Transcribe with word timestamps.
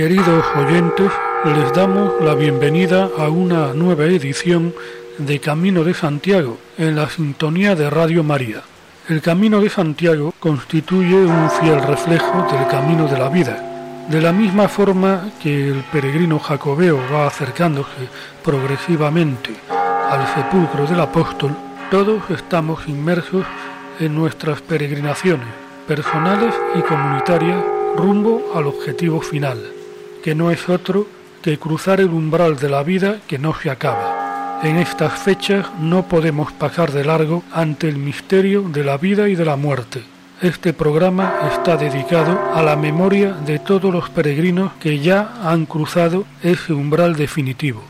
Queridos 0.00 0.46
oyentes, 0.56 1.12
les 1.44 1.74
damos 1.74 2.22
la 2.22 2.34
bienvenida 2.34 3.10
a 3.18 3.28
una 3.28 3.74
nueva 3.74 4.06
edición 4.06 4.72
de 5.18 5.40
Camino 5.40 5.84
de 5.84 5.92
Santiago 5.92 6.56
en 6.78 6.96
la 6.96 7.10
sintonía 7.10 7.74
de 7.74 7.90
Radio 7.90 8.24
María. 8.24 8.62
El 9.10 9.20
Camino 9.20 9.60
de 9.60 9.68
Santiago 9.68 10.32
constituye 10.40 11.16
un 11.16 11.50
fiel 11.50 11.82
reflejo 11.82 12.48
del 12.50 12.66
camino 12.68 13.08
de 13.08 13.18
la 13.18 13.28
vida. 13.28 14.06
De 14.08 14.22
la 14.22 14.32
misma 14.32 14.68
forma 14.68 15.32
que 15.42 15.68
el 15.68 15.84
peregrino 15.92 16.38
jacobeo 16.38 16.98
va 17.12 17.26
acercándose 17.26 18.08
progresivamente 18.42 19.50
al 19.68 20.26
sepulcro 20.34 20.86
del 20.86 21.00
apóstol, 21.00 21.54
todos 21.90 22.22
estamos 22.30 22.88
inmersos 22.88 23.44
en 23.98 24.14
nuestras 24.14 24.62
peregrinaciones 24.62 25.48
personales 25.86 26.54
y 26.74 26.80
comunitarias 26.80 27.62
rumbo 27.98 28.52
al 28.54 28.66
objetivo 28.66 29.20
final 29.20 29.58
que 30.22 30.34
no 30.34 30.50
es 30.50 30.68
otro 30.68 31.06
que 31.42 31.58
cruzar 31.58 32.00
el 32.00 32.10
umbral 32.10 32.58
de 32.58 32.68
la 32.68 32.82
vida 32.82 33.20
que 33.26 33.38
no 33.38 33.54
se 33.54 33.70
acaba. 33.70 34.60
En 34.62 34.76
estas 34.76 35.18
fechas 35.18 35.66
no 35.80 36.06
podemos 36.06 36.52
pasar 36.52 36.92
de 36.92 37.04
largo 37.04 37.42
ante 37.52 37.88
el 37.88 37.96
misterio 37.96 38.62
de 38.62 38.84
la 38.84 38.98
vida 38.98 39.28
y 39.28 39.34
de 39.34 39.44
la 39.44 39.56
muerte. 39.56 40.02
Este 40.42 40.72
programa 40.72 41.34
está 41.52 41.76
dedicado 41.76 42.38
a 42.54 42.62
la 42.62 42.76
memoria 42.76 43.32
de 43.32 43.58
todos 43.58 43.92
los 43.92 44.10
peregrinos 44.10 44.72
que 44.80 44.98
ya 44.98 45.34
han 45.42 45.66
cruzado 45.66 46.24
ese 46.42 46.72
umbral 46.72 47.16
definitivo. 47.16 47.89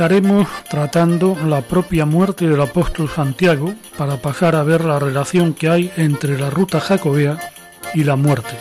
Empezaremos 0.00 0.48
tratando 0.70 1.36
la 1.46 1.60
propia 1.60 2.06
muerte 2.06 2.48
del 2.48 2.62
apóstol 2.62 3.06
Santiago 3.06 3.74
para 3.98 4.16
pasar 4.16 4.56
a 4.56 4.62
ver 4.62 4.82
la 4.82 4.98
relación 4.98 5.52
que 5.52 5.68
hay 5.68 5.92
entre 5.94 6.38
la 6.38 6.48
ruta 6.48 6.80
jacobea 6.80 7.38
y 7.92 8.04
la 8.04 8.16
muerte. 8.16 8.56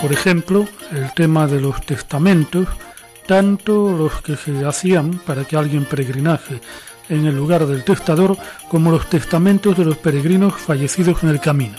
Por 0.00 0.12
ejemplo, 0.12 0.68
el 0.92 1.12
tema 1.14 1.48
de 1.48 1.60
los 1.60 1.84
testamentos, 1.84 2.68
tanto 3.26 3.90
los 3.90 4.22
que 4.22 4.36
se 4.36 4.64
hacían 4.64 5.18
para 5.26 5.44
que 5.44 5.56
alguien 5.56 5.86
peregrinase 5.86 6.60
en 7.08 7.26
el 7.26 7.34
lugar 7.34 7.66
del 7.66 7.82
testador 7.82 8.36
como 8.68 8.92
los 8.92 9.10
testamentos 9.10 9.76
de 9.76 9.86
los 9.86 9.98
peregrinos 9.98 10.54
fallecidos 10.54 11.20
en 11.24 11.30
el 11.30 11.40
camino. 11.40 11.74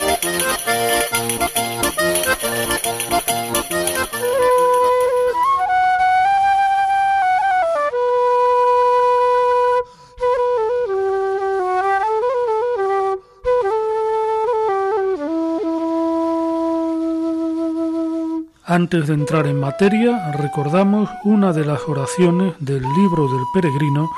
Antes 18.73 19.05
de 19.05 19.13
entrar 19.13 19.45
en 19.45 19.59
materia, 19.59 20.31
recordamos 20.31 21.07
una 21.23 21.53
de 21.53 21.63
las 21.63 21.87
oraciones 21.87 22.55
del 22.57 22.81
libro 22.81 23.27
del 23.31 23.43
peregrino 23.53 24.09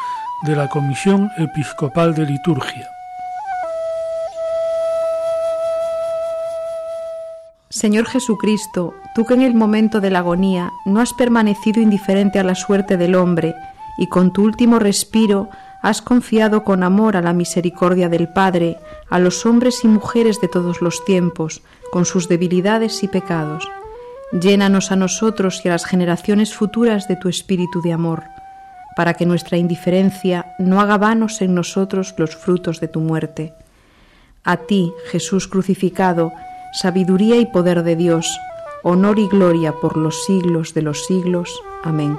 de 0.44 0.56
la 0.56 0.70
Comisión 0.70 1.30
Episcopal 1.38 2.16
de 2.16 2.26
Liturgia. 2.26 2.88
Señor 7.70 8.06
Jesucristo, 8.06 8.94
tú 9.14 9.26
que 9.26 9.34
en 9.34 9.42
el 9.42 9.56
momento 9.56 10.00
de 10.00 10.10
la 10.10 10.20
agonía 10.20 10.72
no 10.86 11.02
has 11.02 11.12
permanecido 11.12 11.82
indiferente 11.82 12.40
a 12.40 12.46
la 12.46 12.56
suerte 12.56 12.96
del 12.96 13.16
hombre 13.16 13.56
y 13.98 14.08
con 14.08 14.32
tu 14.32 14.46
último 14.46 14.80
respiro 14.80 15.50
has 15.82 16.02
confiado 16.02 16.64
con 16.64 16.84
amor 16.84 17.18
a 17.18 17.22
la 17.22 17.34
misericordia 17.34 18.08
del 18.08 18.30
Padre, 18.30 18.78
a 19.10 19.20
los 19.20 19.46
hombres 19.46 19.84
y 19.84 19.90
mujeres 19.90 20.40
de 20.40 20.48
todos 20.48 20.82
los 20.82 21.04
tiempos, 21.04 21.62
con 21.92 22.06
sus 22.06 22.30
debilidades 22.30 23.04
y 23.04 23.10
pecados 23.10 23.68
Llénanos 24.32 24.92
a 24.92 24.96
nosotros 24.96 25.62
y 25.64 25.70
a 25.70 25.72
las 25.72 25.86
generaciones 25.86 26.54
futuras 26.54 27.08
de 27.08 27.16
tu 27.16 27.30
espíritu 27.30 27.82
de 27.82 27.94
amor, 27.94 28.24
para 28.96 29.14
que 29.14 29.26
nuestra 29.26 29.58
indiferencia 29.58 30.56
no 30.58 30.82
haga 30.82 30.98
vanos 30.98 31.42
en 31.42 31.54
nosotros 31.54 32.16
los 32.18 32.36
frutos 32.36 32.80
de 32.80 32.88
tu 32.88 33.02
muerte. 33.02 33.54
A 34.44 34.58
ti, 34.58 34.92
Jesús 35.12 35.48
crucificado, 35.48 36.32
sabiduría 36.74 37.38
y 37.38 37.46
poder 37.46 37.84
de 37.84 37.96
Dios, 37.96 38.40
honor 38.84 39.20
y 39.20 39.28
gloria 39.28 39.74
por 39.74 39.98
los 39.98 40.26
siglos 40.26 40.74
de 40.74 40.82
los 40.82 41.06
siglos. 41.06 41.50
Amén. 41.84 42.18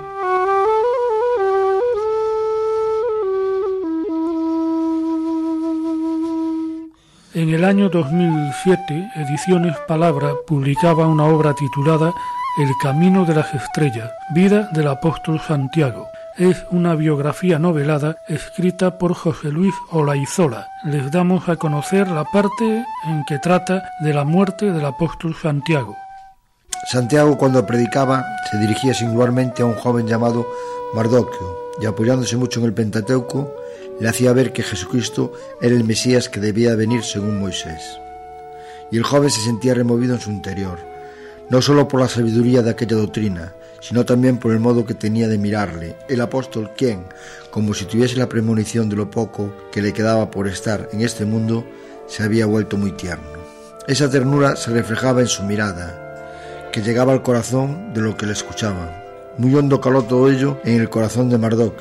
En 7.37 7.50
el 7.50 7.67
año 7.67 7.91
2007, 7.91 9.11
Ediciones 9.15 9.77
Palabra 9.87 10.33
publicaba 10.47 11.06
una 11.06 11.25
obra 11.25 11.53
titulada 11.53 12.15
El 12.59 12.71
Camino 12.83 13.27
de 13.27 13.35
las 13.35 13.53
Estrellas, 13.53 14.11
vida 14.31 14.71
del 14.73 14.88
apóstol 14.88 15.38
Santiago. 15.47 16.09
Es 16.38 16.65
una 16.71 16.94
biografía 16.94 17.59
novelada 17.59 18.17
escrita 18.27 18.97
por 18.97 19.12
José 19.12 19.49
Luis 19.50 19.75
Olaizola. 19.91 20.67
Les 20.85 21.11
damos 21.11 21.47
a 21.50 21.56
conocer 21.56 22.09
la 22.09 22.25
parte 22.25 22.87
en 23.05 23.23
que 23.29 23.38
trata 23.38 23.83
de 24.00 24.15
la 24.15 24.25
muerte 24.25 24.73
del 24.73 24.87
apóstol 24.87 25.37
Santiago. 25.37 25.94
Santiago 26.91 27.37
cuando 27.37 27.67
predicaba 27.67 28.25
se 28.50 28.56
dirigía 28.56 28.94
singularmente 28.94 29.61
a 29.61 29.67
un 29.67 29.75
joven 29.75 30.06
llamado 30.06 30.47
Mardoquio 30.94 31.55
y 31.83 31.85
apoyándose 31.85 32.38
mucho 32.38 32.61
en 32.61 32.67
el 32.67 32.73
Pentateuco 32.73 33.53
le 34.00 34.08
hacía 34.08 34.32
ver 34.32 34.52
que 34.52 34.62
Jesucristo 34.62 35.32
era 35.60 35.75
el 35.75 35.84
Mesías 35.84 36.28
que 36.28 36.40
debía 36.40 36.75
venir 36.75 37.02
según 37.02 37.38
Moisés. 37.38 37.98
Y 38.90 38.98
el 38.98 39.04
joven 39.04 39.31
se 39.31 39.40
sentía 39.40 39.75
removido 39.75 40.14
en 40.14 40.20
su 40.20 40.31
interior, 40.31 40.78
no 41.48 41.62
solo 41.62 41.88
por 41.88 42.00
la 42.00 42.08
sabiduría 42.08 42.62
de 42.62 42.70
aquella 42.70 42.96
doctrina, 42.96 43.54
sino 43.81 44.04
también 44.04 44.38
por 44.38 44.52
el 44.52 44.60
modo 44.60 44.84
que 44.84 44.94
tenía 44.94 45.28
de 45.28 45.38
mirarle, 45.38 45.96
el 46.08 46.20
apóstol 46.20 46.70
quien, 46.76 47.04
como 47.50 47.75
si 47.75 47.84
tuviese 47.84 48.16
la 48.16 48.28
premonición 48.28 48.88
de 48.88 48.96
lo 48.96 49.10
poco 49.10 49.52
que 49.72 49.82
le 49.82 49.93
quedaba 49.93 50.31
por 50.31 50.49
estar 50.49 50.88
en 50.92 51.00
este 51.00 51.25
mundo, 51.25 51.64
se 52.06 52.22
había 52.22 52.46
vuelto 52.46 52.76
muy 52.76 52.92
tierno. 52.92 53.37
Esa 53.87 54.10
ternura 54.10 54.56
se 54.56 54.70
reflejaba 54.70 55.20
en 55.20 55.28
su 55.28 55.44
mirada, 55.44 56.02
que 56.72 56.82
llegaba 56.82 57.12
al 57.12 57.22
corazón 57.22 57.94
de 57.94 58.00
lo 58.00 58.16
que 58.16 58.26
le 58.26 58.32
escuchaba. 58.32 59.02
Muy 59.38 59.54
hondo 59.54 59.81
caló 59.81 60.02
todo 60.02 60.28
ello 60.28 60.58
en 60.64 60.81
el 60.81 60.90
corazón 60.90 61.28
de 61.28 61.38
Mardoc, 61.38 61.75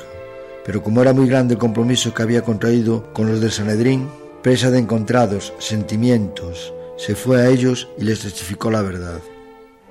pero 0.65 0.81
como 0.81 1.01
era 1.01 1.13
muy 1.13 1.27
grande 1.27 1.53
el 1.53 1.59
compromiso 1.59 2.13
que 2.13 2.23
había 2.23 2.41
contraído 2.41 3.13
con 3.13 3.27
los 3.27 3.39
del 3.39 3.51
Sanedrín, 3.51 4.09
presa 4.41 4.71
de 4.71 4.79
encontrados 4.79 5.53
sentimientos, 5.59 6.73
se 6.97 7.15
fue 7.15 7.41
a 7.41 7.49
ellos 7.49 7.87
y 7.99 8.03
les 8.03 8.21
testificó 8.21 8.71
la 8.71 8.81
verdad, 8.81 9.19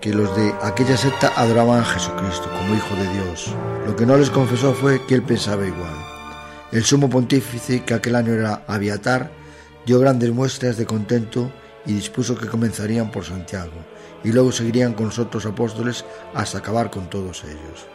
que 0.01 0.13
los 0.13 0.35
de 0.37 0.53
aquella 0.63 0.97
secta 0.97 1.33
adoraban 1.37 1.81
a 1.81 1.85
Jesucristo 1.85 2.51
como 2.51 2.75
Hijo 2.75 2.95
de 2.97 3.13
Dios. 3.15 3.55
Lo 3.87 3.95
que 3.95 4.05
no 4.05 4.17
les 4.17 4.31
confesó 4.31 4.75
fue 4.75 5.01
que 5.07 5.15
él 5.15 5.23
pensaba 5.23 5.65
igual. 5.65 5.95
El 6.73 6.85
sumo 6.85 7.09
pontífice, 7.09 7.85
que 7.85 7.95
aquel 7.95 8.17
año 8.17 8.33
era 8.33 8.65
Aviatar, 8.67 9.31
dio 9.87 10.01
grandes 10.01 10.33
muestras 10.33 10.77
de 10.77 10.87
contento 10.87 11.53
y 11.87 11.93
dispuso 11.93 12.37
que 12.37 12.49
comenzarían 12.49 13.13
por 13.13 13.25
Santiago, 13.25 13.73
y 14.25 14.33
luego 14.33 14.51
seguirían 14.51 14.95
con 14.95 15.07
los 15.07 15.21
otros 15.21 15.47
apóstoles 15.47 16.05
hasta 16.35 16.59
acabar 16.59 16.91
con 16.91 17.09
todos 17.09 17.45
ellos. 17.45 17.87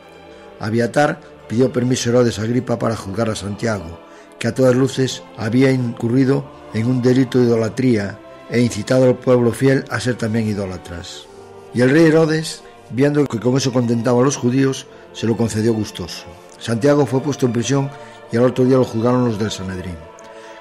Aviatar 0.60 1.20
pidió 1.50 1.74
permiso 1.74 2.12
Herodes 2.12 2.40
Agripa 2.40 2.80
para 2.80 2.96
juzgar 2.96 3.30
a 3.30 3.36
Santiago, 3.36 4.00
que 4.38 4.48
a 4.48 4.54
todas 4.54 4.76
luces 4.76 5.24
había 5.36 5.72
incurrido 5.72 6.46
en 6.74 6.86
un 6.86 7.02
delito 7.02 7.40
de 7.40 7.46
idolatría 7.46 8.20
e 8.50 8.62
incitado 8.62 9.06
al 9.06 9.18
pueblo 9.18 9.52
fiel 9.52 9.84
a 9.90 10.00
ser 10.00 10.16
también 10.16 10.48
idólatras. 10.48 11.26
Y 11.74 11.82
el 11.82 11.90
rey 11.90 12.06
Herodes, 12.06 12.62
viendo 12.92 13.26
que 13.26 13.40
con 13.40 13.58
eso 13.58 13.74
contentaba 13.74 14.22
a 14.22 14.24
los 14.24 14.38
judíos, 14.38 14.86
se 15.12 15.26
lo 15.26 15.36
concedió 15.36 15.74
gustoso. 15.74 16.26
Santiago 16.60 17.06
fue 17.06 17.22
puesto 17.22 17.48
en 17.48 17.54
prisión 17.54 17.90
y 18.32 18.38
al 18.38 18.44
otro 18.44 18.64
día 18.64 18.78
lo 18.78 18.86
juzgaron 18.86 19.26
los 19.26 19.40
del 19.40 19.50
Sanedrín, 19.52 19.98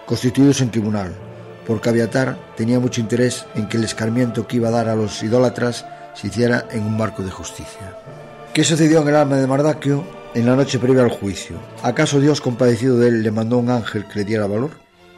constituidos 0.07 0.63
en 0.63 0.71
tribunal, 0.71 1.15
porque 1.67 1.91
Aviatar 1.91 2.39
tenía 2.57 2.81
mucho 2.81 3.03
interés 3.03 3.45
en 3.55 3.69
que 3.69 3.77
el 3.77 3.85
escarmiento 3.85 4.47
que 4.47 4.57
iba 4.57 4.69
a 4.69 4.73
dar 4.73 4.89
a 4.89 4.97
los 4.97 5.23
idólatras 5.23 5.85
se 6.15 6.29
hiciera 6.29 6.67
en 6.71 6.85
un 6.85 6.97
marco 6.97 7.23
de 7.23 7.31
justicia. 7.31 7.95
¿Qué 8.55 8.65
sucedió 8.65 9.03
en 9.03 9.09
el 9.09 9.17
alma 9.17 9.37
de 9.37 9.47
Mardaquio 9.47 10.18
en 10.35 10.47
la 10.47 10.57
noche 10.57 10.79
previa 10.79 11.03
al 11.03 11.11
juicio? 11.11 11.57
¿Acaso 11.83 12.21
Dios 12.21 12.41
compadecido 12.41 12.99
de 12.99 13.09
él 13.09 13.23
le 13.23 13.31
mandó 13.31 13.59
un 13.59 13.71
ángel 13.71 14.07
que 14.07 14.21
le 14.21 14.25
diera 14.25 14.47
valor? 14.47 14.71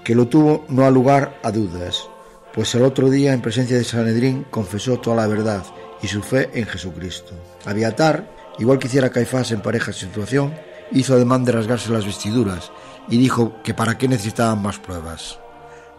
Que 0.05 0.15
lo 0.15 0.29
tuvo 0.29 0.65
no 0.69 0.85
ha 0.85 0.91
lugar 0.91 1.39
a 1.43 1.51
dudas, 1.51 2.09
pues 2.55 2.75
el 2.75 2.83
otro 2.83 3.11
día 3.11 3.33
en 3.33 3.43
presencia 3.43 3.77
de 3.77 3.85
Sanedrín 3.85 4.47
confesó 4.51 4.99
toda 4.99 5.17
la 5.17 5.27
verdad 5.27 5.63
y 6.03 6.09
su 6.09 6.23
fe 6.23 6.51
en 6.55 6.67
Jesucristo. 6.67 7.35
Aviatar, 7.67 8.31
igual 8.59 8.79
que 8.79 8.89
hiciera 8.89 9.11
Caifás 9.11 9.53
en 9.53 9.61
pareja 9.61 9.93
situación, 9.93 10.55
hizo 10.93 11.15
ademán 11.15 11.45
de 11.45 11.53
rasgarse 11.53 11.93
las 11.93 12.07
vestiduras 12.07 12.73
y 13.09 13.19
dijo 13.19 13.63
que 13.63 13.75
para 13.75 13.99
qué 13.99 14.09
necesitaban 14.09 14.63
más 14.63 14.79
pruebas. 14.79 15.39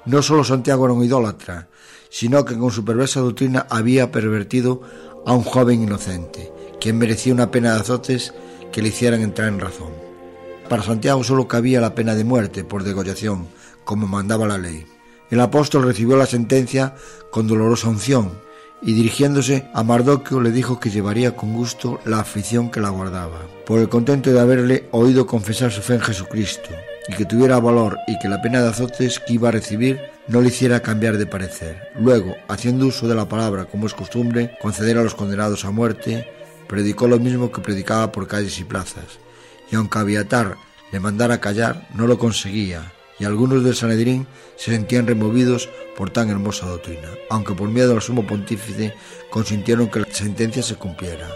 No 0.05 0.21
solo 0.21 0.43
Santiago 0.43 0.85
era 0.85 0.93
un 0.93 1.03
idólatra, 1.03 1.67
sino 2.09 2.43
que 2.43 2.57
con 2.57 2.71
su 2.71 2.83
perversa 2.83 3.19
doctrina 3.19 3.67
había 3.69 4.11
pervertido 4.11 4.81
a 5.25 5.33
un 5.33 5.43
joven 5.43 5.83
inocente, 5.83 6.51
quien 6.79 6.97
merecía 6.97 7.33
una 7.33 7.51
pena 7.51 7.73
de 7.73 7.81
azotes 7.81 8.33
que 8.71 8.81
le 8.81 8.89
hicieran 8.89 9.21
entrar 9.21 9.47
en 9.47 9.59
razón. 9.59 9.91
Para 10.69 10.83
Santiago 10.83 11.23
solo 11.23 11.47
cabía 11.47 11.81
la 11.81 11.95
pena 11.95 12.15
de 12.15 12.23
muerte 12.23 12.63
por 12.63 12.83
degollación, 12.83 13.47
como 13.83 14.07
mandaba 14.07 14.47
la 14.47 14.57
ley. 14.57 14.85
El 15.29 15.41
apóstol 15.41 15.83
recibió 15.83 16.17
la 16.17 16.25
sentencia 16.25 16.95
con 17.31 17.47
dolorosa 17.47 17.89
unción 17.89 18.31
y 18.81 18.93
dirigiéndose 18.93 19.69
a 19.73 19.83
Mardoqueo 19.83 20.41
le 20.41 20.51
dijo 20.51 20.79
que 20.79 20.89
llevaría 20.89 21.35
con 21.35 21.53
gusto 21.53 21.99
la 22.05 22.19
aflicción 22.19 22.71
que 22.71 22.81
la 22.81 22.89
guardaba, 22.89 23.41
por 23.65 23.79
el 23.79 23.89
contento 23.89 24.31
de 24.31 24.39
haberle 24.39 24.87
oído 24.91 25.27
confesar 25.27 25.71
su 25.71 25.81
fe 25.81 25.95
en 25.95 26.01
Jesucristo, 26.01 26.69
y 27.07 27.13
que 27.13 27.25
tuviera 27.25 27.59
valor 27.59 27.97
y 28.07 28.17
que 28.19 28.29
la 28.29 28.41
pena 28.41 28.61
de 28.61 28.69
azotes 28.69 29.19
que 29.19 29.33
iba 29.33 29.49
a 29.49 29.51
recibir 29.51 29.99
no 30.27 30.41
le 30.41 30.47
hiciera 30.47 30.81
cambiar 30.81 31.17
de 31.17 31.27
parecer. 31.27 31.89
Luego, 31.99 32.35
haciendo 32.47 32.87
uso 32.87 33.07
de 33.07 33.15
la 33.15 33.27
palabra 33.29 33.65
como 33.65 33.85
es 33.85 33.93
costumbre, 33.93 34.57
conceder 34.61 34.97
a 34.97 35.03
los 35.03 35.15
condenados 35.15 35.65
a 35.65 35.71
muerte, 35.71 36.27
predicó 36.71 37.09
lo 37.09 37.19
mismo 37.19 37.51
que 37.51 37.59
predicaba 37.59 38.13
por 38.13 38.29
calles 38.29 38.57
y 38.57 38.63
plazas, 38.63 39.19
y 39.69 39.75
aunque 39.75 39.99
Abiatar 39.99 40.55
le 40.93 41.01
mandara 41.01 41.41
callar, 41.41 41.89
no 41.93 42.07
lo 42.07 42.17
conseguía, 42.17 42.93
y 43.19 43.25
algunos 43.25 43.65
del 43.65 43.75
Sanedrín 43.75 44.25
se 44.55 44.71
sentían 44.71 45.05
removidos 45.05 45.67
por 45.97 46.11
tan 46.11 46.29
hermosa 46.29 46.67
doctrina, 46.67 47.09
aunque 47.29 47.53
por 47.55 47.67
miedo 47.67 47.91
al 47.91 48.01
sumo 48.01 48.25
pontífice 48.25 48.93
consintieron 49.29 49.89
que 49.89 49.99
la 49.99 50.07
sentencia 50.13 50.63
se 50.63 50.75
cumpliera. 50.75 51.27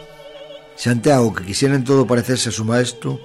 Santiago, 0.78 1.34
que 1.34 1.44
quisiera 1.44 1.76
en 1.76 1.84
todo 1.84 2.08
parecerse 2.08 2.48
a 2.48 2.54
su 2.54 2.64
maestro, 2.64 3.20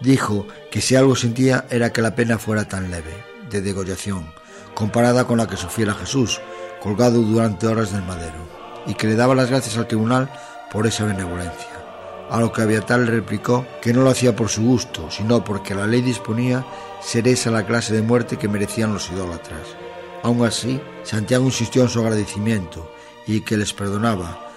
dijo 0.00 0.48
que 0.72 0.80
si 0.80 0.96
algo 0.96 1.14
sentía 1.14 1.66
era 1.70 1.92
que 1.92 2.02
la 2.02 2.16
pena 2.16 2.38
fuera 2.38 2.66
tan 2.66 2.90
leve, 2.90 3.14
de 3.50 3.62
degollación, 3.62 4.26
comparada 4.74 5.28
con 5.28 5.38
la 5.38 5.46
que 5.46 5.56
sufriera 5.56 5.94
Jesús, 5.94 6.40
colgado 6.82 7.22
durante 7.22 7.68
horas 7.68 7.92
del 7.92 8.02
madero, 8.02 8.48
y 8.84 8.94
que 8.94 9.06
le 9.06 9.14
daba 9.14 9.36
las 9.36 9.48
gracias 9.48 9.78
al 9.78 9.86
tribunal 9.86 10.28
por 10.72 10.86
esa 10.86 11.04
benevolencia. 11.04 11.68
A 12.30 12.40
lo 12.40 12.50
que 12.50 12.62
Aviatar 12.62 13.00
le 13.00 13.10
replicó 13.10 13.66
que 13.82 13.92
no 13.92 14.02
lo 14.02 14.10
hacía 14.10 14.34
por 14.34 14.48
su 14.48 14.62
gusto, 14.62 15.10
sino 15.10 15.44
porque 15.44 15.74
la 15.74 15.86
ley 15.86 16.00
disponía 16.00 16.64
ser 17.02 17.28
esa 17.28 17.50
la 17.50 17.66
clase 17.66 17.92
de 17.92 18.00
muerte 18.00 18.38
que 18.38 18.48
merecían 18.48 18.94
los 18.94 19.10
idólatras. 19.10 19.76
Aún 20.22 20.44
así, 20.46 20.80
Santiago 21.02 21.44
insistió 21.44 21.82
en 21.82 21.90
su 21.90 22.00
agradecimiento 22.00 22.90
y 23.26 23.42
que 23.42 23.58
les 23.58 23.74
perdonaba, 23.74 24.48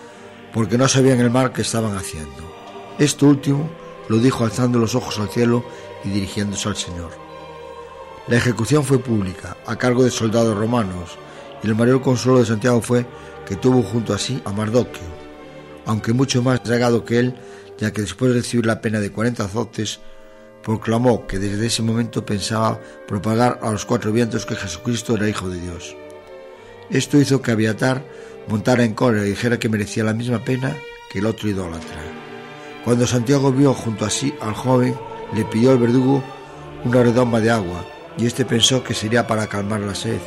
porque 0.54 0.78
no 0.78 0.88
sabían 0.88 1.20
el 1.20 1.32
mal 1.32 1.52
que 1.52 1.64
estaban 1.64 1.98
haciendo. 1.98 2.44
Esto 2.98 3.28
último 3.28 3.70
lo 4.08 4.20
dijo 4.20 4.46
alzando 4.46 4.80
los 4.80 4.96
ojos 4.96 5.20
al 5.20 5.30
cielo 5.30 5.66
y 6.06 6.10
dirigiéndose 6.10 6.70
al 6.70 6.78
Señor. 6.78 7.12
La 8.28 8.38
ejecución 8.38 8.84
fue 8.84 9.00
pública, 9.00 9.58
a 9.66 9.76
cargo 9.76 10.04
de 10.04 10.12
soldados 10.12 10.58
romanos, 10.58 11.18
y 11.62 11.68
el 11.68 11.76
mayor 11.76 12.02
consuelo 12.02 12.40
de 12.40 12.46
Santiago 12.46 12.82
fue 12.82 13.06
que 13.46 13.56
tuvo 13.56 13.84
junto 13.84 14.14
a 14.14 14.18
sí 14.18 14.42
a 14.46 14.52
Mardoqueo, 14.52 15.15
aunque 15.86 16.14
mucho 16.14 16.42
más 16.42 16.64
dragado 16.64 17.06
que 17.06 17.20
él, 17.20 17.36
ya 17.78 17.92
que 17.92 18.02
después 18.02 18.32
de 18.32 18.40
recibir 18.40 18.66
la 18.66 18.82
pena 18.82 19.00
de 19.00 19.12
cuarenta 19.12 19.46
azotes, 19.46 20.00
proclamó 20.64 21.28
que 21.28 21.38
desde 21.38 21.68
ese 21.68 21.84
momento 21.84 22.26
pensaba 22.26 22.80
propagar 23.08 23.60
a 23.62 23.72
los 23.72 23.86
cuatro 23.86 24.12
vientos 24.12 24.46
que 24.46 24.56
Jesucristo 24.56 25.16
era 25.16 25.30
Hijo 25.30 25.50
de 25.50 25.60
Dios. 25.60 25.96
Esto 26.90 27.20
hizo 27.20 27.42
que 27.42 27.52
Abiatar 27.52 28.04
montara 28.48 28.84
en 28.84 28.94
cólera 28.94 29.26
y 29.26 29.30
dijera 29.30 29.60
que 29.60 29.70
merecía 29.70 30.04
la 30.04 30.14
misma 30.14 30.44
pena 30.44 30.76
que 31.12 31.20
el 31.20 31.26
otro 31.26 31.50
idólatra. 31.50 32.02
Cuando 32.84 33.08
Santiago 33.08 33.52
vio 33.52 33.74
junto 33.74 34.06
a 34.06 34.10
sí 34.10 34.34
al 34.42 34.54
joven, 34.54 34.96
le 35.34 35.46
pidió 35.46 35.72
al 35.72 35.80
verdugo 35.80 36.24
una 36.84 37.04
redoma 37.04 37.40
de 37.40 37.50
agua, 37.50 37.84
y 38.18 38.26
éste 38.26 38.46
pensó 38.46 38.84
que 38.84 38.94
sería 38.94 39.26
para 39.26 39.48
calmar 39.48 39.82
la 39.82 39.96
sed, 39.96 40.20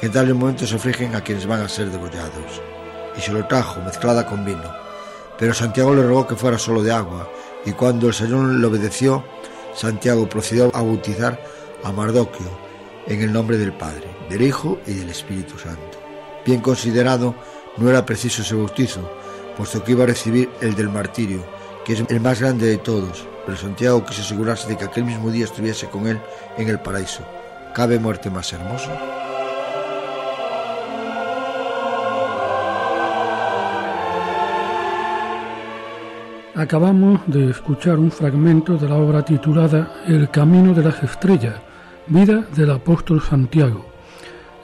que 0.00 0.06
en 0.06 0.12
tales 0.12 0.34
momentos 0.34 0.72
afligen 0.72 1.14
a 1.14 1.22
quienes 1.22 1.46
van 1.46 1.60
a 1.60 1.68
ser 1.68 1.90
degollados, 1.90 2.62
y 3.16 3.20
se 3.20 3.32
lo 3.32 3.46
trajo 3.46 3.80
mezclada 3.80 4.26
con 4.26 4.44
vino. 4.44 4.87
Pero 5.38 5.54
Santiago 5.54 5.94
le 5.94 6.02
rogó 6.02 6.26
que 6.26 6.36
fuera 6.36 6.58
solo 6.58 6.82
de 6.82 6.92
agua, 6.92 7.30
y 7.64 7.72
cuando 7.72 8.08
el 8.08 8.14
Señor 8.14 8.48
le 8.48 8.66
obedeció, 8.66 9.24
Santiago 9.74 10.28
procedió 10.28 10.74
a 10.74 10.82
bautizar 10.82 11.40
a 11.84 11.92
Mardoquio 11.92 12.46
en 13.06 13.22
el 13.22 13.32
nombre 13.32 13.56
del 13.56 13.72
Padre, 13.72 14.08
del 14.28 14.42
Hijo 14.42 14.78
y 14.86 14.94
del 14.94 15.10
Espíritu 15.10 15.58
Santo. 15.58 15.98
Bien 16.44 16.60
considerado, 16.60 17.34
no 17.76 17.88
era 17.88 18.04
preciso 18.04 18.42
ese 18.42 18.54
bautizo, 18.54 19.08
puesto 19.56 19.82
que 19.84 19.92
iba 19.92 20.04
a 20.04 20.08
recibir 20.08 20.50
el 20.60 20.74
del 20.74 20.88
martirio, 20.88 21.44
que 21.84 21.92
es 21.92 22.04
el 22.08 22.20
más 22.20 22.40
grande 22.40 22.66
de 22.66 22.78
todos, 22.78 23.26
pero 23.46 23.56
Santiago 23.56 24.04
quiso 24.04 24.22
asegurarse 24.22 24.68
de 24.68 24.76
que 24.76 24.84
aquel 24.84 25.04
mismo 25.04 25.30
día 25.30 25.44
estuviese 25.44 25.88
con 25.88 26.06
él 26.06 26.20
en 26.56 26.68
el 26.68 26.80
paraíso. 26.80 27.22
¿Cabe 27.74 27.98
muerte 27.98 28.28
más 28.28 28.52
hermosa? 28.52 29.17
Acabamos 36.58 37.20
de 37.28 37.50
escuchar 37.50 38.00
un 38.00 38.10
fragmento 38.10 38.76
de 38.76 38.88
la 38.88 38.96
obra 38.96 39.24
titulada 39.24 39.92
El 40.08 40.28
Camino 40.28 40.74
de 40.74 40.82
las 40.82 41.00
Estrellas, 41.04 41.54
vida 42.08 42.46
del 42.56 42.72
apóstol 42.72 43.22
Santiago. 43.22 43.86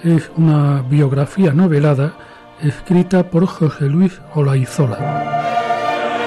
Es 0.03 0.29
una 0.37 0.83
biografía 0.83 1.53
novelada 1.53 2.15
escrita 2.61 3.31
por 3.31 3.47
José 3.47 3.85
Luis 3.85 4.21
Olaizola. 4.35 4.99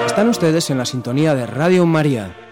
Están 0.06 0.30
ustedes 0.30 0.70
en 0.70 0.78
la 0.78 0.86
sintonía 0.86 1.34
de 1.34 1.44
Radio 1.44 1.84
María 1.84 2.47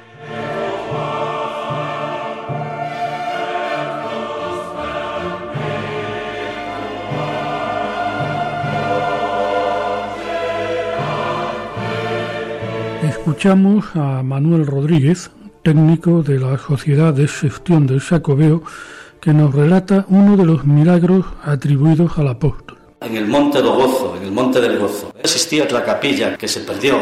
Escuchamos 13.27 13.87
a 13.95 14.23
Manuel 14.23 14.65
Rodríguez, 14.65 15.33
técnico 15.65 16.23
de 16.23 16.39
la 16.39 16.57
Sociedad 16.59 17.13
de 17.13 17.27
Gestión 17.27 17.85
del 17.85 17.99
Jacobeo, 17.99 18.63
que 19.21 19.33
nos 19.33 19.53
relata 19.53 20.07
uno 20.11 20.37
de 20.37 20.45
los 20.45 20.65
milagros 20.65 21.27
atribuidos 21.43 22.17
al 22.19 22.29
apóstol. 22.29 22.79
En 23.01 23.17
el 23.17 23.27
Monte 23.27 23.61
Gozo, 23.61 24.17
en 24.17 24.27
el 24.27 24.31
Monte 24.31 24.61
del 24.61 24.79
Gozo, 24.79 25.13
existía 25.21 25.67
la 25.69 25.85
capilla 25.85 26.37
que 26.37 26.47
se 26.47 26.61
perdió, 26.61 26.99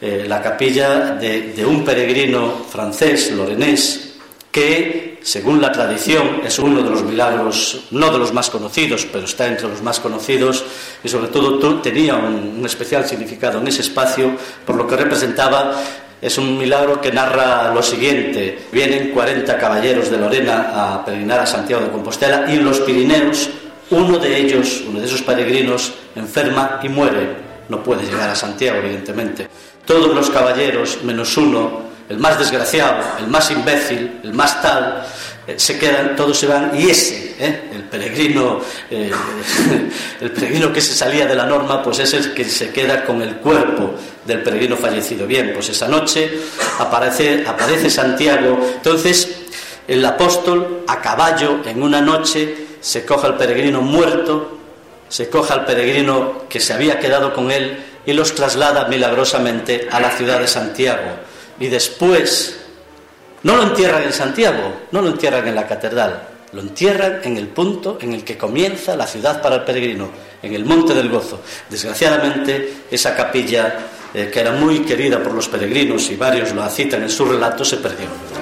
eh, 0.00 0.24
la 0.26 0.42
capilla 0.42 1.14
de, 1.14 1.52
de 1.52 1.64
un 1.64 1.84
peregrino 1.84 2.54
francés, 2.68 3.30
lorenés, 3.30 4.11
que, 4.52 5.18
según 5.22 5.62
la 5.62 5.72
tradición, 5.72 6.42
es 6.44 6.58
uno 6.58 6.82
de 6.82 6.90
los 6.90 7.02
milagros, 7.02 7.84
no 7.90 8.12
de 8.12 8.18
los 8.18 8.34
más 8.34 8.50
conocidos, 8.50 9.08
pero 9.10 9.24
está 9.24 9.46
entre 9.46 9.66
los 9.66 9.82
más 9.82 9.98
conocidos, 9.98 10.62
y 11.02 11.08
sobre 11.08 11.28
todo 11.28 11.80
tenía 11.80 12.16
un, 12.16 12.62
especial 12.66 13.06
significado 13.08 13.58
en 13.58 13.66
ese 13.66 13.80
espacio, 13.80 14.36
por 14.64 14.76
lo 14.76 14.86
que 14.86 14.96
representaba 14.96 15.82
Es 16.20 16.38
un 16.38 16.56
milagro 16.56 17.00
que 17.00 17.10
narra 17.10 17.74
lo 17.74 17.82
siguiente. 17.82 18.66
Vienen 18.70 19.10
40 19.10 19.58
caballeros 19.58 20.08
de 20.08 20.18
Lorena 20.18 20.70
a 20.72 21.04
peregrinar 21.04 21.40
a 21.40 21.46
Santiago 21.46 21.82
de 21.82 21.90
Compostela 21.90 22.46
y 22.48 22.58
en 22.58 22.64
los 22.64 22.78
Pirineos 22.78 23.50
uno 23.90 24.18
de 24.18 24.36
ellos, 24.38 24.84
uno 24.86 25.00
de 25.00 25.06
esos 25.06 25.22
peregrinos, 25.22 25.92
enferma 26.14 26.78
y 26.80 26.88
muere. 26.88 27.36
No 27.68 27.82
puede 27.82 28.04
llegar 28.04 28.30
a 28.30 28.36
Santiago, 28.36 28.78
evidentemente. 28.78 29.48
Todos 29.84 30.14
los 30.14 30.30
caballeros, 30.30 31.00
menos 31.02 31.36
uno, 31.36 31.91
el 32.08 32.18
más 32.18 32.38
desgraciado, 32.38 33.02
el 33.18 33.28
más 33.28 33.50
imbécil, 33.50 34.20
el 34.22 34.32
más 34.32 34.60
tal, 34.60 35.06
eh, 35.46 35.54
se 35.56 35.78
quedan, 35.78 36.14
todos 36.14 36.38
se 36.38 36.46
van, 36.46 36.72
y 36.78 36.88
ese, 36.88 37.34
eh, 37.38 37.70
el 37.72 37.82
peregrino, 37.84 38.60
eh, 38.90 39.10
el 40.20 40.30
peregrino 40.30 40.72
que 40.72 40.80
se 40.80 40.94
salía 40.94 41.26
de 41.26 41.34
la 41.34 41.46
norma, 41.46 41.82
pues 41.82 41.98
es 41.98 42.14
el 42.14 42.32
que 42.32 42.44
se 42.44 42.70
queda 42.70 43.04
con 43.04 43.20
el 43.22 43.36
cuerpo 43.36 43.94
del 44.24 44.42
peregrino 44.42 44.76
fallecido. 44.76 45.26
Bien, 45.26 45.50
pues 45.52 45.68
esa 45.70 45.88
noche 45.88 46.30
aparece, 46.78 47.44
aparece 47.46 47.90
Santiago, 47.90 48.58
entonces 48.76 49.36
el 49.88 50.04
apóstol 50.04 50.84
a 50.86 51.00
caballo 51.00 51.60
en 51.66 51.82
una 51.82 52.00
noche 52.00 52.68
se 52.80 53.04
coge 53.04 53.26
al 53.26 53.36
peregrino 53.36 53.80
muerto, 53.80 54.58
se 55.08 55.28
coge 55.28 55.52
al 55.52 55.64
peregrino 55.64 56.44
que 56.48 56.60
se 56.60 56.72
había 56.72 57.00
quedado 57.00 57.34
con 57.34 57.50
él 57.50 57.82
y 58.06 58.12
los 58.12 58.34
traslada 58.34 58.86
milagrosamente 58.86 59.88
a 59.90 60.00
la 60.00 60.10
ciudad 60.10 60.40
de 60.40 60.46
Santiago. 60.48 61.31
Y 61.60 61.68
después 61.68 62.58
no 63.42 63.56
lo 63.56 63.62
entierran 63.64 64.02
en 64.02 64.12
Santiago, 64.12 64.82
no 64.90 65.02
lo 65.02 65.08
entierran 65.08 65.46
en 65.48 65.54
la 65.54 65.66
catedral, 65.66 66.28
lo 66.52 66.60
entierran 66.60 67.20
en 67.24 67.36
el 67.36 67.48
punto 67.48 67.98
en 68.00 68.12
el 68.12 68.24
que 68.24 68.36
comienza 68.38 68.96
la 68.96 69.06
ciudad 69.06 69.40
para 69.42 69.56
el 69.56 69.64
peregrino, 69.64 70.10
en 70.42 70.54
el 70.54 70.64
Monte 70.64 70.94
del 70.94 71.08
Gozo. 71.08 71.40
Desgraciadamente, 71.68 72.84
esa 72.90 73.14
capilla, 73.14 73.78
eh, 74.14 74.30
que 74.32 74.40
era 74.40 74.52
muy 74.52 74.80
querida 74.80 75.22
por 75.22 75.32
los 75.34 75.48
peregrinos 75.48 76.10
y 76.10 76.16
varios 76.16 76.52
lo 76.52 76.68
citan 76.68 77.02
en 77.02 77.10
su 77.10 77.24
relato, 77.24 77.64
se 77.64 77.78
perdió. 77.78 78.41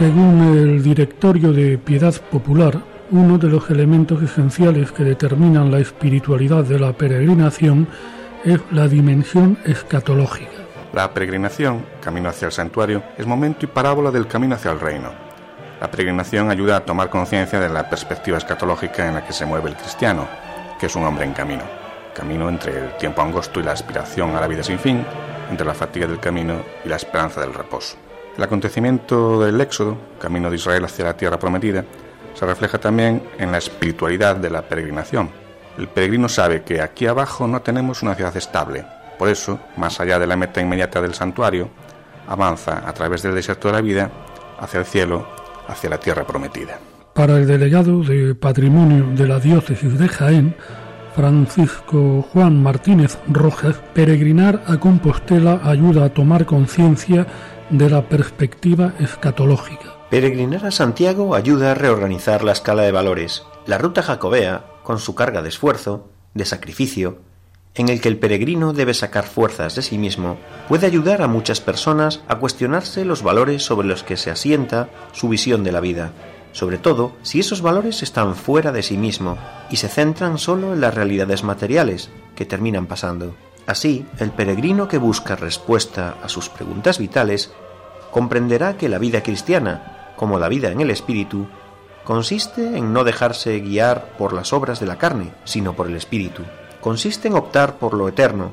Según 0.00 0.56
el 0.56 0.82
Directorio 0.82 1.52
de 1.52 1.76
Piedad 1.76 2.14
Popular, 2.30 2.80
uno 3.10 3.36
de 3.36 3.48
los 3.48 3.68
elementos 3.68 4.22
esenciales 4.22 4.92
que 4.92 5.04
determinan 5.04 5.70
la 5.70 5.78
espiritualidad 5.78 6.64
de 6.64 6.78
la 6.78 6.94
peregrinación 6.94 7.86
es 8.42 8.60
la 8.70 8.88
dimensión 8.88 9.58
escatológica. 9.66 10.52
La 10.94 11.12
peregrinación, 11.12 11.84
camino 12.00 12.30
hacia 12.30 12.46
el 12.46 12.52
santuario, 12.52 13.02
es 13.18 13.26
momento 13.26 13.66
y 13.66 13.68
parábola 13.68 14.10
del 14.10 14.26
camino 14.26 14.54
hacia 14.54 14.70
el 14.70 14.80
reino. 14.80 15.10
La 15.82 15.90
peregrinación 15.90 16.50
ayuda 16.50 16.78
a 16.78 16.84
tomar 16.86 17.10
conciencia 17.10 17.60
de 17.60 17.68
la 17.68 17.90
perspectiva 17.90 18.38
escatológica 18.38 19.06
en 19.06 19.16
la 19.16 19.26
que 19.26 19.34
se 19.34 19.44
mueve 19.44 19.68
el 19.68 19.76
cristiano, 19.76 20.26
que 20.80 20.86
es 20.86 20.96
un 20.96 21.04
hombre 21.04 21.26
en 21.26 21.34
camino. 21.34 21.64
Camino 22.14 22.48
entre 22.48 22.86
el 22.86 22.96
tiempo 22.96 23.20
angosto 23.20 23.60
y 23.60 23.64
la 23.64 23.72
aspiración 23.72 24.34
a 24.34 24.40
la 24.40 24.48
vida 24.48 24.62
sin 24.62 24.78
fin, 24.78 25.04
entre 25.50 25.66
la 25.66 25.74
fatiga 25.74 26.06
del 26.06 26.20
camino 26.20 26.54
y 26.86 26.88
la 26.88 26.96
esperanza 26.96 27.42
del 27.42 27.52
reposo. 27.52 27.98
El 28.36 28.44
acontecimiento 28.44 29.42
del 29.42 29.60
Éxodo, 29.60 29.96
camino 30.20 30.50
de 30.50 30.56
Israel 30.56 30.84
hacia 30.84 31.04
la 31.04 31.16
tierra 31.16 31.38
prometida, 31.38 31.84
se 32.34 32.46
refleja 32.46 32.78
también 32.78 33.22
en 33.38 33.52
la 33.52 33.58
espiritualidad 33.58 34.36
de 34.36 34.50
la 34.50 34.62
peregrinación. 34.62 35.30
El 35.76 35.88
peregrino 35.88 36.28
sabe 36.28 36.62
que 36.62 36.80
aquí 36.80 37.06
abajo 37.06 37.46
no 37.46 37.60
tenemos 37.62 38.02
una 38.02 38.14
ciudad 38.14 38.36
estable, 38.36 38.84
por 39.18 39.28
eso, 39.28 39.60
más 39.76 40.00
allá 40.00 40.18
de 40.18 40.26
la 40.26 40.36
meta 40.36 40.60
inmediata 40.60 41.00
del 41.02 41.14
santuario, 41.14 41.68
avanza 42.26 42.88
a 42.88 42.92
través 42.94 43.22
del 43.22 43.34
desierto 43.34 43.68
de 43.68 43.74
la 43.74 43.80
vida 43.80 44.10
hacia 44.58 44.80
el 44.80 44.86
cielo, 44.86 45.26
hacia 45.68 45.90
la 45.90 45.98
tierra 45.98 46.26
prometida. 46.26 46.78
Para 47.14 47.36
el 47.36 47.46
delegado 47.46 48.02
de 48.02 48.34
Patrimonio 48.34 49.08
de 49.14 49.26
la 49.26 49.38
Diócesis 49.38 49.98
de 49.98 50.08
Jaén, 50.08 50.54
Francisco 51.14 52.22
Juan 52.32 52.62
Martínez 52.62 53.18
Rojas, 53.28 53.76
peregrinar 53.92 54.62
a 54.66 54.78
Compostela 54.78 55.60
ayuda 55.64 56.04
a 56.04 56.14
tomar 56.14 56.46
conciencia 56.46 57.26
de 57.70 57.88
la 57.88 58.08
perspectiva 58.08 58.94
escatológica. 58.98 59.96
Peregrinar 60.10 60.66
a 60.66 60.70
Santiago 60.70 61.34
ayuda 61.34 61.70
a 61.70 61.74
reorganizar 61.74 62.42
la 62.42 62.52
escala 62.52 62.82
de 62.82 62.92
valores. 62.92 63.44
La 63.66 63.78
ruta 63.78 64.02
jacobea, 64.02 64.64
con 64.82 64.98
su 64.98 65.14
carga 65.14 65.40
de 65.40 65.50
esfuerzo, 65.50 66.10
de 66.34 66.44
sacrificio, 66.44 67.18
en 67.76 67.88
el 67.88 68.00
que 68.00 68.08
el 68.08 68.18
peregrino 68.18 68.72
debe 68.72 68.92
sacar 68.92 69.24
fuerzas 69.24 69.76
de 69.76 69.82
sí 69.82 69.98
mismo, 69.98 70.36
puede 70.68 70.86
ayudar 70.86 71.22
a 71.22 71.28
muchas 71.28 71.60
personas 71.60 72.22
a 72.26 72.36
cuestionarse 72.36 73.04
los 73.04 73.22
valores 73.22 73.62
sobre 73.62 73.86
los 73.86 74.02
que 74.02 74.16
se 74.16 74.32
asienta 74.32 74.88
su 75.12 75.28
visión 75.28 75.62
de 75.62 75.70
la 75.70 75.80
vida, 75.80 76.12
sobre 76.50 76.78
todo 76.78 77.12
si 77.22 77.38
esos 77.38 77.62
valores 77.62 78.02
están 78.02 78.34
fuera 78.34 78.72
de 78.72 78.82
sí 78.82 78.96
mismo 78.96 79.38
y 79.70 79.76
se 79.76 79.88
centran 79.88 80.38
solo 80.38 80.72
en 80.72 80.80
las 80.80 80.94
realidades 80.94 81.44
materiales 81.44 82.10
que 82.34 82.44
terminan 82.44 82.86
pasando. 82.86 83.36
Así, 83.70 84.04
el 84.18 84.32
peregrino 84.32 84.88
que 84.88 84.98
busca 84.98 85.36
respuesta 85.36 86.16
a 86.24 86.28
sus 86.28 86.48
preguntas 86.48 86.98
vitales 86.98 87.52
comprenderá 88.10 88.76
que 88.76 88.88
la 88.88 88.98
vida 88.98 89.22
cristiana, 89.22 90.12
como 90.16 90.40
la 90.40 90.48
vida 90.48 90.72
en 90.72 90.80
el 90.80 90.90
espíritu, 90.90 91.46
consiste 92.02 92.76
en 92.76 92.92
no 92.92 93.04
dejarse 93.04 93.60
guiar 93.60 94.16
por 94.18 94.32
las 94.32 94.52
obras 94.52 94.80
de 94.80 94.86
la 94.86 94.98
carne, 94.98 95.30
sino 95.44 95.76
por 95.76 95.86
el 95.86 95.94
espíritu. 95.94 96.42
Consiste 96.80 97.28
en 97.28 97.34
optar 97.34 97.78
por 97.78 97.94
lo 97.94 98.08
eterno, 98.08 98.50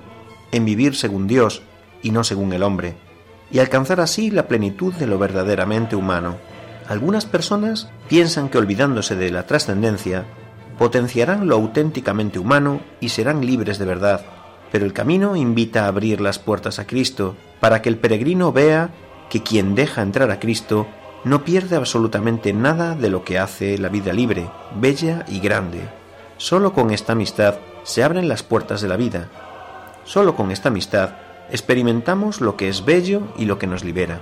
en 0.52 0.66
vivir 0.66 0.96
según 0.96 1.26
Dios 1.26 1.64
y 2.04 2.12
no 2.12 2.24
según 2.24 2.54
el 2.54 2.62
hombre, 2.62 2.96
y 3.50 3.58
alcanzar 3.58 4.02
así 4.02 4.30
la 4.30 4.48
plenitud 4.48 4.94
de 4.94 5.08
lo 5.08 5.18
verdaderamente 5.18 5.96
humano. 5.96 6.38
Algunas 6.88 7.26
personas 7.26 7.90
piensan 8.08 8.50
que 8.50 8.60
olvidándose 8.60 9.16
de 9.16 9.32
la 9.32 9.48
trascendencia, 9.48 10.26
potenciarán 10.78 11.48
lo 11.48 11.56
auténticamente 11.56 12.38
humano 12.38 12.82
y 13.00 13.10
serán 13.10 13.44
libres 13.44 13.80
de 13.80 13.86
verdad 13.86 14.37
pero 14.72 14.86
el 14.86 14.94
camino 14.94 15.36
invita 15.36 15.86
a 15.86 15.88
abrir 15.88 16.22
las 16.22 16.40
puertas 16.40 16.80
a 16.80 16.88
Cristo 16.88 17.36
para 17.60 17.82
que 17.82 17.90
el 17.90 17.98
peregrino 17.98 18.52
vea 18.52 18.92
que 19.30 19.44
quien 19.44 19.76
deja 19.76 20.02
entrar 20.02 20.32
a 20.32 20.40
Cristo 20.40 20.88
no 21.24 21.44
pierde 21.44 21.76
absolutamente 21.76 22.54
nada 22.54 22.96
de 22.96 23.10
lo 23.10 23.24
que 23.24 23.40
hace 23.40 23.78
la 23.78 23.90
vida 23.90 24.14
libre, 24.14 24.50
bella 24.80 25.26
y 25.28 25.40
grande. 25.40 25.82
Solo 26.38 26.74
con 26.74 26.92
esta 26.92 27.14
amistad 27.14 27.56
se 27.84 28.04
abren 28.04 28.28
las 28.28 28.44
puertas 28.44 28.82
de 28.82 28.88
la 28.88 28.98
vida. 28.98 29.30
Solo 30.04 30.36
con 30.36 30.52
esta 30.52 30.70
amistad 30.70 31.12
experimentamos 31.52 32.42
lo 32.42 32.56
que 32.56 32.70
es 32.70 32.86
bello 32.86 33.24
y 33.38 33.46
lo 33.46 33.58
que 33.58 33.68
nos 33.68 33.84
libera. 33.84 34.22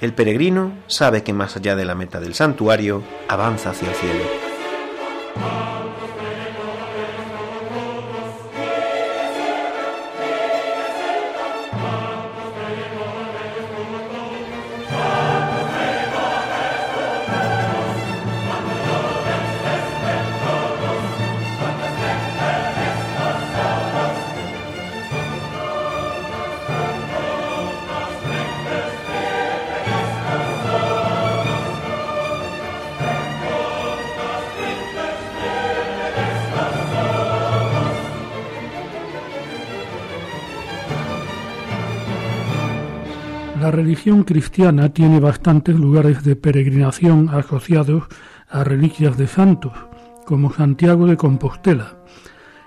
El 0.00 0.14
peregrino 0.14 0.72
sabe 0.86 1.22
que 1.22 1.32
más 1.32 1.56
allá 1.56 1.76
de 1.76 1.84
la 1.84 1.94
meta 1.94 2.20
del 2.20 2.34
santuario 2.34 3.02
avanza 3.28 3.70
hacia 3.70 3.88
el 3.88 3.94
cielo. 3.94 4.24
La 43.70 43.76
religión 43.76 44.24
cristiana 44.24 44.88
tiene 44.88 45.20
bastantes 45.20 45.76
lugares 45.76 46.24
de 46.24 46.34
peregrinación 46.34 47.28
asociados 47.28 48.02
a 48.48 48.64
reliquias 48.64 49.16
de 49.16 49.28
santos, 49.28 49.70
como 50.26 50.52
Santiago 50.52 51.06
de 51.06 51.16
Compostela. 51.16 51.94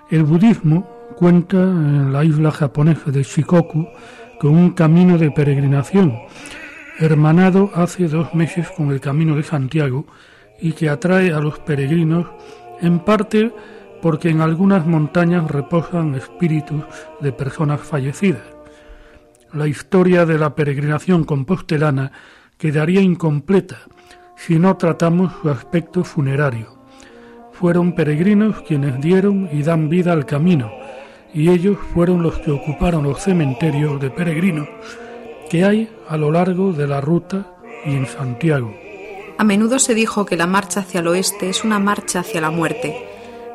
El 0.09 0.23
budismo 0.23 0.87
cuenta 1.17 1.57
en 1.57 2.13
la 2.13 2.23
isla 2.23 2.51
japonesa 2.51 3.11
de 3.11 3.21
Shikoku 3.21 3.85
con 4.39 4.55
un 4.55 4.69
camino 4.71 5.17
de 5.17 5.29
peregrinación, 5.29 6.15
hermanado 6.97 7.69
hace 7.75 8.07
dos 8.07 8.33
meses 8.33 8.69
con 8.69 8.89
el 8.93 9.01
Camino 9.01 9.35
de 9.35 9.43
Santiago 9.43 10.05
y 10.61 10.71
que 10.71 10.87
atrae 10.87 11.33
a 11.33 11.41
los 11.41 11.59
peregrinos 11.59 12.27
en 12.79 12.99
parte 12.99 13.51
porque 14.01 14.29
en 14.29 14.39
algunas 14.39 14.87
montañas 14.87 15.51
reposan 15.51 16.15
espíritus 16.15 16.81
de 17.19 17.33
personas 17.33 17.81
fallecidas 17.81 18.62
la 19.53 19.67
historia 19.67 20.25
de 20.25 20.37
la 20.37 20.55
peregrinación 20.55 21.23
compostelana 21.23 22.11
quedaría 22.57 23.01
incompleta 23.01 23.79
si 24.35 24.57
no 24.57 24.75
tratamos 24.77 25.31
su 25.41 25.49
aspecto 25.49 26.03
funerario. 26.03 26.77
Fueron 27.51 27.93
peregrinos 27.93 28.61
quienes 28.61 28.99
dieron 28.99 29.47
y 29.51 29.61
dan 29.61 29.89
vida 29.89 30.11
al 30.11 30.25
camino, 30.25 30.71
y 31.33 31.49
ellos 31.49 31.77
fueron 31.93 32.23
los 32.23 32.39
que 32.39 32.51
ocuparon 32.51 33.03
los 33.03 33.21
cementerios 33.21 34.01
de 34.01 34.09
peregrinos 34.09 34.67
que 35.49 35.63
hay 35.63 35.89
a 36.09 36.17
lo 36.17 36.31
largo 36.31 36.73
de 36.73 36.87
la 36.87 36.99
ruta 36.99 37.55
y 37.85 37.95
en 37.95 38.07
Santiago. 38.07 38.73
A 39.37 39.43
menudo 39.43 39.77
se 39.77 39.93
dijo 39.93 40.25
que 40.25 40.35
la 40.35 40.47
marcha 40.47 40.79
hacia 40.79 40.99
el 40.99 41.07
oeste 41.07 41.49
es 41.49 41.63
una 41.63 41.79
marcha 41.79 42.21
hacia 42.21 42.41
la 42.41 42.49
muerte, 42.49 43.05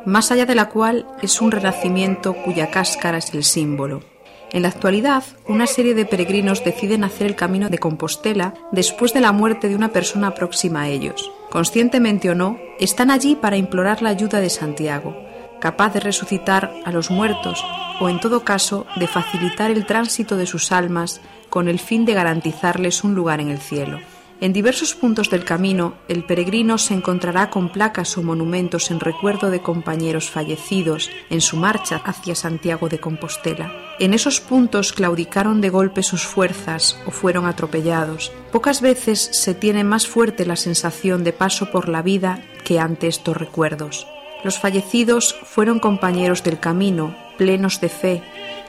más 0.05 0.31
allá 0.31 0.45
de 0.45 0.55
la 0.55 0.69
cual 0.69 1.05
es 1.21 1.41
un 1.41 1.51
renacimiento 1.51 2.33
cuya 2.33 2.71
cáscara 2.71 3.17
es 3.17 3.33
el 3.33 3.43
símbolo. 3.43 4.01
En 4.51 4.63
la 4.63 4.69
actualidad, 4.69 5.23
una 5.47 5.67
serie 5.67 5.93
de 5.93 6.05
peregrinos 6.05 6.63
deciden 6.63 7.03
hacer 7.03 7.27
el 7.27 7.35
camino 7.35 7.69
de 7.69 7.77
Compostela 7.77 8.55
después 8.71 9.13
de 9.13 9.21
la 9.21 9.31
muerte 9.31 9.69
de 9.69 9.75
una 9.75 9.89
persona 9.89 10.33
próxima 10.33 10.81
a 10.81 10.87
ellos. 10.89 11.31
Conscientemente 11.51 12.31
o 12.31 12.35
no, 12.35 12.57
están 12.79 13.11
allí 13.11 13.35
para 13.35 13.57
implorar 13.57 14.01
la 14.01 14.09
ayuda 14.09 14.39
de 14.39 14.49
Santiago, 14.49 15.15
capaz 15.59 15.93
de 15.93 15.99
resucitar 15.99 16.73
a 16.83 16.91
los 16.91 17.11
muertos 17.11 17.63
o 17.99 18.09
en 18.09 18.19
todo 18.19 18.43
caso 18.43 18.87
de 18.95 19.07
facilitar 19.07 19.69
el 19.69 19.85
tránsito 19.85 20.35
de 20.35 20.47
sus 20.47 20.71
almas 20.71 21.21
con 21.49 21.67
el 21.67 21.79
fin 21.79 22.05
de 22.05 22.13
garantizarles 22.13 23.03
un 23.03 23.13
lugar 23.13 23.41
en 23.41 23.49
el 23.49 23.59
cielo. 23.59 23.99
En 24.41 24.53
diversos 24.53 24.95
puntos 24.95 25.29
del 25.29 25.43
camino, 25.43 25.95
el 26.07 26.23
peregrino 26.23 26.77
se 26.77 26.93
encontrará 26.93 27.49
con 27.49 27.73
placas 27.73 28.17
o 28.17 28.23
monumentos 28.23 28.89
en 28.89 29.01
recuerdo 29.01 29.49
de 29.49 29.61
compañeros 29.61 30.29
fallecidos 30.29 31.09
en 31.29 31.41
su 31.41 31.57
marcha 31.57 32.01
hacia 32.05 32.35
Santiago 32.35 32.87
de 32.87 33.01
Compostela. 33.01 33.69
En 33.99 34.13
esos 34.13 34.39
puntos 34.39 34.93
claudicaron 34.93 35.59
de 35.59 35.69
golpe 35.69 36.03
sus 36.03 36.25
fuerzas 36.25 36.97
o 37.05 37.11
fueron 37.11 37.47
atropellados. 37.47 38.31
Pocas 38.53 38.79
veces 38.79 39.19
se 39.19 39.53
tiene 39.53 39.83
más 39.83 40.07
fuerte 40.07 40.45
la 40.45 40.55
sensación 40.55 41.25
de 41.25 41.33
paso 41.33 41.69
por 41.69 41.89
la 41.89 42.01
vida 42.01 42.41
que 42.63 42.79
ante 42.79 43.07
estos 43.07 43.35
recuerdos. 43.35 44.07
Los 44.45 44.57
fallecidos 44.57 45.35
fueron 45.43 45.79
compañeros 45.79 46.43
del 46.43 46.61
camino, 46.61 47.13
plenos 47.37 47.81
de 47.81 47.89
fe, 47.89 48.23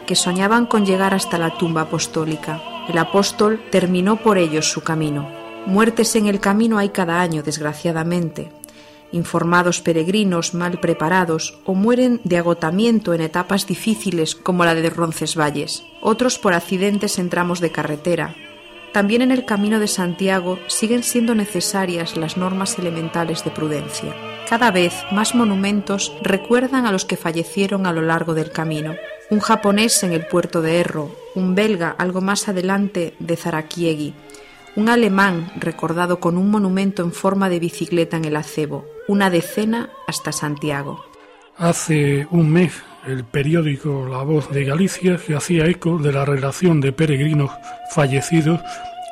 que 0.04 0.16
soñaban 0.16 0.66
con 0.66 0.84
llegar 0.84 1.14
hasta 1.14 1.38
la 1.38 1.56
tumba 1.56 1.82
apostólica. 1.82 2.60
El 2.88 2.98
apóstol 2.98 3.62
terminó 3.70 4.16
por 4.16 4.36
ellos 4.36 4.68
su 4.68 4.80
camino. 4.80 5.39
Muertes 5.66 6.16
en 6.16 6.26
el 6.26 6.40
camino 6.40 6.78
hay 6.78 6.88
cada 6.88 7.20
año, 7.20 7.42
desgraciadamente. 7.42 8.50
Informados 9.12 9.80
peregrinos 9.80 10.54
mal 10.54 10.80
preparados 10.80 11.58
o 11.64 11.74
mueren 11.74 12.20
de 12.24 12.38
agotamiento 12.38 13.12
en 13.12 13.20
etapas 13.20 13.66
difíciles 13.66 14.34
como 14.34 14.64
la 14.64 14.74
de 14.74 14.88
Roncesvalles, 14.88 15.84
otros 16.00 16.38
por 16.38 16.54
accidentes 16.54 17.18
en 17.18 17.28
tramos 17.28 17.60
de 17.60 17.72
carretera. 17.72 18.34
También 18.92 19.22
en 19.22 19.30
el 19.30 19.44
camino 19.44 19.78
de 19.78 19.86
Santiago 19.86 20.58
siguen 20.66 21.02
siendo 21.02 21.34
necesarias 21.34 22.16
las 22.16 22.36
normas 22.36 22.78
elementales 22.78 23.44
de 23.44 23.50
prudencia. 23.50 24.14
Cada 24.48 24.72
vez 24.72 24.94
más 25.12 25.34
monumentos 25.34 26.12
recuerdan 26.22 26.86
a 26.86 26.92
los 26.92 27.04
que 27.04 27.16
fallecieron 27.16 27.86
a 27.86 27.92
lo 27.92 28.02
largo 28.02 28.34
del 28.34 28.50
camino. 28.50 28.96
Un 29.30 29.38
japonés 29.38 30.02
en 30.02 30.12
el 30.12 30.26
puerto 30.26 30.60
de 30.60 30.78
Erro, 30.78 31.14
un 31.36 31.54
belga 31.54 31.94
algo 31.98 32.20
más 32.20 32.48
adelante 32.48 33.14
de 33.20 33.36
Zarakiegi, 33.36 34.14
un 34.76 34.88
alemán 34.88 35.50
recordado 35.56 36.20
con 36.20 36.36
un 36.36 36.50
monumento 36.50 37.02
en 37.02 37.12
forma 37.12 37.48
de 37.48 37.58
bicicleta 37.58 38.16
en 38.16 38.24
el 38.24 38.36
acebo, 38.36 38.86
una 39.08 39.30
decena 39.30 39.90
hasta 40.06 40.32
Santiago. 40.32 41.04
Hace 41.56 42.26
un 42.30 42.50
mes 42.50 42.82
el 43.06 43.24
periódico 43.24 44.06
La 44.06 44.22
Voz 44.22 44.50
de 44.50 44.64
Galicia 44.64 45.18
se 45.18 45.34
hacía 45.34 45.66
eco 45.66 45.98
de 45.98 46.12
la 46.12 46.24
relación 46.24 46.80
de 46.80 46.92
peregrinos 46.92 47.50
fallecidos 47.90 48.60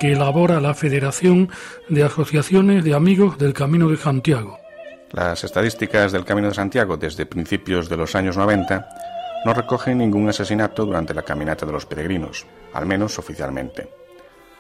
que 0.01 0.13
elabora 0.13 0.61
la 0.61 0.75
Federación 0.75 1.51
de 1.89 2.05
Asociaciones 2.05 2.85
de 2.85 2.95
Amigos 2.95 3.39
del 3.39 3.53
Camino 3.53 3.89
de 3.89 3.97
Santiago. 3.97 4.59
Las 5.11 5.43
estadísticas 5.43 6.13
del 6.13 6.25
Camino 6.25 6.49
de 6.49 6.55
Santiago 6.55 6.97
desde 6.97 7.27
principios 7.27 7.89
de 7.89 7.97
los 7.97 8.15
años 8.15 8.37
90 8.37 8.89
no 9.45 9.55
recogen 9.55 9.99
ningún 9.99 10.29
asesinato 10.29 10.85
durante 10.85 11.15
la 11.15 11.23
caminata 11.23 11.65
de 11.65 11.73
los 11.73 11.87
peregrinos, 11.87 12.47
al 12.75 12.87
menos 12.87 13.19
oficialmente. 13.19 13.89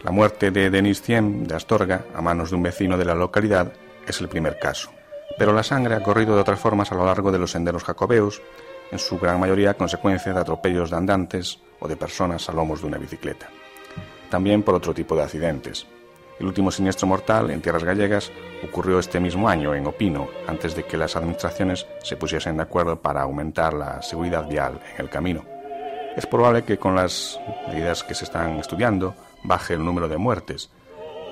La 0.03 0.13
muerte 0.13 0.53
de 0.53 0.71
Denis 0.71 1.03
Thiem 1.03 1.43
de 1.43 1.57
Astorga 1.57 2.05
a 2.15 2.23
manos 2.23 2.51
de 2.51 2.57
un 2.57 2.63
vecino 2.63 2.97
de 2.97 3.05
la 3.05 3.17
localidad 3.17 3.73
es 4.07 4.21
el 4.21 4.29
primer 4.29 4.57
caso. 4.57 4.93
Pero 5.37 5.53
la 5.53 5.65
sangre 5.65 5.97
ha 5.97 6.03
corrido 6.05 6.37
de 6.37 6.41
otras 6.41 6.61
formas 6.61 6.93
a 6.93 6.95
lo 6.95 7.05
largo 7.05 7.33
de 7.33 7.39
los 7.39 7.51
senderos 7.51 7.83
jacobeos, 7.83 8.41
en 8.93 9.01
su 9.01 9.19
gran 9.19 9.41
mayoría 9.41 9.71
a 9.71 9.75
consecuencia 9.75 10.33
de 10.33 10.39
atropellos 10.39 10.91
de 10.91 10.97
andantes 10.97 11.59
o 11.81 11.89
de 11.89 11.97
personas 11.97 12.49
a 12.49 12.53
lomos 12.53 12.81
de 12.81 12.87
una 12.87 12.99
bicicleta. 12.99 13.49
También 14.31 14.63
por 14.63 14.77
otro 14.77 14.95
tipo 14.95 15.17
de 15.17 15.25
accidentes. 15.25 15.85
El 16.39 16.47
último 16.47 16.71
siniestro 16.71 17.09
mortal 17.09 17.51
en 17.51 17.61
tierras 17.61 17.83
gallegas 17.83 18.31
ocurrió 18.63 19.01
este 19.01 19.19
mismo 19.19 19.49
año 19.49 19.75
en 19.75 19.85
Opino, 19.85 20.29
antes 20.47 20.77
de 20.77 20.85
que 20.85 20.97
las 20.97 21.17
administraciones 21.17 21.89
se 22.05 22.17
pusiesen 22.17 22.57
de 22.57 22.63
acuerdo 22.63 23.03
para 23.03 23.23
aumentar 23.23 23.75
la 23.75 24.01
seguridad 24.01 24.49
vial 24.49 24.81
en 24.95 25.05
el 25.05 25.11
camino. 25.11 25.45
Es 26.17 26.27
probable 26.27 26.63
que 26.63 26.79
con 26.79 26.95
las 26.95 27.41
medidas 27.67 28.05
que 28.05 28.15
se 28.15 28.25
están 28.25 28.59
estudiando 28.59 29.15
baje 29.43 29.75
el 29.75 29.85
número 29.85 30.09
de 30.09 30.17
muertes, 30.19 30.71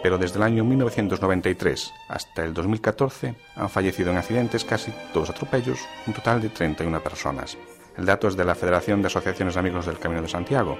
pero 0.02 0.18
desde 0.18 0.36
el 0.36 0.44
año 0.44 0.64
1993 0.64 1.92
hasta 2.08 2.44
el 2.44 2.54
2014 2.54 3.34
han 3.56 3.68
fallecido 3.68 4.10
en 4.10 4.18
accidentes 4.18 4.64
casi 4.64 4.92
todos 5.12 5.30
atropellos 5.30 5.78
un 6.06 6.14
total 6.14 6.40
de 6.40 6.48
31 6.48 7.00
personas. 7.00 7.56
El 7.96 8.06
dato 8.06 8.28
es 8.28 8.36
de 8.36 8.44
la 8.44 8.54
Federación 8.54 9.00
de 9.00 9.08
Asociaciones 9.08 9.56
Amigos 9.56 9.86
del 9.86 9.98
Camino 9.98 10.22
de 10.22 10.28
Santiago, 10.28 10.78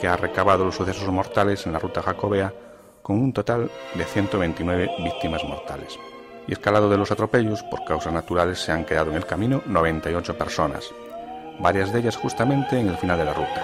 que 0.00 0.08
ha 0.08 0.16
recabado 0.16 0.64
los 0.64 0.74
sucesos 0.74 1.08
mortales 1.08 1.66
en 1.66 1.72
la 1.72 1.78
ruta 1.78 2.02
jacobea 2.02 2.52
con 3.02 3.18
un 3.18 3.32
total 3.32 3.70
de 3.94 4.04
129 4.04 4.90
víctimas 5.04 5.44
mortales. 5.44 5.98
Y 6.48 6.52
escalado 6.52 6.88
de 6.88 6.96
los 6.96 7.10
atropellos 7.10 7.62
por 7.64 7.84
causas 7.84 8.12
naturales 8.12 8.58
se 8.58 8.72
han 8.72 8.84
quedado 8.84 9.10
en 9.10 9.16
el 9.16 9.26
camino 9.26 9.62
98 9.66 10.36
personas, 10.36 10.90
varias 11.60 11.92
de 11.92 12.00
ellas 12.00 12.16
justamente 12.16 12.78
en 12.78 12.88
el 12.88 12.96
final 12.96 13.18
de 13.18 13.24
la 13.24 13.34
ruta. 13.34 13.62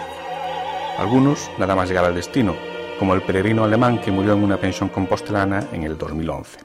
Algunos 0.98 1.50
nada 1.58 1.74
más 1.74 1.88
llegar 1.88 2.04
al 2.04 2.14
destino, 2.14 2.54
como 3.02 3.14
el 3.14 3.22
peregrino 3.22 3.64
alemán 3.64 4.00
que 4.00 4.12
murió 4.12 4.34
en 4.34 4.44
una 4.44 4.58
pensión 4.58 4.88
compostelana 4.88 5.66
en 5.72 5.82
el 5.82 5.98
2011. 5.98 6.60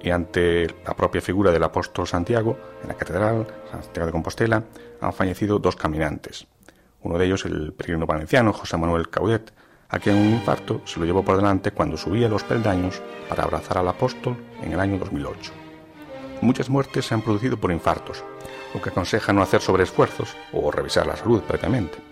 Y 0.00 0.10
ante 0.10 0.68
la 0.86 0.94
propia 0.94 1.20
figura 1.20 1.50
del 1.50 1.64
apóstol 1.64 2.06
Santiago, 2.06 2.56
en 2.80 2.86
la 2.86 2.94
catedral 2.94 3.44
Santiago 3.72 4.06
de 4.06 4.12
Compostela, 4.12 4.62
han 5.00 5.12
fallecido 5.12 5.58
dos 5.58 5.74
caminantes. 5.74 6.46
Uno 7.02 7.18
de 7.18 7.26
ellos, 7.26 7.44
el 7.44 7.72
peregrino 7.72 8.06
valenciano 8.06 8.52
José 8.52 8.76
Manuel 8.76 9.10
Caudet, 9.10 9.52
a 9.88 9.98
quien 9.98 10.14
un 10.14 10.34
infarto 10.34 10.80
se 10.84 11.00
lo 11.00 11.06
llevó 11.06 11.24
por 11.24 11.34
delante 11.34 11.72
cuando 11.72 11.96
subía 11.96 12.28
los 12.28 12.44
peldaños 12.44 13.02
para 13.28 13.42
abrazar 13.42 13.78
al 13.78 13.88
apóstol 13.88 14.36
en 14.62 14.72
el 14.72 14.78
año 14.78 14.96
2008. 14.96 15.50
Muchas 16.40 16.70
muertes 16.70 17.06
se 17.06 17.14
han 17.14 17.22
producido 17.22 17.56
por 17.56 17.72
infartos, 17.72 18.22
lo 18.72 18.80
que 18.80 18.90
aconseja 18.90 19.32
no 19.32 19.42
hacer 19.42 19.60
sobreesfuerzos 19.60 20.36
o 20.52 20.70
revisar 20.70 21.08
la 21.08 21.16
salud 21.16 21.42
previamente. 21.42 22.09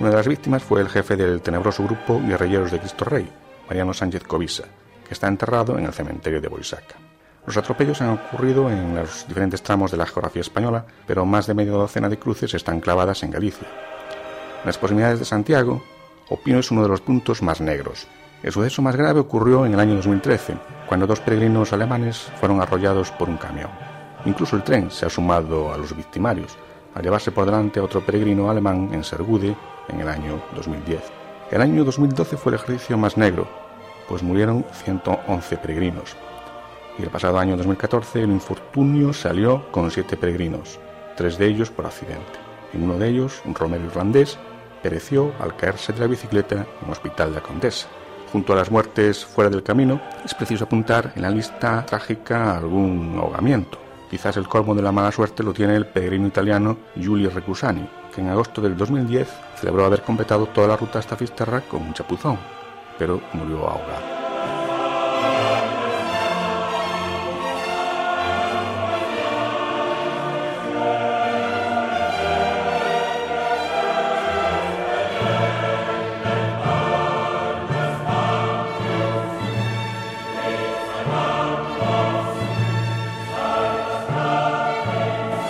Una 0.00 0.10
de 0.10 0.16
las 0.16 0.26
víctimas 0.26 0.62
fue 0.62 0.80
el 0.80 0.88
jefe 0.88 1.16
del 1.16 1.40
tenebroso 1.40 1.84
grupo 1.84 2.20
Guerrilleros 2.20 2.72
de 2.72 2.80
Cristo 2.80 3.04
Rey, 3.04 3.30
Mariano 3.68 3.94
Sánchez 3.94 4.24
Covisa, 4.24 4.64
que 5.06 5.14
está 5.14 5.28
enterrado 5.28 5.78
en 5.78 5.86
el 5.86 5.92
cementerio 5.92 6.40
de 6.40 6.48
Boisaca. 6.48 6.96
Los 7.46 7.56
atropellos 7.56 8.00
han 8.02 8.10
ocurrido 8.10 8.68
en 8.70 8.96
los 8.96 9.26
diferentes 9.28 9.62
tramos 9.62 9.92
de 9.92 9.96
la 9.96 10.06
geografía 10.06 10.40
española, 10.42 10.84
pero 11.06 11.24
más 11.24 11.46
de 11.46 11.54
media 11.54 11.72
docena 11.72 12.08
de 12.08 12.18
cruces 12.18 12.54
están 12.54 12.80
clavadas 12.80 13.22
en 13.22 13.30
Galicia. 13.30 13.68
En 14.60 14.66
las 14.66 14.78
proximidades 14.78 15.20
de 15.20 15.26
Santiago, 15.26 15.80
Opino 16.28 16.58
es 16.58 16.70
uno 16.72 16.82
de 16.82 16.88
los 16.88 17.00
puntos 17.00 17.40
más 17.40 17.60
negros. 17.60 18.08
El 18.42 18.50
suceso 18.50 18.82
más 18.82 18.96
grave 18.96 19.20
ocurrió 19.20 19.64
en 19.64 19.74
el 19.74 19.80
año 19.80 19.94
2013, 19.94 20.56
cuando 20.88 21.06
dos 21.06 21.20
peregrinos 21.20 21.72
alemanes 21.72 22.32
fueron 22.40 22.60
arrollados 22.60 23.12
por 23.12 23.28
un 23.28 23.36
camión. 23.36 23.70
Incluso 24.24 24.56
el 24.56 24.64
tren 24.64 24.90
se 24.90 25.06
ha 25.06 25.10
sumado 25.10 25.72
a 25.72 25.78
los 25.78 25.94
victimarios, 25.94 26.56
al 26.94 27.02
llevarse 27.02 27.32
por 27.32 27.44
delante 27.44 27.80
a 27.80 27.84
otro 27.84 28.00
peregrino 28.00 28.50
alemán 28.50 28.90
en 28.92 29.04
Sergude 29.04 29.56
en 29.88 30.00
el 30.00 30.08
año 30.08 30.42
2010. 30.54 31.00
El 31.50 31.60
año 31.60 31.84
2012 31.84 32.36
fue 32.36 32.50
el 32.50 32.56
ejercicio 32.56 32.96
más 32.96 33.16
negro, 33.16 33.46
pues 34.08 34.22
murieron 34.22 34.64
111 34.72 35.56
peregrinos. 35.58 36.16
Y 36.98 37.02
el 37.02 37.10
pasado 37.10 37.38
año 37.38 37.56
2014 37.56 38.22
el 38.22 38.30
infortunio 38.30 39.12
salió 39.12 39.70
con 39.70 39.90
siete 39.90 40.16
peregrinos, 40.16 40.78
tres 41.16 41.38
de 41.38 41.46
ellos 41.46 41.70
por 41.70 41.86
accidente. 41.86 42.38
En 42.72 42.84
uno 42.84 42.98
de 42.98 43.08
ellos, 43.08 43.42
un 43.44 43.54
romero 43.54 43.84
irlandés, 43.84 44.38
pereció 44.82 45.32
al 45.40 45.56
caerse 45.56 45.92
de 45.92 46.00
la 46.00 46.06
bicicleta 46.06 46.54
en 46.56 46.86
un 46.86 46.90
hospital 46.90 47.30
de 47.30 47.36
la 47.36 47.42
Condesa. 47.42 47.88
Junto 48.32 48.52
a 48.52 48.56
las 48.56 48.70
muertes 48.70 49.24
fuera 49.24 49.50
del 49.50 49.62
camino, 49.62 50.00
es 50.24 50.34
preciso 50.34 50.64
apuntar 50.64 51.12
en 51.14 51.22
la 51.22 51.30
lista 51.30 51.84
trágica 51.86 52.56
algún 52.56 53.16
ahogamiento. 53.18 53.83
Quizás 54.14 54.36
el 54.36 54.46
colmo 54.46 54.76
de 54.76 54.82
la 54.82 54.92
mala 54.92 55.10
suerte 55.10 55.42
lo 55.42 55.52
tiene 55.52 55.74
el 55.74 55.86
peregrino 55.86 56.28
italiano 56.28 56.78
Giulio 56.94 57.30
Recusani, 57.30 57.84
que 58.14 58.20
en 58.20 58.28
agosto 58.28 58.60
del 58.60 58.76
2010 58.76 59.28
celebró 59.56 59.84
haber 59.84 60.02
completado 60.02 60.46
toda 60.46 60.68
la 60.68 60.76
ruta 60.76 61.00
hasta 61.00 61.16
Fisterra 61.16 61.62
con 61.62 61.82
un 61.82 61.94
chapuzón, 61.94 62.38
pero 62.96 63.20
murió 63.32 63.68
ahogado. 63.68 64.13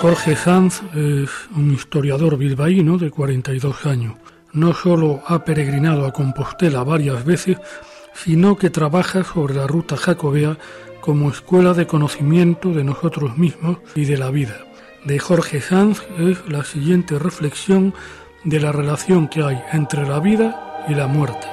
Jorge 0.05 0.37
Sanz 0.37 0.83
es 0.93 1.31
un 1.57 1.73
historiador 1.73 2.37
bilbaíno 2.37 2.99
de 2.99 3.11
42 3.11 3.87
años. 3.87 4.13
No 4.53 4.75
solo 4.75 5.23
ha 5.27 5.47
peregrinado 5.47 6.05
a 6.05 6.13
Compostela 6.13 6.85
varias 6.85 7.25
veces, 7.25 7.57
sino 8.13 8.55
que 8.59 8.69
trabaja 8.69 9.25
sobre 9.25 9.55
la 9.55 9.67
ruta 9.67 9.97
jacobea 9.97 10.59
como 11.01 11.31
escuela 11.31 11.73
de 11.73 11.87
conocimiento 11.87 12.75
de 12.75 12.85
nosotros 12.85 13.39
mismos 13.39 13.79
y 13.95 14.05
de 14.05 14.19
la 14.19 14.31
vida. 14.31 14.67
De 15.07 15.19
Jorge 15.19 15.63
Sanz 15.63 16.03
es 16.19 16.37
la 16.51 16.65
siguiente 16.65 17.19
reflexión 17.19 17.95
de 18.45 18.61
la 18.61 18.73
relación 18.73 19.27
que 19.27 19.43
hay 19.43 19.59
entre 19.73 20.07
la 20.07 20.21
vida 20.21 20.85
y 20.87 20.95
la 20.95 21.07
muerte. 21.07 21.47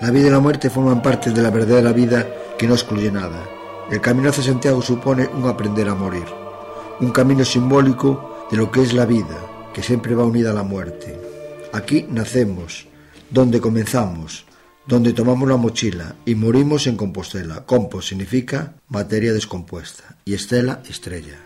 La 0.00 0.10
vida 0.10 0.26
y 0.26 0.30
la 0.30 0.40
muerte 0.40 0.68
forman 0.68 1.00
parte 1.00 1.30
de 1.30 1.42
la 1.42 1.50
verdadera 1.50 1.92
vida 1.92 2.26
que 2.58 2.66
no 2.66 2.74
excluye 2.74 3.12
nada. 3.12 3.48
El 3.88 4.00
camino 4.00 4.30
hacia 4.30 4.42
Santiago 4.42 4.82
supone 4.82 5.28
un 5.28 5.46
aprender 5.46 5.88
a 5.88 5.94
morir 5.94 6.47
un 7.00 7.10
camino 7.10 7.44
simbólico 7.44 8.46
de 8.50 8.56
lo 8.56 8.70
que 8.70 8.82
es 8.82 8.92
la 8.92 9.06
vida, 9.06 9.38
que 9.72 9.82
siempre 9.82 10.14
va 10.14 10.24
unida 10.24 10.50
a 10.50 10.54
la 10.54 10.62
muerte. 10.62 11.18
Aquí 11.72 12.06
nacemos, 12.10 12.86
donde 13.30 13.60
comenzamos, 13.60 14.46
donde 14.86 15.12
tomamos 15.12 15.48
la 15.48 15.56
mochila 15.56 16.16
y 16.24 16.34
morimos 16.34 16.86
en 16.86 16.96
Compostela. 16.96 17.66
Compos 17.66 18.06
significa 18.06 18.74
materia 18.88 19.32
descompuesta 19.32 20.16
y 20.24 20.34
estela 20.34 20.82
estrella. 20.88 21.38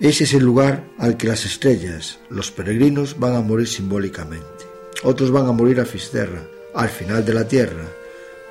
Ese 0.00 0.24
es 0.24 0.34
el 0.34 0.44
lugar 0.44 0.84
al 0.98 1.16
que 1.16 1.26
las 1.26 1.44
estrellas, 1.44 2.20
los 2.30 2.52
peregrinos, 2.52 3.18
van 3.18 3.34
a 3.34 3.40
morir 3.40 3.66
simbólicamente. 3.66 4.66
Otros 5.02 5.30
van 5.32 5.46
a 5.46 5.52
morir 5.52 5.80
a 5.80 5.86
Fisterra, 5.86 6.42
al 6.74 6.88
final 6.88 7.24
de 7.24 7.34
la 7.34 7.48
tierra, 7.48 7.84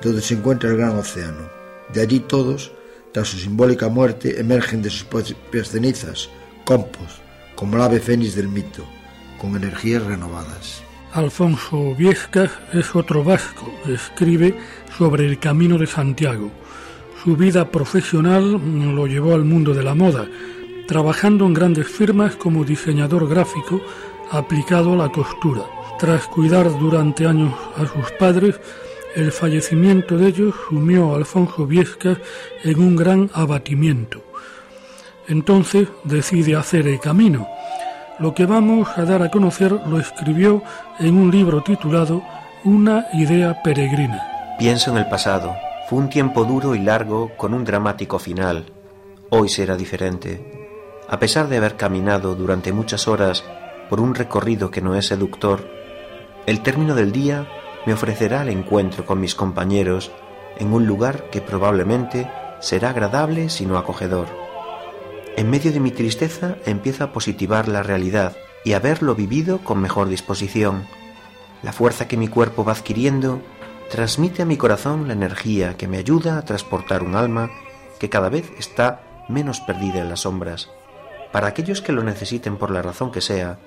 donde 0.02 0.20
se 0.20 0.34
encuentra 0.34 0.68
el 0.68 0.76
gran 0.76 0.98
océano. 0.98 1.48
De 1.94 2.02
allí 2.02 2.20
todos 2.20 2.72
tras 3.12 3.28
su 3.28 3.38
simbólica 3.38 3.88
muerte, 3.88 4.40
emergen 4.40 4.82
de 4.82 4.90
sus 4.90 5.04
propias 5.04 5.70
cenizas, 5.70 6.28
compos, 6.64 7.20
como 7.54 7.76
el 7.76 7.82
ave 7.82 8.00
fénix 8.00 8.34
del 8.34 8.48
mito, 8.48 8.84
con 9.40 9.56
energías 9.56 10.04
renovadas. 10.04 10.82
Alfonso 11.12 11.94
Viescas 11.94 12.50
es 12.72 12.94
otro 12.94 13.24
vasco 13.24 13.72
escribe 13.88 14.54
sobre 14.96 15.26
el 15.26 15.38
camino 15.38 15.78
de 15.78 15.86
Santiago. 15.86 16.50
Su 17.24 17.36
vida 17.36 17.70
profesional 17.70 18.60
lo 18.94 19.06
llevó 19.06 19.34
al 19.34 19.44
mundo 19.44 19.72
de 19.72 19.82
la 19.82 19.94
moda, 19.94 20.28
trabajando 20.86 21.46
en 21.46 21.54
grandes 21.54 21.88
firmas 21.88 22.36
como 22.36 22.64
diseñador 22.64 23.28
gráfico 23.28 23.80
aplicado 24.30 24.92
a 24.92 24.96
la 24.96 25.08
costura. 25.10 25.62
Tras 25.98 26.26
cuidar 26.26 26.70
durante 26.78 27.26
años 27.26 27.54
a 27.76 27.86
sus 27.86 28.12
padres, 28.18 28.60
el 29.18 29.32
fallecimiento 29.32 30.16
de 30.16 30.28
ellos 30.28 30.54
sumió 30.68 31.12
a 31.12 31.16
Alfonso 31.16 31.66
Viescas 31.66 32.18
en 32.62 32.78
un 32.78 32.94
gran 32.94 33.28
abatimiento. 33.34 34.22
Entonces 35.26 35.88
decide 36.04 36.54
hacer 36.54 36.86
el 36.86 37.00
camino. 37.00 37.48
Lo 38.20 38.32
que 38.32 38.46
vamos 38.46 38.88
a 38.96 39.04
dar 39.04 39.22
a 39.22 39.30
conocer 39.30 39.72
lo 39.72 39.98
escribió 39.98 40.62
en 41.00 41.18
un 41.18 41.32
libro 41.32 41.64
titulado 41.64 42.22
Una 42.62 43.06
idea 43.12 43.60
peregrina. 43.60 44.56
Pienso 44.56 44.92
en 44.92 44.98
el 44.98 45.08
pasado. 45.08 45.56
Fue 45.88 45.98
un 45.98 46.08
tiempo 46.08 46.44
duro 46.44 46.76
y 46.76 46.78
largo 46.78 47.32
con 47.36 47.54
un 47.54 47.64
dramático 47.64 48.20
final. 48.20 48.66
Hoy 49.30 49.48
será 49.48 49.76
diferente. 49.76 50.68
A 51.08 51.18
pesar 51.18 51.48
de 51.48 51.56
haber 51.56 51.76
caminado 51.76 52.36
durante 52.36 52.72
muchas 52.72 53.08
horas 53.08 53.44
por 53.90 54.00
un 54.00 54.14
recorrido 54.14 54.70
que 54.70 54.80
no 54.80 54.94
es 54.94 55.06
seductor, 55.06 55.68
el 56.46 56.62
término 56.62 56.94
del 56.94 57.10
día 57.10 57.48
me 57.88 57.94
ofrecerá 57.94 58.42
el 58.42 58.50
encuentro 58.50 59.06
con 59.06 59.18
mis 59.18 59.34
compañeros 59.34 60.10
en 60.58 60.74
un 60.74 60.86
lugar 60.86 61.30
que 61.30 61.40
probablemente 61.40 62.30
será 62.60 62.90
agradable 62.90 63.48
sino 63.48 63.78
acogedor. 63.78 64.26
En 65.38 65.48
medio 65.48 65.72
de 65.72 65.80
mi 65.80 65.90
tristeza 65.90 66.56
empiezo 66.66 67.04
a 67.04 67.12
positivar 67.12 67.66
la 67.66 67.82
realidad 67.82 68.36
y 68.62 68.74
a 68.74 68.78
verlo 68.78 69.14
vivido 69.14 69.60
con 69.64 69.80
mejor 69.80 70.10
disposición. 70.10 70.86
La 71.62 71.72
fuerza 71.72 72.08
que 72.08 72.18
mi 72.18 72.28
cuerpo 72.28 72.62
va 72.62 72.72
adquiriendo 72.72 73.40
transmite 73.90 74.42
a 74.42 74.44
mi 74.44 74.58
corazón 74.58 75.08
la 75.08 75.14
energía 75.14 75.78
que 75.78 75.88
me 75.88 75.96
ayuda 75.96 76.36
a 76.36 76.44
transportar 76.44 77.02
un 77.02 77.14
alma 77.14 77.48
que 77.98 78.10
cada 78.10 78.28
vez 78.28 78.52
está 78.58 79.00
menos 79.30 79.60
perdida 79.60 80.02
en 80.02 80.10
las 80.10 80.20
sombras. 80.20 80.68
Para 81.32 81.46
aquellos 81.46 81.80
que 81.80 81.92
lo 81.92 82.02
necesiten 82.02 82.58
por 82.58 82.70
la 82.70 82.82
razón 82.82 83.10
que 83.10 83.22
sea, 83.22 83.58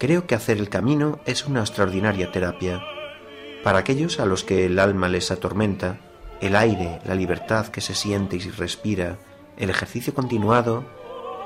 creo 0.00 0.26
que 0.26 0.34
hacer 0.34 0.58
el 0.58 0.70
camino 0.70 1.20
es 1.24 1.46
una 1.46 1.60
extraordinaria 1.60 2.32
terapia 2.32 2.82
para 3.64 3.78
aquellos 3.78 4.20
a 4.20 4.26
los 4.26 4.44
que 4.44 4.66
el 4.66 4.78
alma 4.78 5.08
les 5.08 5.30
atormenta, 5.30 5.96
el 6.42 6.54
aire, 6.54 7.00
la 7.06 7.14
libertad 7.14 7.68
que 7.68 7.80
se 7.80 7.94
siente 7.94 8.36
y 8.36 8.40
se 8.40 8.50
respira, 8.50 9.16
el 9.56 9.70
ejercicio 9.70 10.12
continuado, 10.12 10.84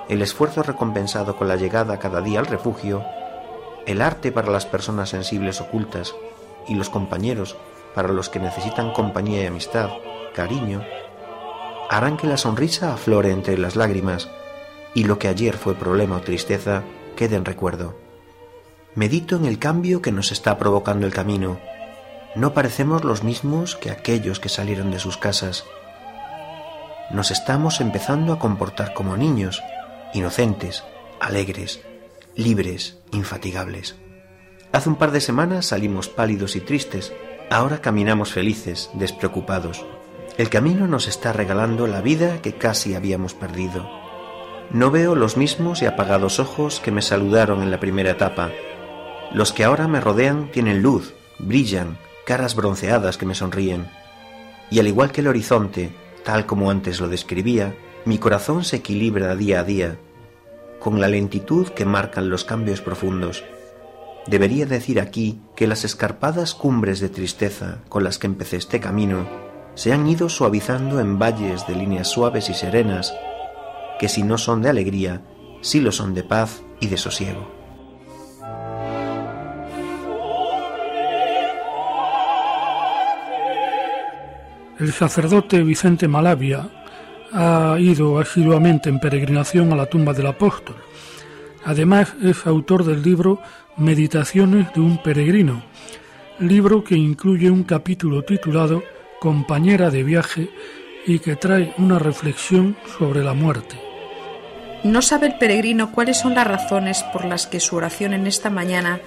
el 0.09 0.20
esfuerzo 0.20 0.64
recompensado 0.64 1.37
con 1.37 1.46
la 1.46 1.54
llegada 1.54 2.00
cada 2.00 2.20
día 2.20 2.40
al 2.40 2.46
refugio, 2.46 3.04
el 3.87 4.02
arte 4.02 4.33
para 4.33 4.50
las 4.50 4.66
personas 4.66 5.11
sensibles 5.11 5.61
ocultas 5.61 6.12
y 6.66 6.74
los 6.74 6.90
compañeros 6.90 7.57
para 7.94 8.12
los 8.12 8.28
que 8.28 8.40
necesitan 8.40 8.92
compañía 8.92 9.44
y 9.44 9.46
amistad, 9.46 9.88
cariño, 10.35 10.83
harán 11.88 12.16
que 12.16 12.26
la 12.26 12.37
sonrisa 12.37 12.92
aflore 12.92 13.31
entre 13.31 13.57
las 13.59 13.76
lágrimas 13.76 14.28
y 14.92 15.04
lo 15.04 15.20
que 15.20 15.28
ayer 15.28 15.57
fue 15.57 15.76
problema 15.76 16.16
o 16.16 16.20
tristeza 16.20 16.83
quede 17.14 17.37
en 17.37 17.44
recuerdo. 17.44 17.94
Medito 18.96 19.37
en 19.37 19.44
el 19.44 19.61
cambio 19.61 20.02
que 20.02 20.11
nos 20.11 20.33
está 20.33 20.59
provocando 20.59 21.07
el 21.07 21.14
camino 21.14 21.61
no 22.38 22.55
parecemos 22.55 23.03
los 23.03 23.24
mismos 23.24 23.74
que 23.74 23.90
aquellos 23.90 24.38
que 24.38 24.48
salieron 24.48 24.92
de 24.92 25.01
sus 25.01 25.16
casas. 25.16 25.64
Nos 27.11 27.33
estamos 27.33 27.81
empezando 27.81 28.33
a 28.33 28.38
comportar 28.38 28.94
como 28.94 29.16
niños, 29.16 29.61
inocentes, 30.14 30.85
alegres, 31.18 31.81
libres, 32.37 32.98
infatigables. 33.11 33.96
Hace 34.70 34.88
un 34.88 34.94
par 34.94 35.11
de 35.11 35.20
semanas 35.20 35.66
salimos 35.66 36.09
pálidos 36.09 36.55
y 36.55 36.61
tristes, 36.61 37.12
ahora 37.51 37.81
caminamos 37.81 38.33
felices, 38.33 38.88
despreocupados. 38.94 39.85
El 40.37 40.48
camino 40.48 40.87
nos 40.87 41.09
está 41.09 41.33
regalando 41.33 41.88
la 41.88 42.03
vida 42.03 42.40
que 42.40 42.53
casi 42.53 42.94
habíamos 42.94 43.35
perdido. 43.35 43.90
No 44.70 44.92
veo 44.92 45.16
los 45.16 45.37
mismos 45.37 45.83
y 45.83 45.87
apagados 45.87 46.38
ojos 46.38 46.79
que 46.79 46.92
me 46.92 47.03
saludaron 47.03 47.62
en 47.62 47.72
la 47.72 47.81
primera 47.81 48.12
etapa. 48.12 48.53
Los 49.33 49.53
que 49.53 49.64
ahora 49.64 49.88
me 49.88 50.01
rodean 50.01 50.53
tienen 50.53 50.83
luz, 50.83 51.14
brillan, 51.40 51.98
caras 52.29 52.55
bronceadas 52.55 53.17
que 53.17 53.25
me 53.25 53.35
sonríen. 53.35 53.87
Y 54.71 54.81
al 54.81 54.87
igual 54.87 55.12
que 55.12 55.23
el 55.23 55.29
horizonte, 55.29 55.95
tal 56.27 56.45
como 56.45 56.71
antes 56.71 57.01
lo 57.01 57.09
describía, 57.09 57.75
mi 58.05 58.19
corazón 58.19 58.64
se 58.64 58.77
equilibra 58.77 59.35
día 59.35 59.61
a 59.61 59.64
día, 59.64 59.99
con 60.79 61.01
la 61.01 61.09
lentitud 61.09 61.69
que 61.69 61.87
marcan 61.87 62.29
los 62.29 62.45
cambios 62.45 62.83
profundos. 62.83 63.47
Debería 64.27 64.67
decir 64.67 65.01
aquí 65.01 65.41
que 65.57 65.67
las 65.67 65.87
escarpadas 65.87 66.55
cumbres 66.55 67.01
de 67.01 67.09
tristeza 67.09 67.79
con 67.88 68.05
las 68.05 68.19
que 68.19 68.27
empecé 68.27 68.59
este 68.59 68.79
camino 68.79 69.27
se 69.75 69.95
han 69.95 70.07
ido 70.07 70.29
suavizando 70.29 71.01
en 71.01 71.19
valles 71.19 71.67
de 71.67 71.77
líneas 71.77 72.09
suaves 72.09 72.51
y 72.51 72.53
serenas, 72.53 73.14
que 73.99 74.11
si 74.11 74.23
no 74.23 74.37
son 74.37 74.61
de 74.61 74.69
alegría, 74.69 75.23
sí 75.62 75.81
lo 75.81 75.93
son 75.93 76.12
de 76.12 76.25
paz 76.25 76.61
y 76.79 76.88
de 76.88 76.99
sosiego. 76.99 77.58
El 84.79 84.93
sacerdote 84.93 85.62
Vicente 85.64 86.07
Malavia 86.07 86.69
ha 87.33 87.77
ido 87.81 88.21
asiduamente 88.21 88.88
en 88.88 89.01
peregrinación 89.01 89.73
a 89.73 89.77
la 89.77 89.87
tumba 89.87 90.12
del 90.12 90.29
apóstol. 90.29 90.77
Además 91.64 92.14
es 92.23 92.47
autor 92.47 92.85
del 92.85 93.03
libro 93.03 93.41
Meditaciones 93.77 94.73
de 94.75 94.81
un 94.81 95.03
peregrino, 95.03 95.64
libro 96.38 96.85
que 96.85 96.97
incluye 96.97 97.51
un 97.51 97.64
capítulo 97.64 98.23
titulado 98.23 98.85
Compañera 99.21 99.91
de 99.91 100.05
viaje 100.05 100.49
y 101.07 101.19
que 101.19 101.35
trae 101.35 101.75
una 101.79 101.99
reflexión 101.99 102.77
sobre 102.99 103.25
la 103.25 103.35
muerte. 103.35 103.77
No 104.85 105.03
sabe 105.03 105.27
el 105.27 105.38
peregrino 105.38 105.91
cuáles 105.91 106.19
son 106.19 106.35
las 106.35 106.47
razones 106.47 107.03
por 107.12 107.25
las 107.25 107.49
que 107.49 107.59
su 107.59 107.75
oración 107.75 108.14
en 108.14 108.29
esta 108.29 108.49
mañana 108.49 109.01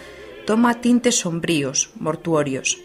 toma 0.45 0.81
tintes 0.81 1.19
sombríos, 1.19 1.91
mortuorios. 1.97 2.77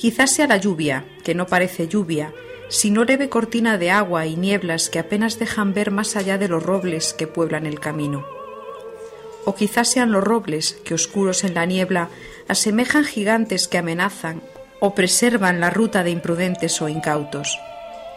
Quizás 0.00 0.30
sea 0.30 0.46
la 0.46 0.56
lluvia, 0.56 1.04
que 1.24 1.34
no 1.34 1.46
parece 1.46 1.86
lluvia, 1.86 2.32
sino 2.70 3.04
leve 3.04 3.28
cortina 3.28 3.76
de 3.76 3.90
agua 3.90 4.24
y 4.24 4.34
nieblas 4.34 4.88
que 4.88 4.98
apenas 4.98 5.38
dejan 5.38 5.74
ver 5.74 5.90
más 5.90 6.16
allá 6.16 6.38
de 6.38 6.48
los 6.48 6.62
robles 6.62 7.12
que 7.12 7.26
pueblan 7.26 7.66
el 7.66 7.80
camino. 7.80 8.24
O 9.44 9.54
quizás 9.54 9.88
sean 9.88 10.10
los 10.10 10.24
robles 10.24 10.78
que, 10.86 10.94
oscuros 10.94 11.44
en 11.44 11.52
la 11.52 11.66
niebla, 11.66 12.08
asemejan 12.48 13.04
gigantes 13.04 13.68
que 13.68 13.76
amenazan 13.76 14.40
o 14.80 14.94
preservan 14.94 15.60
la 15.60 15.68
ruta 15.68 16.02
de 16.02 16.12
imprudentes 16.12 16.80
o 16.80 16.88
incautos. 16.88 17.58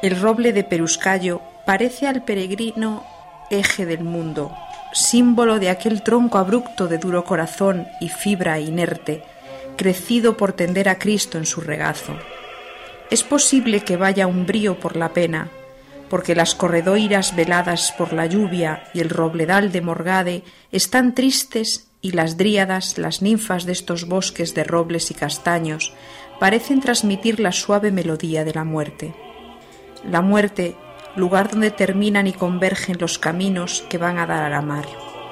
El 0.02 0.22
roble 0.22 0.54
de 0.54 0.64
Peruscayo 0.64 1.42
parece 1.66 2.08
al 2.08 2.24
peregrino 2.24 3.04
eje 3.50 3.86
del 3.86 4.06
mundo, 4.06 4.56
símbolo 4.94 5.60
de 5.60 5.70
aquel 5.70 6.02
tronco 6.02 6.38
abrupto 6.38 6.88
de 6.88 6.98
duro 6.98 7.26
corazón 7.26 7.88
y 8.00 8.08
fibra 8.08 8.62
inerte, 8.62 9.22
crecido 9.76 10.38
por 10.38 10.54
tender 10.54 10.90
a 10.90 11.00
Cristo 11.00 11.38
en 11.38 11.46
su 11.46 11.62
regazo. 11.62 12.18
Es 13.10 13.24
posible 13.24 13.82
que 13.82 13.98
vaya 13.98 14.28
un 14.28 14.46
brío 14.46 14.80
por 14.80 14.96
la 14.96 15.14
pena, 15.14 15.50
porque 16.10 16.36
las 16.36 16.56
corredoiras 16.56 17.36
veladas 17.36 17.94
por 17.98 18.14
la 18.14 18.26
lluvia 18.26 18.84
y 18.94 19.00
el 19.00 19.10
robledal 19.10 19.72
de 19.72 19.82
Morgade 19.82 20.44
están 20.72 21.16
tristes 21.16 21.88
y 22.02 22.12
las 22.12 22.38
dríadas, 22.38 22.98
las 22.98 23.22
ninfas 23.22 23.66
de 23.66 23.72
estos 23.72 24.08
bosques 24.08 24.54
de 24.54 24.64
robles 24.64 25.10
y 25.10 25.14
castaños, 25.14 25.94
parecen 26.40 26.82
transmitir 26.82 27.40
la 27.40 27.52
suave 27.52 27.92
melodía 27.92 28.44
de 28.44 28.54
la 28.54 28.64
muerte. 28.64 29.14
La 30.10 30.22
muerte, 30.22 30.76
lugar 31.16 31.50
donde 31.50 31.72
terminan 31.72 32.28
y 32.28 32.34
convergen 32.34 32.98
los 33.00 33.18
caminos 33.20 33.86
que 33.90 33.98
van 33.98 34.18
a 34.18 34.26
dar 34.26 34.44
a 34.44 34.50
la 34.50 34.62
mar. 34.62 34.86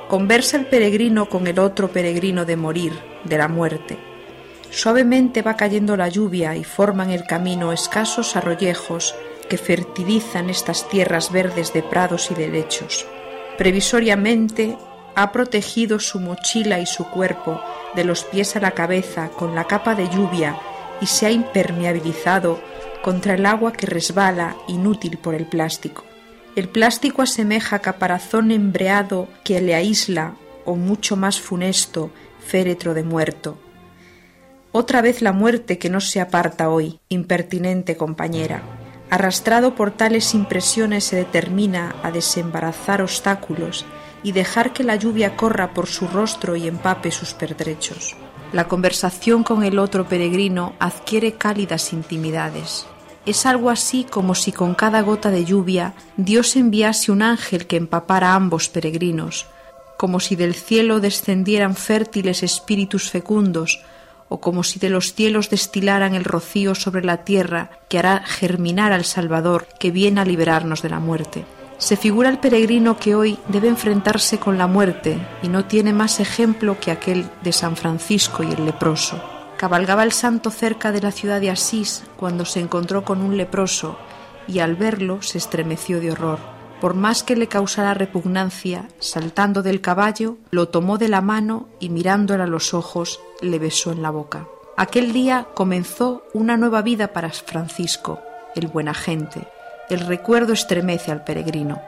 Conversa 0.07 0.57
el 0.57 0.65
peregrino 0.65 1.27
con 1.27 1.47
el 1.47 1.59
otro 1.59 1.89
peregrino 1.89 2.45
de 2.45 2.55
morir, 2.55 2.93
de 3.23 3.37
la 3.37 3.47
muerte. 3.47 4.10
Suavemente 4.71 5.41
va 5.41 5.57
cayendo 5.57 5.97
la 5.97 6.07
lluvia 6.07 6.55
y 6.55 6.63
forman 6.63 7.09
el 7.09 7.25
camino 7.25 7.73
escasos 7.73 8.37
arroyejos 8.37 9.13
que 9.49 9.57
fertilizan 9.57 10.49
estas 10.49 10.87
tierras 10.87 11.29
verdes 11.29 11.73
de 11.73 11.83
prados 11.83 12.31
y 12.31 12.35
de 12.35 12.47
lechos. 12.47 13.05
Previsoriamente 13.57 14.77
ha 15.13 15.33
protegido 15.33 15.99
su 15.99 16.21
mochila 16.21 16.79
y 16.79 16.85
su 16.85 17.09
cuerpo 17.09 17.61
de 17.95 18.05
los 18.05 18.23
pies 18.23 18.55
a 18.55 18.61
la 18.61 18.71
cabeza 18.71 19.29
con 19.29 19.55
la 19.55 19.65
capa 19.65 19.93
de 19.93 20.07
lluvia 20.07 20.55
y 21.01 21.07
se 21.07 21.25
ha 21.25 21.31
impermeabilizado 21.31 22.61
contra 23.01 23.33
el 23.33 23.45
agua 23.45 23.73
que 23.73 23.87
resbala 23.87 24.55
inútil 24.69 25.17
por 25.17 25.35
el 25.35 25.47
plástico. 25.47 26.05
El 26.55 26.69
plástico 26.69 27.21
asemeja 27.21 27.79
caparazón 27.79 28.51
embreado 28.51 29.27
que 29.43 29.59
le 29.59 29.75
aísla, 29.75 30.35
o 30.63 30.75
mucho 30.75 31.17
más 31.17 31.41
funesto, 31.41 32.11
féretro 32.45 32.93
de 32.93 33.03
muerto. 33.03 33.57
Otra 34.73 35.01
vez 35.01 35.21
la 35.21 35.33
muerte 35.33 35.77
que 35.77 35.89
no 35.89 35.99
se 35.99 36.21
aparta 36.21 36.69
hoy, 36.69 36.99
impertinente 37.09 37.97
compañera. 37.97 38.63
Arrastrado 39.09 39.75
por 39.75 39.91
tales 39.91 40.33
impresiones 40.33 41.03
se 41.03 41.17
determina 41.17 41.95
a 42.03 42.11
desembarazar 42.11 43.01
obstáculos 43.01 43.85
y 44.23 44.31
dejar 44.31 44.71
que 44.71 44.85
la 44.85 44.95
lluvia 44.95 45.35
corra 45.35 45.73
por 45.73 45.87
su 45.87 46.07
rostro 46.07 46.55
y 46.55 46.69
empape 46.69 47.11
sus 47.11 47.33
pertrechos. 47.33 48.15
La 48.53 48.69
conversación 48.69 49.43
con 49.43 49.63
el 49.63 49.77
otro 49.77 50.07
peregrino 50.07 50.73
adquiere 50.79 51.33
cálidas 51.33 51.91
intimidades. 51.91 52.85
Es 53.25 53.45
algo 53.45 53.69
así 53.69 54.05
como 54.05 54.35
si 54.35 54.53
con 54.53 54.73
cada 54.73 55.01
gota 55.01 55.31
de 55.31 55.43
lluvia 55.43 55.93
Dios 56.15 56.55
enviase 56.55 57.11
un 57.11 57.21
ángel 57.21 57.67
que 57.67 57.75
empapara 57.75 58.31
a 58.31 58.35
ambos 58.35 58.69
peregrinos, 58.69 59.47
como 59.97 60.19
si 60.19 60.35
del 60.35 60.55
cielo 60.55 61.01
descendieran 61.01 61.75
fértiles 61.75 62.41
espíritus 62.41 63.09
fecundos, 63.09 63.83
o 64.31 64.39
como 64.39 64.63
si 64.63 64.79
de 64.79 64.89
los 64.89 65.13
cielos 65.13 65.49
destilaran 65.49 66.15
el 66.15 66.23
rocío 66.23 66.73
sobre 66.73 67.03
la 67.03 67.25
tierra 67.25 67.69
que 67.89 67.99
hará 67.99 68.23
germinar 68.25 68.93
al 68.93 69.03
Salvador 69.03 69.67
que 69.77 69.91
viene 69.91 70.21
a 70.21 70.25
liberarnos 70.25 70.81
de 70.81 70.89
la 70.89 71.01
muerte. 71.01 71.43
Se 71.77 71.97
figura 71.97 72.29
el 72.29 72.37
peregrino 72.37 72.95
que 72.95 73.13
hoy 73.13 73.37
debe 73.49 73.67
enfrentarse 73.67 74.39
con 74.39 74.57
la 74.57 74.67
muerte 74.67 75.17
y 75.43 75.49
no 75.49 75.65
tiene 75.65 75.91
más 75.91 76.21
ejemplo 76.21 76.79
que 76.79 76.91
aquel 76.91 77.29
de 77.43 77.51
San 77.51 77.75
Francisco 77.75 78.41
y 78.41 78.53
el 78.53 78.63
leproso. 78.63 79.21
Cabalgaba 79.57 80.03
el 80.03 80.13
santo 80.13 80.49
cerca 80.49 80.93
de 80.93 81.01
la 81.01 81.11
ciudad 81.11 81.41
de 81.41 81.49
Asís 81.49 82.03
cuando 82.15 82.45
se 82.45 82.61
encontró 82.61 83.03
con 83.03 83.21
un 83.21 83.35
leproso 83.35 83.99
y 84.47 84.59
al 84.59 84.77
verlo 84.77 85.21
se 85.21 85.39
estremeció 85.39 85.99
de 85.99 86.13
horror. 86.13 86.39
Por 86.81 86.95
más 86.95 87.21
que 87.21 87.35
le 87.35 87.45
causara 87.45 87.93
repugnancia, 87.93 88.87
saltando 88.97 89.61
del 89.61 89.81
caballo, 89.81 90.37
lo 90.49 90.69
tomó 90.69 90.97
de 90.97 91.09
la 91.09 91.21
mano 91.21 91.69
y 91.79 91.89
mirándole 91.89 92.41
a 92.41 92.47
los 92.47 92.73
ojos 92.73 93.19
le 93.39 93.59
besó 93.59 93.91
en 93.91 94.01
la 94.01 94.09
boca. 94.09 94.47
Aquel 94.77 95.13
día 95.13 95.47
comenzó 95.53 96.23
una 96.33 96.57
nueva 96.57 96.81
vida 96.81 97.13
para 97.13 97.29
Francisco, 97.29 98.19
el 98.55 98.65
buena 98.65 98.95
gente, 98.95 99.47
el 99.91 99.99
recuerdo 99.99 100.53
estremece 100.53 101.11
al 101.11 101.23
peregrino. 101.23 101.79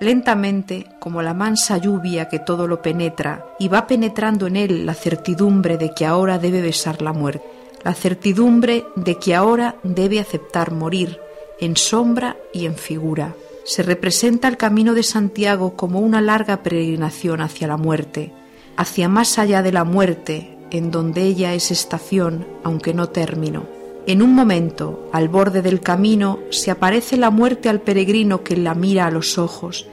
Lentamente, 0.00 0.86
como 0.98 1.22
la 1.22 1.32
mansa 1.32 1.78
lluvia 1.78 2.28
que 2.28 2.40
todo 2.40 2.66
lo 2.66 2.82
penetra, 2.82 3.46
y 3.60 3.68
va 3.68 3.86
penetrando 3.86 4.48
en 4.48 4.56
él 4.56 4.86
la 4.86 4.94
certidumbre 4.94 5.76
de 5.76 5.94
que 5.94 6.04
ahora 6.04 6.40
debe 6.40 6.62
besar 6.62 7.00
la 7.00 7.12
muerte, 7.12 7.46
la 7.84 7.94
certidumbre 7.94 8.86
de 8.96 9.14
que 9.20 9.36
ahora 9.36 9.76
debe 9.84 10.18
aceptar 10.18 10.72
morir, 10.72 11.20
en 11.60 11.76
sombra 11.76 12.36
y 12.52 12.66
en 12.66 12.74
figura. 12.74 13.34
Se 13.68 13.82
representa 13.82 14.48
el 14.48 14.56
camino 14.56 14.94
de 14.94 15.02
Santiago 15.02 15.76
como 15.76 16.00
una 16.00 16.22
larga 16.22 16.62
peregrinación 16.62 17.42
hacia 17.42 17.68
la 17.68 17.76
muerte, 17.76 18.32
hacia 18.78 19.10
más 19.10 19.38
allá 19.38 19.60
de 19.60 19.72
la 19.72 19.84
muerte, 19.84 20.56
en 20.70 20.90
donde 20.90 21.24
ella 21.24 21.52
es 21.52 21.70
estación, 21.70 22.46
aunque 22.64 22.94
no 22.94 23.10
término. 23.10 23.66
En 24.06 24.22
un 24.22 24.34
momento, 24.34 25.10
al 25.12 25.28
borde 25.28 25.60
del 25.60 25.82
camino, 25.82 26.38
se 26.48 26.70
aparece 26.70 27.18
la 27.18 27.28
muerte 27.28 27.68
al 27.68 27.82
peregrino 27.82 28.42
que 28.42 28.56
la 28.56 28.74
mira 28.74 29.04
a 29.04 29.10
los 29.10 29.36
ojos 29.36 29.86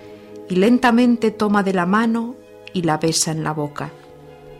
y 0.49 0.55
lentamente 0.55 1.31
toma 1.31 1.61
de 1.61 1.73
la 1.73 1.85
mano 1.85 2.37
y 2.71 2.83
la 2.83 2.97
besa 2.97 3.31
en 3.31 3.43
la 3.43 3.51
boca. 3.51 3.91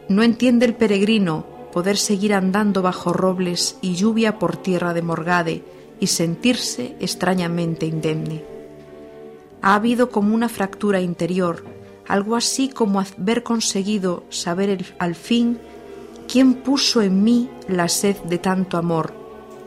No 0.10 0.24
entiende 0.24 0.66
el 0.66 0.76
peregrino 0.76 1.46
poder 1.72 1.96
seguir 1.96 2.34
andando 2.34 2.82
bajo 2.82 3.14
robles 3.14 3.78
y 3.82 3.96
lluvia 3.96 4.40
por 4.40 4.58
tierra 4.58 4.94
de 4.94 5.04
Morgade 5.04 5.64
y 6.02 6.08
sentirse 6.08 6.98
extrañamente 7.00 7.86
indemne. 7.86 8.55
Ha 9.66 9.74
habido 9.74 10.12
como 10.12 10.36
una 10.36 10.48
fractura 10.48 11.02
interior, 11.02 11.66
algo 12.08 12.36
así 12.36 12.70
como 12.70 13.00
haber 13.00 13.42
conseguido 13.42 14.24
saber 14.30 14.94
al 15.00 15.16
fin 15.16 15.58
quién 16.32 16.54
puso 16.54 17.02
en 17.02 17.24
mí 17.24 17.50
la 17.68 17.90
sed 17.90 18.16
de 18.30 18.38
tanto 18.38 18.78
amor 18.78 19.16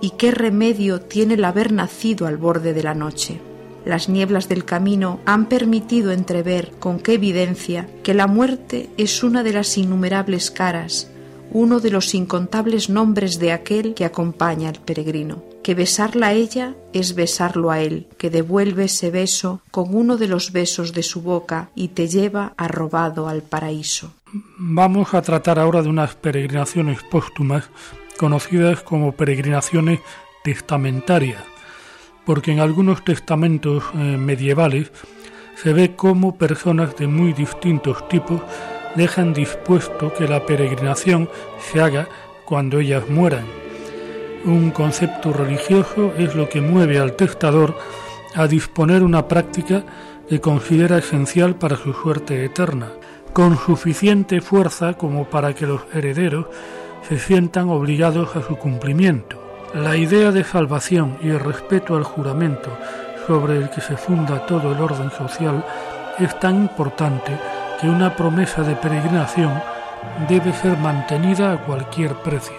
y 0.00 0.10
qué 0.10 0.30
remedio 0.30 1.00
tiene 1.00 1.34
el 1.34 1.44
haber 1.44 1.72
nacido 1.72 2.28
al 2.28 2.36
borde 2.36 2.74
de 2.74 2.84
la 2.84 2.94
noche. 2.94 3.40
Las 3.84 4.08
nieblas 4.08 4.48
del 4.48 4.64
camino 4.64 5.18
han 5.24 5.46
permitido 5.46 6.12
entrever 6.12 6.70
con 6.78 7.00
qué 7.00 7.14
evidencia 7.14 7.88
que 8.04 8.14
la 8.14 8.28
muerte 8.28 8.90
es 8.98 9.24
una 9.24 9.42
de 9.42 9.52
las 9.52 9.76
innumerables 9.78 10.52
caras, 10.52 11.10
uno 11.50 11.80
de 11.80 11.90
los 11.90 12.14
incontables 12.14 12.88
nombres 12.88 13.40
de 13.40 13.50
aquel 13.50 13.94
que 13.94 14.04
acompaña 14.04 14.68
al 14.68 14.78
peregrino, 14.78 15.42
que 15.68 15.74
besarla 15.74 16.28
a 16.28 16.32
ella 16.32 16.76
es 16.94 17.14
besarlo 17.14 17.70
a 17.70 17.80
él, 17.80 18.06
que 18.16 18.30
devuelve 18.30 18.84
ese 18.84 19.10
beso 19.10 19.60
con 19.70 19.94
uno 19.94 20.16
de 20.16 20.26
los 20.26 20.50
besos 20.50 20.94
de 20.94 21.02
su 21.02 21.20
boca 21.20 21.68
y 21.74 21.88
te 21.88 22.08
lleva 22.08 22.54
arrobado 22.56 23.28
al 23.28 23.42
paraíso. 23.42 24.14
Vamos 24.56 25.12
a 25.12 25.20
tratar 25.20 25.58
ahora 25.58 25.82
de 25.82 25.90
unas 25.90 26.14
peregrinaciones 26.14 27.02
póstumas 27.02 27.68
conocidas 28.16 28.80
como 28.80 29.12
peregrinaciones 29.12 30.00
testamentarias, 30.42 31.42
porque 32.24 32.52
en 32.52 32.60
algunos 32.60 33.04
testamentos 33.04 33.84
eh, 33.92 33.98
medievales 33.98 34.90
se 35.62 35.74
ve 35.74 35.94
cómo 35.94 36.38
personas 36.38 36.96
de 36.96 37.08
muy 37.08 37.34
distintos 37.34 38.08
tipos 38.08 38.40
dejan 38.96 39.34
dispuesto 39.34 40.14
que 40.14 40.28
la 40.28 40.46
peregrinación 40.46 41.28
se 41.70 41.82
haga 41.82 42.08
cuando 42.46 42.80
ellas 42.80 43.06
mueran. 43.10 43.67
Un 44.44 44.70
concepto 44.70 45.32
religioso 45.32 46.12
es 46.16 46.34
lo 46.34 46.48
que 46.48 46.60
mueve 46.60 46.98
al 46.98 47.14
testador 47.14 47.76
a 48.34 48.46
disponer 48.46 49.02
una 49.02 49.26
práctica 49.26 49.82
que 50.28 50.40
considera 50.40 50.98
esencial 50.98 51.56
para 51.56 51.76
su 51.76 51.92
suerte 51.92 52.44
eterna, 52.44 52.88
con 53.32 53.56
suficiente 53.56 54.40
fuerza 54.40 54.94
como 54.94 55.24
para 55.24 55.54
que 55.54 55.66
los 55.66 55.82
herederos 55.92 56.46
se 57.08 57.18
sientan 57.18 57.68
obligados 57.68 58.36
a 58.36 58.42
su 58.42 58.56
cumplimiento. 58.56 59.42
La 59.74 59.96
idea 59.96 60.30
de 60.30 60.44
salvación 60.44 61.18
y 61.22 61.28
el 61.28 61.40
respeto 61.40 61.96
al 61.96 62.04
juramento 62.04 62.70
sobre 63.26 63.56
el 63.56 63.70
que 63.70 63.80
se 63.80 63.96
funda 63.96 64.46
todo 64.46 64.72
el 64.72 64.80
orden 64.80 65.10
social 65.10 65.64
es 66.18 66.38
tan 66.40 66.56
importante 66.56 67.38
que 67.80 67.88
una 67.88 68.16
promesa 68.16 68.62
de 68.62 68.74
peregrinación 68.76 69.52
debe 70.28 70.52
ser 70.52 70.76
mantenida 70.78 71.52
a 71.52 71.64
cualquier 71.64 72.14
precio, 72.14 72.56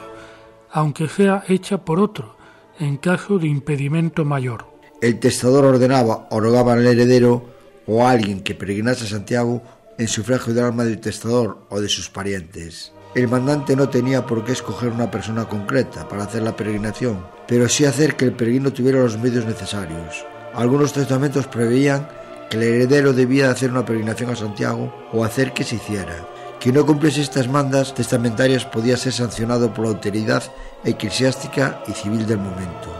aunque 0.71 1.07
sea 1.07 1.43
hecha 1.47 1.79
por 1.79 1.99
otro, 1.99 2.35
en 2.79 2.97
caso 2.97 3.39
de 3.39 3.47
impedimento 3.47 4.25
mayor. 4.25 4.65
El 5.01 5.19
testador 5.19 5.65
ordenaba 5.65 6.27
o 6.29 6.39
rogaba 6.39 6.73
al 6.73 6.85
heredero 6.85 7.45
o 7.87 8.05
a 8.05 8.11
alguien 8.11 8.41
que 8.41 8.55
peregrinase 8.55 9.05
a 9.05 9.09
Santiago 9.09 9.61
en 9.97 10.07
sufragio 10.07 10.53
del 10.53 10.65
alma 10.65 10.85
del 10.85 10.99
testador 10.99 11.65
o 11.69 11.81
de 11.81 11.89
sus 11.89 12.09
parientes. 12.09 12.93
El 13.15 13.27
mandante 13.27 13.75
no 13.75 13.89
tenía 13.89 14.25
por 14.25 14.45
qué 14.45 14.51
escoger 14.51 14.89
una 14.89 15.09
persona 15.09 15.45
concreta 15.45 16.07
para 16.07 16.23
hacer 16.23 16.43
la 16.43 16.55
peregrinación, 16.55 17.25
pero 17.47 17.67
sí 17.67 17.85
hacer 17.85 18.15
que 18.15 18.25
el 18.25 18.33
peregrino 18.33 18.71
tuviera 18.71 18.99
los 18.99 19.17
medios 19.17 19.45
necesarios. 19.45 20.25
Algunos 20.53 20.93
testamentos 20.93 21.47
preveían 21.47 22.07
que 22.49 22.57
el 22.57 22.63
heredero 22.63 23.13
debía 23.13 23.49
hacer 23.49 23.71
una 23.71 23.85
peregrinación 23.85 24.29
a 24.29 24.35
Santiago 24.35 24.93
o 25.11 25.23
hacer 25.23 25.53
que 25.53 25.63
se 25.63 25.75
hiciera. 25.75 26.27
Quien 26.59 26.75
no 26.75 26.85
cumpliese 26.85 27.21
estas 27.21 27.47
mandas 27.47 27.95
testamentarias 27.95 28.65
podía 28.65 28.97
ser 28.97 29.13
sancionado 29.13 29.73
por 29.73 29.85
la 29.85 29.91
autoridad 29.91 30.43
eclesiástica 30.83 31.81
y 31.87 31.93
civil 31.93 32.27
del 32.27 32.39
momento. 32.39 32.91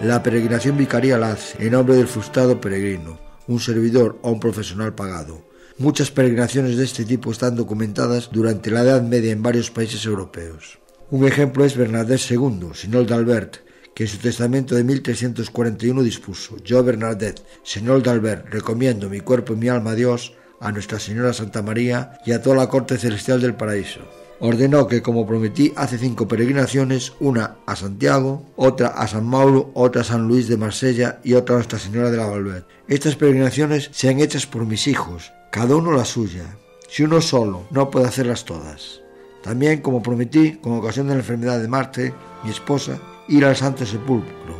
La 0.00 0.22
peregrinación 0.22 0.76
vicaria 0.76 1.16
la 1.16 1.32
hace 1.32 1.64
en 1.64 1.72
nombre 1.72 1.96
del 1.96 2.06
frustrado 2.06 2.60
peregrino, 2.60 3.18
un 3.48 3.60
servidor 3.60 4.18
o 4.20 4.30
un 4.30 4.40
profesional 4.40 4.94
pagado. 4.94 5.42
Muchas 5.78 6.10
peregrinaciones 6.10 6.76
de 6.76 6.84
este 6.84 7.06
tipo 7.06 7.32
están 7.32 7.56
documentadas 7.56 8.28
durante 8.30 8.70
la 8.70 8.82
Edad 8.82 9.02
Media 9.02 9.32
en 9.32 9.42
varios 9.42 9.70
países 9.70 10.04
europeos. 10.04 10.78
Un 11.10 11.26
ejemplo 11.26 11.64
es 11.64 11.76
Bernadette 11.76 12.30
II, 12.30 12.72
Sinol 12.74 13.06
d'Albert, 13.06 13.56
que 13.94 14.04
en 14.04 14.08
su 14.08 14.18
testamento 14.18 14.74
de 14.74 14.84
1341 14.84 16.02
dispuso, 16.02 16.56
yo 16.58 16.82
Bernadette, 16.84 17.42
señor 17.62 18.02
de 18.02 18.10
Albert, 18.10 18.48
recomiendo 18.50 19.08
mi 19.08 19.20
cuerpo 19.20 19.54
y 19.54 19.56
mi 19.56 19.68
alma 19.68 19.92
a 19.92 19.94
Dios, 19.94 20.34
a 20.62 20.72
Nuestra 20.72 20.98
Señora 20.98 21.32
Santa 21.32 21.60
María 21.60 22.18
y 22.24 22.32
a 22.32 22.40
toda 22.40 22.56
la 22.56 22.68
corte 22.68 22.96
celestial 22.96 23.40
del 23.40 23.54
paraíso. 23.54 24.00
Ordenó 24.40 24.88
que, 24.88 25.02
como 25.02 25.26
prometí, 25.26 25.72
hace 25.76 25.98
cinco 25.98 26.26
peregrinaciones, 26.26 27.12
una 27.20 27.58
a 27.66 27.76
Santiago, 27.76 28.44
otra 28.56 28.88
a 28.88 29.06
San 29.06 29.24
Mauro, 29.26 29.70
otra 29.74 30.00
a 30.00 30.04
San 30.04 30.26
Luis 30.26 30.48
de 30.48 30.56
Marsella 30.56 31.20
y 31.22 31.34
otra 31.34 31.54
a 31.54 31.58
Nuestra 31.58 31.78
Señora 31.78 32.10
de 32.10 32.16
la 32.16 32.26
Valverde. 32.26 32.64
Estas 32.88 33.14
peregrinaciones 33.14 33.90
sean 33.92 34.18
hechas 34.18 34.46
por 34.46 34.66
mis 34.66 34.88
hijos, 34.88 35.32
cada 35.52 35.76
uno 35.76 35.92
la 35.92 36.04
suya. 36.04 36.56
Si 36.88 37.04
uno 37.04 37.20
solo 37.20 37.66
no 37.70 37.90
puede 37.90 38.06
hacerlas 38.06 38.44
todas. 38.44 39.00
También, 39.42 39.80
como 39.80 40.02
prometí, 40.02 40.52
con 40.56 40.72
ocasión 40.74 41.06
de 41.08 41.14
la 41.14 41.20
enfermedad 41.20 41.60
de 41.60 41.68
Marte, 41.68 42.14
mi 42.44 42.50
esposa, 42.50 42.98
ir 43.28 43.44
al 43.44 43.56
Santo 43.56 43.86
Sepulcro, 43.86 44.56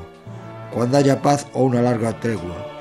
cuando 0.73 0.97
haya 0.97 1.21
paz 1.21 1.47
o 1.53 1.65
una 1.65 1.83
larga 1.83 2.19
tregua. 2.21 2.72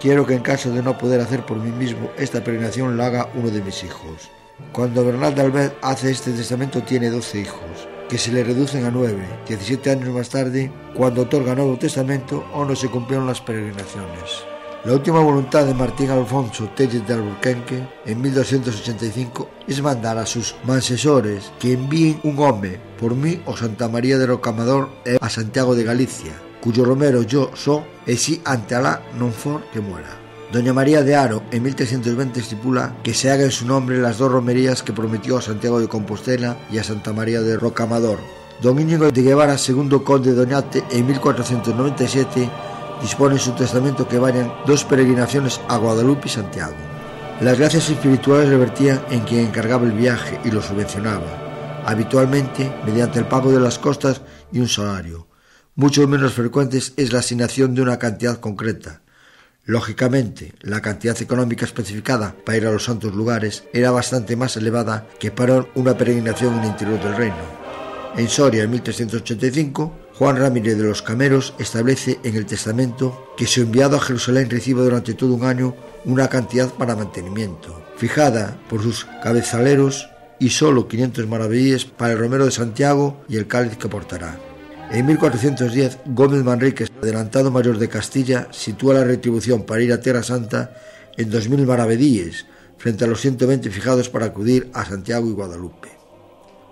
Quiero 0.00 0.26
que 0.26 0.32
en 0.32 0.40
caso 0.40 0.72
de 0.72 0.82
no 0.82 0.96
poder 0.96 1.20
hacer 1.20 1.44
por 1.44 1.58
mí 1.58 1.70
mismo 1.70 2.10
esta 2.16 2.42
peregrinación 2.42 2.96
la 2.96 3.06
haga 3.06 3.28
uno 3.34 3.50
de 3.50 3.60
mis 3.60 3.84
hijos. 3.84 4.30
Cuando 4.72 5.04
Bernal 5.04 5.34
de 5.34 5.42
Albert 5.42 5.76
hace 5.82 6.10
este 6.10 6.32
testamento 6.32 6.82
tiene 6.82 7.10
12 7.10 7.40
hijos, 7.40 7.88
que 8.08 8.16
se 8.16 8.32
le 8.32 8.42
reducen 8.42 8.86
a 8.86 8.90
9. 8.90 9.18
17 9.46 9.90
años 9.90 10.08
más 10.08 10.30
tarde, 10.30 10.72
cuando 10.94 11.22
otorga 11.22 11.54
Nuevo 11.54 11.76
Testamento, 11.76 12.46
aún 12.54 12.68
no 12.68 12.76
se 12.76 12.88
cumplieron 12.88 13.26
las 13.26 13.42
peregrinaciones. 13.42 14.46
La 14.84 14.94
última 14.94 15.20
voluntad 15.20 15.66
de 15.66 15.74
Martín 15.74 16.08
Alfonso 16.08 16.70
Telles 16.74 17.06
de 17.06 17.12
Alburquenque 17.12 17.86
en 18.06 18.22
1285 18.22 19.50
es 19.68 19.82
mandar 19.82 20.16
a 20.16 20.24
sus 20.24 20.56
mansesores 20.64 21.52
que 21.58 21.74
envíen 21.74 22.18
un 22.22 22.38
hombre 22.38 22.80
por 22.98 23.14
mí 23.14 23.42
o 23.44 23.54
Santa 23.54 23.90
María 23.90 24.16
de 24.16 24.24
Rocamador 24.24 24.88
e 25.04 25.18
a 25.20 25.28
Santiago 25.28 25.74
de 25.74 25.84
Galicia, 25.84 26.32
cuyo 26.60 26.84
romero 26.84 27.22
yo 27.22 27.50
so 27.54 27.84
e 28.06 28.16
si 28.16 28.40
ante 28.44 28.74
Alá 28.74 29.02
non 29.18 29.32
for 29.32 29.64
que 29.72 29.80
muera. 29.80 30.20
Doña 30.52 30.72
María 30.74 31.02
de 31.02 31.14
Aro 31.14 31.42
en 31.52 31.62
1320 31.62 32.40
estipula 32.40 32.96
que 33.04 33.14
se 33.14 33.30
haga 33.30 33.44
en 33.44 33.52
su 33.52 33.66
nombre 33.66 33.98
las 33.98 34.18
dos 34.18 34.32
romerías 34.32 34.82
que 34.82 34.92
prometió 34.92 35.38
a 35.38 35.42
Santiago 35.42 35.80
de 35.80 35.86
Compostela 35.86 36.56
y 36.72 36.78
a 36.78 36.84
Santa 36.84 37.12
María 37.12 37.40
de 37.40 37.56
Rocamador. 37.56 38.18
Don 38.60 38.78
Íñigo 38.78 39.10
de 39.10 39.22
Guevara, 39.22 39.56
segundo 39.56 40.04
conde 40.04 40.30
de 40.30 40.36
Doñate, 40.36 40.84
en 40.90 41.06
1497 41.06 42.50
dispone 43.00 43.34
en 43.34 43.40
su 43.40 43.52
testamento 43.52 44.06
que 44.08 44.18
vayan 44.18 44.52
dos 44.66 44.84
peregrinaciones 44.84 45.60
a 45.68 45.76
Guadalupe 45.78 46.26
y 46.26 46.30
Santiago. 46.30 46.74
Las 47.40 47.58
gracias 47.58 47.88
espirituales 47.88 48.50
revertían 48.50 49.00
en 49.10 49.20
quien 49.20 49.46
encargaba 49.46 49.86
el 49.86 49.92
viaje 49.92 50.38
y 50.44 50.50
lo 50.50 50.60
subvencionaba, 50.60 51.82
habitualmente 51.86 52.70
mediante 52.84 53.18
el 53.18 53.26
pago 53.26 53.50
de 53.50 53.60
las 53.60 53.78
costas 53.78 54.20
y 54.52 54.60
un 54.60 54.68
salario. 54.68 55.29
Mucho 55.80 56.06
menos 56.06 56.34
frecuentes 56.34 56.92
es 56.98 57.10
la 57.10 57.20
asignación 57.20 57.74
de 57.74 57.80
una 57.80 57.98
cantidad 57.98 58.38
concreta. 58.38 59.00
Lógicamente, 59.64 60.52
la 60.60 60.82
cantidad 60.82 61.16
económica 61.22 61.64
especificada 61.64 62.36
para 62.44 62.58
ir 62.58 62.66
a 62.66 62.70
los 62.70 62.84
santos 62.84 63.14
lugares 63.14 63.64
era 63.72 63.90
bastante 63.90 64.36
más 64.36 64.58
elevada 64.58 65.08
que 65.18 65.30
para 65.30 65.64
una 65.74 65.96
peregrinación 65.96 66.52
en 66.52 66.60
el 66.60 66.66
interior 66.66 67.02
del 67.02 67.16
reino. 67.16 67.42
En 68.14 68.28
Soria, 68.28 68.64
en 68.64 68.72
1385, 68.72 70.10
Juan 70.18 70.36
Ramírez 70.36 70.76
de 70.76 70.84
los 70.84 71.00
Cameros 71.00 71.54
establece 71.58 72.20
en 72.24 72.36
el 72.36 72.44
testamento 72.44 73.32
que 73.38 73.46
su 73.46 73.62
enviado 73.62 73.96
a 73.96 74.00
Jerusalén 74.00 74.50
reciba 74.50 74.82
durante 74.82 75.14
todo 75.14 75.32
un 75.32 75.46
año 75.46 75.74
una 76.04 76.28
cantidad 76.28 76.68
para 76.68 76.94
mantenimiento, 76.94 77.82
fijada 77.96 78.60
por 78.68 78.82
sus 78.82 79.06
cabezaleros 79.22 80.10
y 80.38 80.50
solo 80.50 80.88
500 80.88 81.26
maravedíes 81.26 81.86
para 81.86 82.12
el 82.12 82.18
Romero 82.18 82.44
de 82.44 82.50
Santiago 82.50 83.24
y 83.30 83.38
el 83.38 83.46
cáliz 83.46 83.78
que 83.78 83.88
portará. 83.88 84.49
En 84.92 85.06
1410, 85.06 85.98
Gómez 86.06 86.42
Manríquez, 86.42 86.90
adelantado 87.00 87.52
mayor 87.52 87.78
de 87.78 87.88
Castilla, 87.88 88.48
sitúa 88.50 88.94
la 88.94 89.04
retribución 89.04 89.62
para 89.62 89.82
ir 89.82 89.92
a 89.92 90.00
Tierra 90.00 90.24
Santa 90.24 90.74
en 91.16 91.30
2.000 91.30 91.64
maravedíes, 91.64 92.46
frente 92.76 93.04
a 93.04 93.06
los 93.06 93.20
120 93.20 93.70
fijados 93.70 94.08
para 94.08 94.26
acudir 94.26 94.68
a 94.74 94.84
Santiago 94.84 95.28
y 95.28 95.32
Guadalupe. 95.32 95.90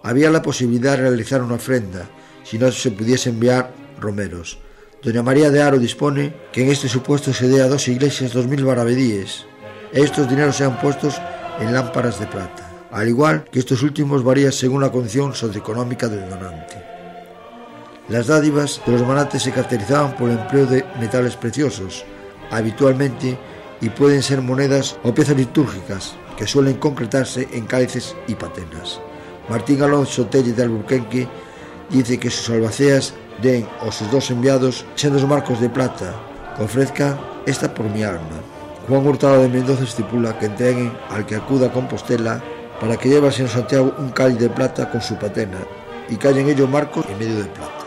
Había 0.02 0.30
la 0.30 0.42
posibilidad 0.42 0.96
de 0.96 1.02
realizar 1.02 1.42
una 1.42 1.54
ofrenda, 1.54 2.10
si 2.42 2.58
no 2.58 2.72
se 2.72 2.90
pudiese 2.90 3.30
enviar 3.30 3.72
romeros. 4.00 4.58
Doña 5.00 5.22
María 5.22 5.52
de 5.52 5.62
Aro 5.62 5.78
dispone 5.78 6.34
que 6.50 6.64
en 6.64 6.72
este 6.72 6.88
supuesto 6.88 7.32
se 7.32 7.46
dé 7.46 7.62
a 7.62 7.68
dos 7.68 7.86
iglesias 7.86 8.32
dos 8.32 8.48
mil 8.48 8.64
maravedíes. 8.64 9.46
Estos 9.92 10.28
dineros 10.28 10.56
sean 10.56 10.80
puestos 10.80 11.20
en 11.60 11.72
lámparas 11.72 12.18
de 12.18 12.26
plata, 12.26 12.68
al 12.90 13.06
igual 13.06 13.44
que 13.44 13.60
estos 13.60 13.84
últimos 13.84 14.24
varían 14.24 14.50
según 14.50 14.80
la 14.80 14.90
condición 14.90 15.34
socioeconómica 15.34 16.08
del 16.08 16.28
donante. 16.28 16.97
Las 18.08 18.28
dádivas 18.28 18.80
de 18.86 18.92
los 18.92 19.06
manates 19.06 19.42
se 19.42 19.50
caracterizaban 19.50 20.16
por 20.16 20.30
el 20.30 20.38
empleo 20.38 20.64
de 20.64 20.82
metales 20.98 21.36
preciosos, 21.36 22.06
habitualmente, 22.50 23.38
y 23.82 23.90
pueden 23.90 24.22
ser 24.22 24.40
monedas 24.40 24.96
o 25.02 25.12
piezas 25.12 25.36
litúrgicas 25.36 26.16
que 26.38 26.46
suelen 26.46 26.78
concretarse 26.78 27.46
en 27.52 27.66
cálices 27.66 28.16
y 28.26 28.34
patenas. 28.34 28.98
Martín 29.50 29.82
Alonso 29.82 30.26
Telle 30.26 30.52
de 30.52 30.62
Albuquerque 30.62 31.28
dice 31.90 32.18
que 32.18 32.30
sus 32.30 32.48
albaceas 32.48 33.12
den 33.42 33.68
o 33.86 33.92
sus 33.92 34.10
dos 34.10 34.30
enviados 34.30 34.86
sendos 34.94 35.26
marcos 35.28 35.60
de 35.60 35.68
plata, 35.68 36.14
que 36.56 36.62
ofrezca 36.62 37.18
esta 37.44 37.74
por 37.74 37.86
mi 37.90 38.02
alma. 38.02 38.40
Juan 38.88 39.06
Hurtado 39.06 39.42
de 39.42 39.48
Mendoza 39.48 39.84
estipula 39.84 40.38
que 40.38 40.46
entreguen 40.46 40.96
al 41.10 41.26
que 41.26 41.36
acuda 41.36 41.66
a 41.66 41.72
Compostela 41.72 42.42
para 42.80 42.96
que 42.96 43.10
llevase 43.10 43.42
en 43.42 43.48
Santiago 43.48 43.94
un 43.98 44.10
cáliz 44.10 44.38
de 44.38 44.48
plata 44.48 44.90
con 44.90 45.02
su 45.02 45.14
patena 45.16 45.58
y 46.08 46.16
que 46.16 46.28
haya 46.28 46.40
en 46.40 46.48
ello 46.48 46.66
marcos 46.66 47.04
en 47.10 47.18
medio 47.18 47.36
de 47.36 47.50
plata. 47.50 47.77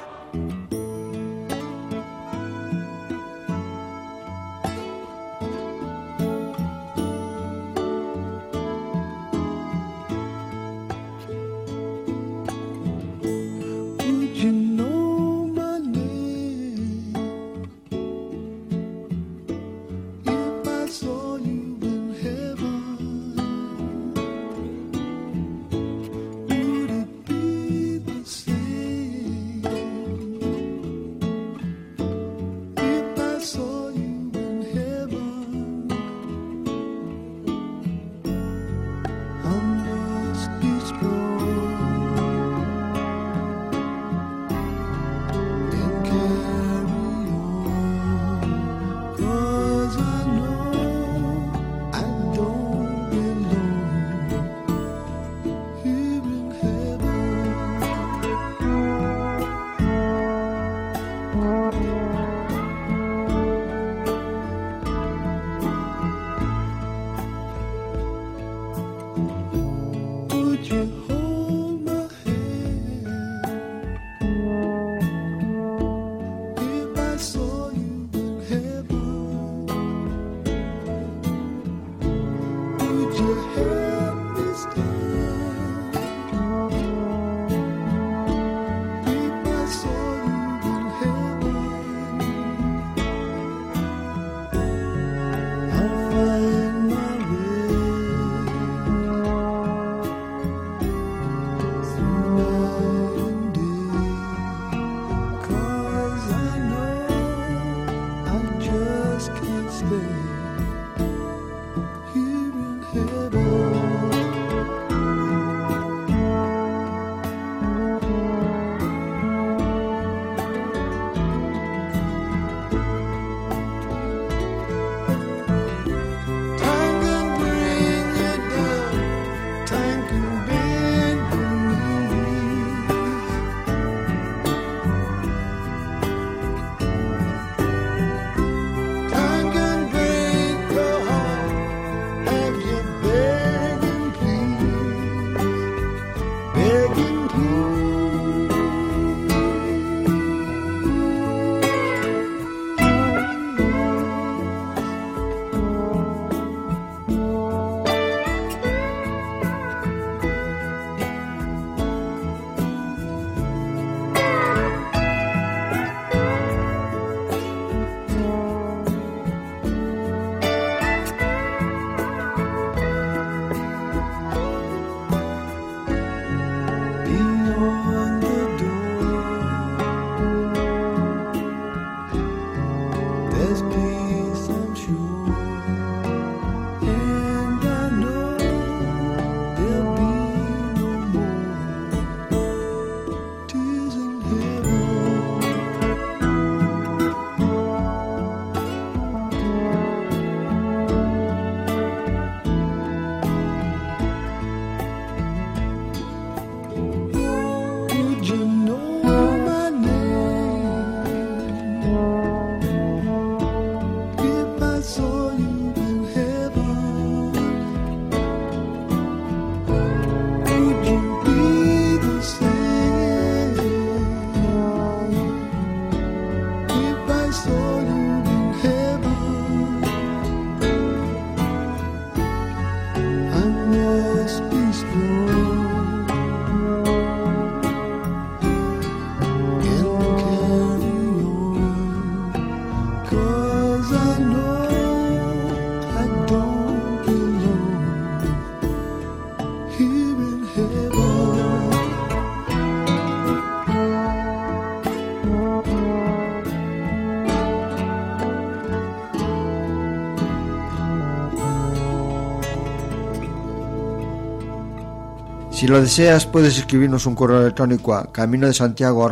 Si 265.61 265.67
lo 265.67 265.79
deseas, 265.79 266.25
puedes 266.25 266.57
escribirnos 266.57 267.05
un 267.05 267.13
correo 267.13 267.41
electrónico 267.41 267.93
a 267.93 268.11
camino 268.11 268.47
de 268.47 268.53
Santiago 268.55 269.07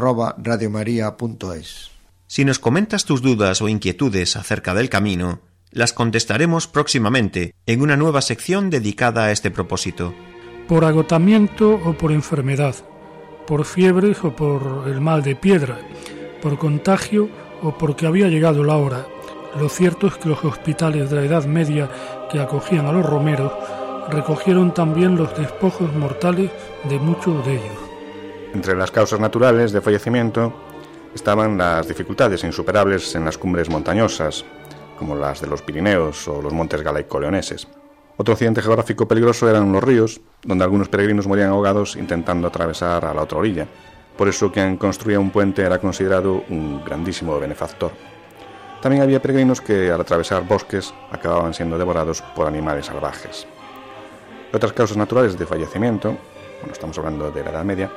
Si 2.26 2.44
nos 2.44 2.58
comentas 2.58 3.06
tus 3.06 3.22
dudas 3.22 3.62
o 3.62 3.70
inquietudes 3.70 4.36
acerca 4.36 4.74
del 4.74 4.90
camino, 4.90 5.42
las 5.70 5.94
contestaremos 5.94 6.66
próximamente 6.66 7.54
en 7.68 7.84
una 7.84 7.98
nueva 7.98 8.24
sección 8.24 8.72
dedicada 8.72 9.26
a 9.26 9.32
este 9.32 9.52
propósito. 9.52 10.16
Por 10.68 10.86
agotamiento 10.86 11.80
o 11.86 11.94
por 11.94 12.12
enfermedad, 12.12 12.74
por 13.46 13.64
fiebres 13.64 14.24
o 14.24 14.36
por 14.36 14.86
el 14.88 15.02
mal 15.02 15.22
de 15.22 15.36
piedra, 15.36 15.78
por 16.42 16.58
contagio 16.58 17.30
o 17.62 17.78
porque 17.78 18.08
había 18.08 18.28
llegado 18.28 18.64
la 18.64 18.76
hora. 18.76 19.06
Lo 19.60 19.70
cierto 19.70 20.08
es 20.08 20.16
que 20.16 20.30
los 20.30 20.44
hospitales 20.44 21.12
de 21.12 21.16
la 21.16 21.26
Edad 21.26 21.46
Media 21.46 21.92
que 22.32 22.40
acogían 22.40 22.88
a 22.88 22.92
los 22.92 23.06
romeros 23.06 23.52
recogieron 24.10 24.74
también 24.74 25.16
los 25.16 25.36
despojos 25.38 25.94
mortales 25.94 26.52
de 26.84 27.00
muchos 27.00 27.46
de 27.46 27.54
ellos. 27.54 27.78
Entre 28.54 28.76
las 28.76 28.92
causas 28.92 29.20
naturales 29.20 29.72
de 29.72 29.82
fallecimiento 29.82 30.54
estaban 31.14 31.58
las 31.58 31.88
dificultades 31.88 32.44
insuperables 32.44 33.16
en 33.16 33.26
las 33.26 33.38
cumbres 33.38 33.70
montañosas, 33.70 34.46
como 34.98 35.16
las 35.16 35.42
de 35.42 35.48
los 35.48 35.62
Pirineos 35.62 36.28
o 36.28 36.42
los 36.42 36.54
montes 36.54 36.82
galaico-leoneses. 36.82 37.68
Otro 38.18 38.34
accidente 38.34 38.62
geográfico 38.62 39.08
peligroso 39.08 39.50
eran 39.50 39.72
los 39.72 39.84
ríos, 39.84 40.20
donde 40.44 40.66
algunos 40.66 40.90
peregrinos 40.90 41.26
morían 41.26 41.52
ahogados 41.52 41.96
intentando 41.96 42.48
atravesar 42.48 43.06
a 43.06 43.14
la 43.14 43.22
otra 43.22 43.38
orilla. 43.38 43.68
Por 44.18 44.28
eso 44.28 44.52
quien 44.52 44.76
construía 44.76 45.20
un 45.20 45.30
puente 45.30 45.62
era 45.62 45.80
considerado 45.80 46.44
un 46.50 46.84
grandísimo 46.84 47.40
benefactor. 47.40 47.92
También 48.82 49.04
había 49.04 49.22
peregrinos 49.22 49.62
que 49.62 49.92
al 49.92 50.02
atravesar 50.02 50.46
bosques 50.46 50.94
acababan 51.12 51.54
siendo 51.54 51.78
devorados 51.78 52.22
por 52.22 52.48
animales 52.48 52.88
salvajes. 52.88 53.48
Otras 54.52 54.74
causas 54.74 54.98
naturales 54.98 55.38
de 55.38 55.46
fallecimiento, 55.46 56.10
bueno, 56.10 56.74
estamos 56.74 56.98
hablando 56.98 57.30
de 57.30 57.44
la 57.44 57.52
Edad 57.52 57.64
Media, 57.64 57.92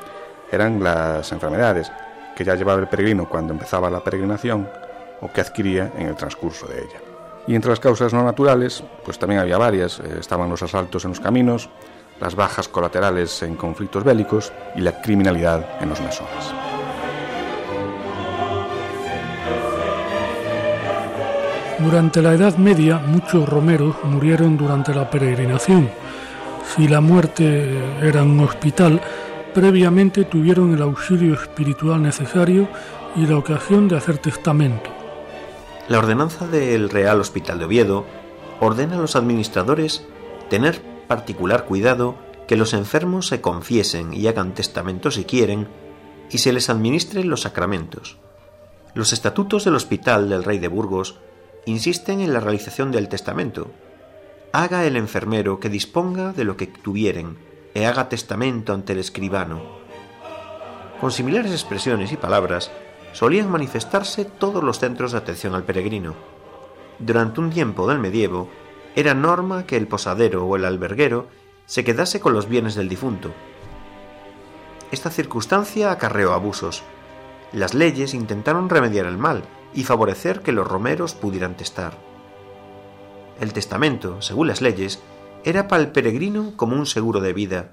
eran 0.50 0.82
las 0.82 1.32
enfermedades 1.32 1.90
que 2.36 2.44
ya 2.44 2.55
llevaba 2.55 2.78
el 2.78 2.88
peregrino 2.88 3.26
cuando 3.26 3.55
empezaba 3.55 3.88
la 3.88 4.05
peregrinación 4.05 4.68
o 5.22 5.32
que 5.32 5.40
adquiría 5.40 5.92
en 5.96 6.09
el 6.09 6.14
transcurso 6.14 6.66
de 6.66 6.80
ella. 6.80 7.00
Y 7.46 7.55
entre 7.55 7.70
las 7.70 7.80
causas 7.80 8.12
no 8.12 8.22
naturales, 8.22 8.84
pues 9.03 9.18
también 9.18 9.40
había 9.40 9.57
varias. 9.57 9.98
Eh, 10.00 10.18
estaban 10.20 10.50
los 10.50 10.62
asaltos 10.62 11.05
en 11.05 11.12
los 11.12 11.20
caminos, 11.20 11.70
las 12.20 12.34
bajas 12.34 12.68
colaterales 12.68 13.42
en 13.42 13.57
conflictos 13.57 14.05
bélicos 14.05 14.53
y 14.76 14.82
la 14.82 15.00
criminalidad 15.00 15.82
en 15.82 15.88
los 15.88 16.00
mesones. 16.03 16.53
Durante 21.78 22.20
la 22.20 22.34
Edad 22.34 22.57
Media 22.59 22.98
muchos 22.98 23.48
romeros 23.48 23.96
murieron 24.05 24.57
durante 24.57 24.94
la 24.94 25.11
peregrinación 25.11 26.01
si 26.64 26.88
la 26.88 27.00
muerte 27.00 27.78
era 28.00 28.22
un 28.22 28.40
hospital, 28.40 29.00
previamente 29.54 30.24
tuvieron 30.24 30.74
el 30.74 30.82
auxilio 30.82 31.34
espiritual 31.34 32.02
necesario 32.02 32.68
y 33.16 33.26
la 33.26 33.36
ocasión 33.36 33.88
de 33.88 33.96
hacer 33.96 34.18
testamento. 34.18 34.90
La 35.88 35.98
ordenanza 35.98 36.46
del 36.46 36.88
Real 36.88 37.20
Hospital 37.20 37.58
de 37.58 37.64
Oviedo 37.66 38.06
ordena 38.60 38.96
a 38.96 39.00
los 39.00 39.16
administradores 39.16 40.06
tener 40.48 40.80
particular 41.08 41.64
cuidado 41.64 42.16
que 42.46 42.56
los 42.56 42.72
enfermos 42.72 43.26
se 43.26 43.40
confiesen 43.40 44.14
y 44.14 44.26
hagan 44.26 44.54
testamento 44.54 45.10
si 45.10 45.24
quieren 45.24 45.68
y 46.30 46.38
se 46.38 46.52
les 46.52 46.70
administren 46.70 47.28
los 47.28 47.42
sacramentos. 47.42 48.16
Los 48.94 49.12
estatutos 49.12 49.64
del 49.64 49.74
Hospital 49.74 50.28
del 50.28 50.44
Rey 50.44 50.58
de 50.58 50.68
Burgos 50.68 51.18
insisten 51.66 52.20
en 52.20 52.32
la 52.32 52.40
realización 52.40 52.90
del 52.92 53.08
testamento, 53.08 53.70
haga 54.53 54.84
el 54.84 54.96
enfermero 54.96 55.61
que 55.61 55.70
disponga 55.70 56.32
de 56.32 56.44
lo 56.44 56.59
que 56.59 56.66
tuvieren 56.66 57.38
e 57.74 57.86
haga 57.86 58.11
testamento 58.11 58.74
ante 58.74 58.92
el 58.92 58.98
escribano. 58.98 59.62
Con 61.00 61.11
similares 61.11 61.53
expresiones 61.53 62.12
y 62.12 62.18
palabras 62.18 62.70
solían 63.12 63.50
manifestarse 63.50 64.26
todos 64.26 64.62
los 64.62 64.78
centros 64.78 65.12
de 65.12 65.18
atención 65.18 65.55
al 65.55 65.64
peregrino. 65.64 66.14
Durante 66.98 67.40
un 67.40 67.50
tiempo 67.50 67.88
del 67.88 67.98
medievo, 67.98 68.50
era 68.94 69.14
norma 69.14 69.66
que 69.66 69.78
el 69.78 69.88
posadero 69.88 70.44
o 70.44 70.57
el 70.57 70.66
alberguero 70.66 71.28
se 71.64 71.82
quedase 71.82 72.20
con 72.20 72.34
los 72.34 72.46
bienes 72.46 72.74
del 72.74 72.90
difunto. 72.90 73.32
Esta 74.90 75.11
circunstancia 75.11 75.90
acarreó 75.90 76.34
abusos. 76.34 76.82
Las 77.53 77.72
leyes 77.72 78.12
intentaron 78.12 78.68
remediar 78.68 79.07
el 79.07 79.16
mal 79.16 79.44
y 79.72 79.84
favorecer 79.84 80.42
que 80.42 80.53
los 80.53 80.66
romeros 80.66 81.14
pudieran 81.14 81.57
testar. 81.57 82.11
El 83.43 83.53
testamento, 83.53 84.22
según 84.22 84.47
las 84.47 84.61
leyes, 84.61 85.01
era 85.43 85.66
para 85.66 85.82
el 85.82 85.90
peregrino 85.90 86.53
como 86.55 86.76
un 86.76 86.86
seguro 86.86 87.18
de 87.18 87.32
vida. 87.32 87.72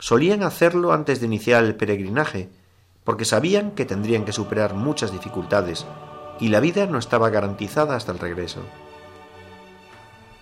Solían 0.00 0.42
hacerlo 0.42 0.92
antes 0.92 1.20
de 1.20 1.26
iniciar 1.26 1.62
el 1.62 1.76
peregrinaje, 1.76 2.48
porque 3.04 3.24
sabían 3.24 3.70
que 3.70 3.84
tendrían 3.84 4.24
que 4.24 4.32
superar 4.32 4.74
muchas 4.74 5.12
dificultades 5.12 5.86
y 6.40 6.48
la 6.48 6.58
vida 6.58 6.86
no 6.86 6.98
estaba 6.98 7.30
garantizada 7.30 7.94
hasta 7.94 8.10
el 8.10 8.18
regreso. 8.18 8.62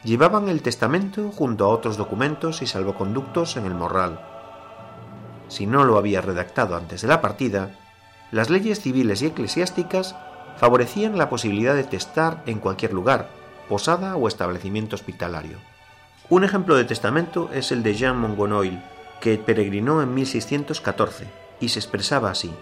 Llevaban 0.04 0.48
el 0.48 0.62
testamento 0.62 1.30
junto 1.30 1.66
a 1.66 1.68
otros 1.68 1.98
documentos 1.98 2.62
y 2.62 2.66
salvoconductos 2.66 3.58
en 3.58 3.66
el 3.66 3.74
morral. 3.74 4.24
Si 5.48 5.66
no 5.66 5.84
lo 5.84 5.98
había 5.98 6.22
redactado 6.22 6.76
antes 6.76 7.02
de 7.02 7.08
la 7.08 7.20
partida, 7.20 7.78
las 8.32 8.48
leyes 8.48 8.80
civiles 8.80 9.20
y 9.20 9.26
eclesiásticas 9.26 10.16
favorecían 10.56 11.18
la 11.18 11.28
posibilidad 11.28 11.74
de 11.74 11.84
testar 11.84 12.42
en 12.46 12.58
cualquier 12.58 12.94
lugar, 12.94 13.43
posada 13.68 14.16
o 14.16 14.28
establecimiento 14.28 14.96
hospitalario. 14.96 15.58
Un 16.30 16.44
ejemplo 16.44 16.76
de 16.76 16.84
testamento 16.84 17.50
es 17.52 17.70
el 17.72 17.82
de 17.82 17.94
Jean 17.94 18.16
Mongonoil, 18.18 18.82
que 19.20 19.36
peregrinó 19.38 20.02
en 20.02 20.14
1614 20.14 21.26
y 21.60 21.68
se 21.68 21.78
expresaba 21.78 22.30
así: 22.30 22.52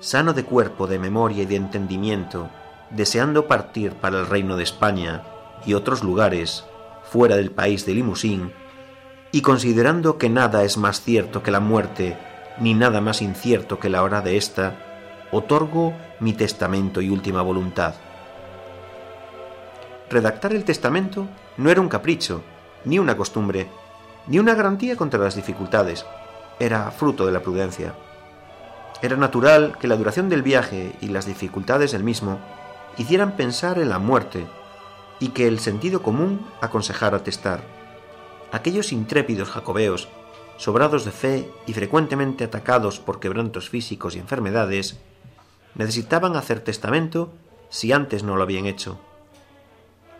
sano 0.00 0.32
de 0.32 0.44
cuerpo, 0.44 0.86
de 0.86 0.98
memoria 0.98 1.42
y 1.42 1.46
de 1.46 1.56
entendimiento, 1.56 2.50
deseando 2.90 3.46
partir 3.46 3.92
para 3.94 4.20
el 4.20 4.26
reino 4.26 4.56
de 4.56 4.64
España 4.64 5.22
y 5.64 5.74
otros 5.74 6.02
lugares 6.02 6.64
fuera 7.04 7.36
del 7.36 7.50
país 7.50 7.86
de 7.86 7.94
Limousin, 7.94 8.52
y 9.32 9.40
considerando 9.40 10.18
que 10.18 10.28
nada 10.28 10.62
es 10.64 10.76
más 10.76 11.00
cierto 11.00 11.42
que 11.42 11.50
la 11.50 11.60
muerte, 11.60 12.16
ni 12.58 12.74
nada 12.74 13.00
más 13.00 13.22
incierto 13.22 13.78
que 13.78 13.90
la 13.90 14.02
hora 14.02 14.20
de 14.20 14.36
ésta, 14.36 14.76
otorgo 15.32 15.94
mi 16.20 16.32
testamento 16.32 17.00
y 17.00 17.10
última 17.10 17.42
voluntad 17.42 17.94
redactar 20.10 20.52
el 20.52 20.64
testamento 20.64 21.28
no 21.56 21.70
era 21.70 21.80
un 21.80 21.88
capricho, 21.88 22.42
ni 22.84 22.98
una 22.98 23.16
costumbre, 23.16 23.68
ni 24.26 24.38
una 24.38 24.54
garantía 24.54 24.96
contra 24.96 25.20
las 25.20 25.36
dificultades, 25.36 26.04
era 26.58 26.90
fruto 26.90 27.26
de 27.26 27.32
la 27.32 27.40
prudencia. 27.40 27.94
Era 29.02 29.16
natural 29.16 29.76
que 29.78 29.88
la 29.88 29.96
duración 29.96 30.28
del 30.28 30.42
viaje 30.42 30.92
y 31.00 31.08
las 31.08 31.26
dificultades 31.26 31.92
del 31.92 32.02
mismo 32.02 32.38
hicieran 32.96 33.36
pensar 33.36 33.78
en 33.78 33.90
la 33.90 33.98
muerte 33.98 34.46
y 35.20 35.28
que 35.28 35.46
el 35.46 35.58
sentido 35.58 36.02
común 36.02 36.46
aconsejara 36.60 37.22
testar. 37.22 37.60
Aquellos 38.52 38.92
intrépidos 38.92 39.50
jacobeos, 39.50 40.08
sobrados 40.56 41.04
de 41.04 41.10
fe 41.10 41.50
y 41.66 41.74
frecuentemente 41.74 42.44
atacados 42.44 42.98
por 42.98 43.20
quebrantos 43.20 43.68
físicos 43.68 44.16
y 44.16 44.18
enfermedades, 44.18 44.96
necesitaban 45.74 46.36
hacer 46.36 46.60
testamento 46.60 47.32
si 47.68 47.92
antes 47.92 48.22
no 48.22 48.36
lo 48.36 48.42
habían 48.42 48.64
hecho. 48.66 48.98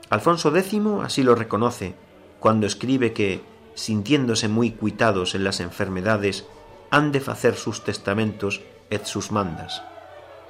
Alfonso 0.08 0.56
X 0.56 0.80
así 1.02 1.22
lo 1.22 1.34
reconoce 1.34 1.94
cuando 2.38 2.66
escribe 2.66 3.12
que, 3.12 3.42
sintiéndose 3.74 4.48
muy 4.48 4.70
cuitados 4.70 5.34
en 5.34 5.42
las 5.42 5.60
enfermedades, 5.60 6.46
han 6.90 7.10
de 7.10 7.22
hacer 7.26 7.56
sus 7.56 7.82
testamentos 7.82 8.62
et 8.90 9.04
sus 9.04 9.32
mandas. 9.32 9.82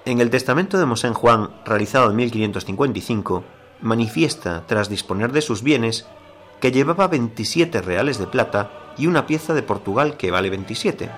En 0.05 0.21
el 0.21 0.31
testamento 0.31 0.79
de 0.79 0.85
Mosén 0.85 1.15
Juan, 1.15 1.51
realizado 1.65 2.11
en 2.11 2.17
1555, 2.17 3.45
manifiesta, 3.81 4.65
tras 4.67 4.89
disponer 4.89 5.33
de 5.33 5.41
sus 5.41 5.63
bienes, 5.63 6.07
que 6.61 6.71
llevaba 6.71 7.09
27 7.09 7.81
reales 7.81 8.19
de 8.19 8.27
plata 8.27 8.71
y 8.99 9.07
una 9.07 9.27
pieza 9.27 9.55
de 9.55 9.63
Portugal 9.63 10.17
que 10.17 10.31
vale 10.31 10.51
27, 10.51 11.11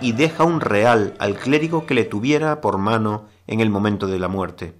y 0.00 0.12
deja 0.12 0.44
un 0.44 0.60
real 0.60 1.14
al 1.18 1.34
clérigo 1.34 1.86
que 1.86 1.94
le 1.94 2.04
tuviera 2.04 2.60
por 2.60 2.78
mano 2.78 3.26
en 3.46 3.60
el 3.60 3.68
momento 3.68 4.06
de 4.06 4.18
la 4.18 4.28
muerte. 4.28 4.74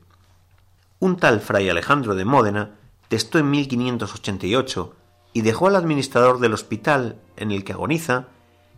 Un 1.01 1.17
tal 1.17 1.41
fray 1.41 1.69
Alejandro 1.69 2.17
de 2.17 2.25
Módena 2.25 2.77
testó 3.09 3.39
en 3.39 3.51
1588 3.51 4.95
y 5.33 5.43
dejó 5.43 5.69
al 5.69 5.77
administrador 5.77 6.41
del 6.41 6.55
hospital 6.55 7.21
en 7.37 7.53
el 7.53 7.63
que 7.63 7.73
agoniza 7.73 8.27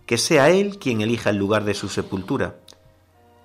que 0.04 0.18
sea 0.18 0.50
él 0.50 0.78
quien 0.78 1.00
elija 1.00 1.30
el 1.30 1.36
lugar 1.36 1.64
de 1.64 1.72
su 1.72 1.88
sepultura. 1.88 2.56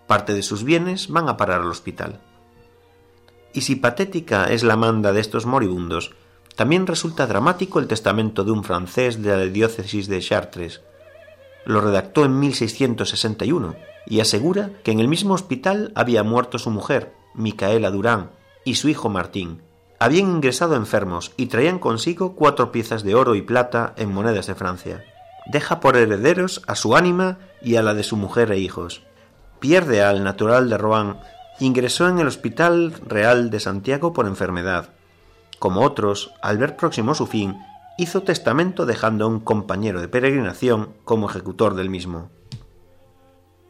Parte 0.08 0.34
de 0.34 0.42
sus 0.42 0.64
bienes 0.64 1.08
van 1.08 1.30
a 1.30 1.38
parar 1.38 1.62
al 1.62 1.70
hospital. 1.70 2.20
Y 3.54 3.62
si 3.62 3.76
patética 3.76 4.46
es 4.52 4.64
la 4.64 4.76
manda 4.76 5.14
de 5.14 5.22
estos 5.22 5.46
moribundos, 5.46 6.14
también 6.56 6.88
resulta 6.88 7.28
dramático 7.28 7.80
el 7.80 7.88
testamento 7.88 8.44
de 8.44 8.52
un 8.52 8.64
francés 8.64 9.22
de 9.22 9.30
la 9.30 9.46
diócesis 9.46 10.08
de 10.08 10.20
Chartres. 10.20 10.82
Lo 11.66 11.80
redactó 11.80 12.26
en 12.26 12.40
1661 12.40 13.76
y 14.08 14.20
asegura 14.20 14.72
que 14.84 14.92
en 14.92 15.00
el 15.00 15.08
mismo 15.08 15.34
hospital 15.34 15.94
había 15.96 16.24
muerto 16.24 16.60
su 16.60 16.72
mujer, 16.72 17.14
Micaela 17.34 17.92
Durán, 17.92 18.32
y 18.66 18.76
su 18.76 18.90
hijo 18.90 19.08
Martín. 19.08 19.62
Habían 20.00 20.30
ingresado 20.30 20.76
enfermos 20.76 21.32
y 21.38 21.46
traían 21.46 21.80
consigo 21.80 22.36
cuatro 22.36 22.74
piezas 22.74 23.04
de 23.04 23.16
oro 23.16 23.36
y 23.36 23.42
plata 23.42 23.94
en 23.96 24.12
monedas 24.12 24.48
de 24.48 24.56
Francia. 24.56 25.06
deja 25.46 25.80
por 25.80 25.96
herederos 25.96 26.64
a 26.68 26.76
su 26.76 26.96
ánima 26.96 27.38
y 27.62 27.76
a 27.76 27.84
la 27.84 27.94
de 27.94 28.02
su 28.04 28.18
mujer 28.18 28.52
e 28.52 28.58
hijos. 28.58 29.04
Pierde 29.60 30.04
al 30.04 30.24
natural 30.24 30.70
de 30.70 30.78
Rouen, 30.78 31.18
ingresó 31.60 32.10
en 32.10 32.18
el 32.18 32.28
Hospital 32.28 32.94
Real 33.06 33.52
de 33.52 33.60
Santiago 33.60 34.12
por 34.12 34.26
enfermedad. 34.26 34.90
Como 35.60 35.82
otros, 35.82 36.34
al 36.42 36.58
ver 36.58 36.76
próximo 36.76 37.14
su 37.14 37.28
fin, 37.28 37.58
hizo 37.98 38.24
testamento 38.24 38.86
dejando 38.86 39.26
a 39.26 39.28
un 39.28 39.40
compañero 39.40 40.02
de 40.02 40.08
peregrinación 40.08 40.94
como 41.04 41.30
ejecutor 41.30 41.76
del 41.76 41.90
mismo. 41.90 42.30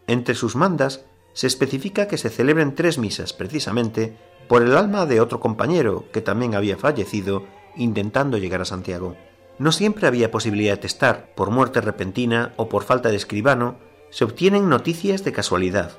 Entre 0.07 0.33
sus 0.33 0.55
mandas 0.55 1.05
se 1.33 1.47
especifica 1.47 2.07
que 2.07 2.17
se 2.17 2.29
celebren 2.29 2.75
tres 2.75 2.97
misas 2.97 3.33
precisamente 3.33 4.17
por 4.47 4.61
el 4.61 4.75
alma 4.77 5.05
de 5.05 5.21
otro 5.21 5.39
compañero 5.39 6.05
que 6.11 6.21
también 6.21 6.55
había 6.55 6.77
fallecido 6.77 7.45
intentando 7.75 8.37
llegar 8.37 8.61
a 8.61 8.65
Santiago. 8.65 9.15
No 9.57 9.71
siempre 9.71 10.07
había 10.07 10.31
posibilidad 10.31 10.73
de 10.73 10.81
testar, 10.81 11.33
por 11.35 11.49
muerte 11.49 11.81
repentina 11.81 12.53
o 12.57 12.67
por 12.69 12.83
falta 12.83 13.09
de 13.09 13.15
escribano, 13.15 13.77
se 14.09 14.23
obtienen 14.23 14.69
noticias 14.69 15.23
de 15.23 15.31
casualidad. 15.31 15.91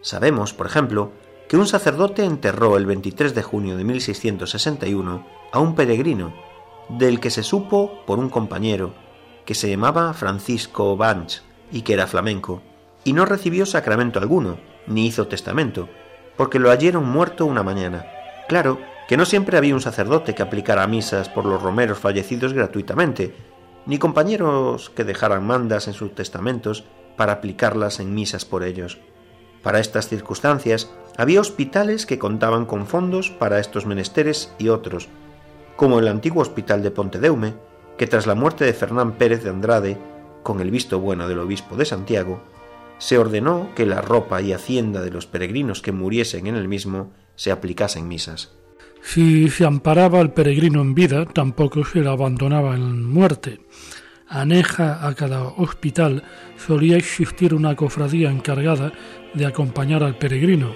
Sabemos, 0.00 0.52
por 0.52 0.66
ejemplo, 0.66 1.12
que 1.48 1.56
un 1.56 1.66
sacerdote 1.66 2.24
enterró 2.24 2.76
el 2.76 2.86
23 2.86 3.34
de 3.34 3.42
junio 3.42 3.76
de 3.76 3.84
1661 3.84 5.26
a 5.52 5.58
un 5.58 5.74
peregrino, 5.74 6.34
del 6.88 7.20
que 7.20 7.30
se 7.30 7.42
supo 7.42 8.04
por 8.06 8.18
un 8.18 8.28
compañero, 8.28 8.94
que 9.44 9.54
se 9.54 9.70
llamaba 9.70 10.12
Francisco 10.12 10.96
Banch 10.96 11.42
y 11.72 11.82
que 11.82 11.94
era 11.94 12.06
flamenco, 12.06 12.62
y 13.04 13.12
no 13.12 13.24
recibió 13.24 13.66
sacramento 13.66 14.18
alguno, 14.18 14.58
ni 14.86 15.06
hizo 15.06 15.28
testamento, 15.28 15.88
porque 16.36 16.58
lo 16.58 16.70
hallaron 16.70 17.08
muerto 17.08 17.46
una 17.46 17.62
mañana. 17.62 18.06
Claro 18.48 18.78
que 19.08 19.16
no 19.16 19.24
siempre 19.24 19.56
había 19.56 19.74
un 19.74 19.80
sacerdote 19.80 20.34
que 20.34 20.42
aplicara 20.42 20.86
misas 20.86 21.28
por 21.28 21.44
los 21.44 21.62
romeros 21.62 21.98
fallecidos 21.98 22.52
gratuitamente, 22.52 23.34
ni 23.86 23.98
compañeros 23.98 24.90
que 24.90 25.04
dejaran 25.04 25.46
mandas 25.46 25.86
en 25.86 25.94
sus 25.94 26.14
testamentos 26.14 26.84
para 27.16 27.34
aplicarlas 27.34 28.00
en 28.00 28.14
misas 28.14 28.44
por 28.44 28.64
ellos. 28.64 28.98
Para 29.62 29.80
estas 29.80 30.08
circunstancias 30.08 30.90
había 31.16 31.40
hospitales 31.40 32.06
que 32.06 32.18
contaban 32.18 32.66
con 32.66 32.86
fondos 32.86 33.30
para 33.30 33.58
estos 33.58 33.86
menesteres 33.86 34.52
y 34.58 34.68
otros, 34.68 35.08
como 35.76 35.98
el 35.98 36.08
antiguo 36.08 36.42
hospital 36.42 36.82
de 36.82 36.90
Pontedeume, 36.90 37.54
que 37.96 38.06
tras 38.06 38.26
la 38.26 38.34
muerte 38.34 38.64
de 38.64 38.74
Fernán 38.74 39.12
Pérez 39.12 39.42
de 39.42 39.50
Andrade, 39.50 39.98
con 40.42 40.60
el 40.60 40.70
visto 40.70 41.00
bueno 41.00 41.28
del 41.28 41.38
obispo 41.38 41.76
de 41.76 41.84
Santiago, 41.84 42.42
se 42.98 43.18
ordenó 43.18 43.70
que 43.74 43.86
la 43.86 44.00
ropa 44.00 44.40
y 44.42 44.52
hacienda 44.52 45.02
de 45.02 45.10
los 45.10 45.26
peregrinos 45.26 45.82
que 45.82 45.92
muriesen 45.92 46.46
en 46.46 46.56
el 46.56 46.68
mismo 46.68 47.12
se 47.34 47.50
aplicasen 47.50 48.08
misas. 48.08 48.52
Si 49.02 49.48
se 49.50 49.64
amparaba 49.64 50.20
al 50.20 50.32
peregrino 50.32 50.80
en 50.80 50.94
vida, 50.94 51.26
tampoco 51.26 51.84
se 51.84 52.00
le 52.00 52.08
abandonaba 52.08 52.74
en 52.74 53.04
muerte. 53.04 53.60
Aneja 54.28 55.06
a 55.06 55.14
cada 55.14 55.44
hospital 55.44 56.24
solía 56.56 56.96
existir 56.96 57.54
una 57.54 57.76
cofradía 57.76 58.30
encargada 58.30 58.92
de 59.34 59.46
acompañar 59.46 60.02
al 60.02 60.18
peregrino, 60.18 60.72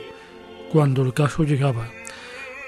cuando 0.71 1.03
el 1.03 1.13
caso 1.13 1.43
llegaba, 1.43 1.89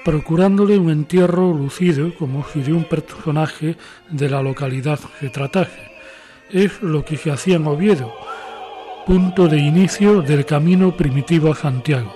procurándole 0.05 0.79
un 0.79 0.91
entierro 0.91 1.55
lucido 1.55 2.13
como 2.17 2.45
si 2.53 2.63
de 2.63 2.73
un 2.73 2.85
personaje 2.85 3.77
de 4.11 4.29
la 4.29 4.43
localidad 4.43 4.99
se 5.21 5.29
tratase. 5.29 5.93
Es 6.51 6.83
lo 6.83 7.05
que 7.05 7.17
se 7.17 7.31
hacía 7.31 7.57
en 7.57 7.67
Oviedo, 7.69 8.13
punto 9.07 9.49
de 9.49 9.59
inicio 9.59 10.23
del 10.23 10.47
camino 10.47 10.97
primitivo 10.97 11.53
a 11.53 11.57
Santiago. 11.57 12.15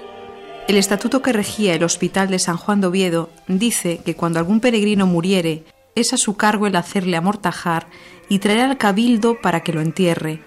El 0.68 0.76
estatuto 0.76 1.20
que 1.20 1.32
regía 1.32 1.74
el 1.74 1.82
Hospital 1.82 2.28
de 2.28 2.38
San 2.38 2.56
Juan 2.56 2.80
de 2.80 2.86
Oviedo 2.86 3.30
dice 3.48 4.00
que 4.04 4.14
cuando 4.14 4.38
algún 4.38 4.60
peregrino 4.60 5.06
muriere, 5.06 5.64
es 5.94 6.12
a 6.12 6.16
su 6.16 6.36
cargo 6.36 6.66
el 6.66 6.76
hacerle 6.76 7.16
amortajar 7.16 7.88
y 8.28 8.38
traer 8.38 8.60
al 8.60 8.78
cabildo 8.78 9.40
para 9.40 9.62
que 9.62 9.72
lo 9.72 9.80
entierre, 9.80 10.40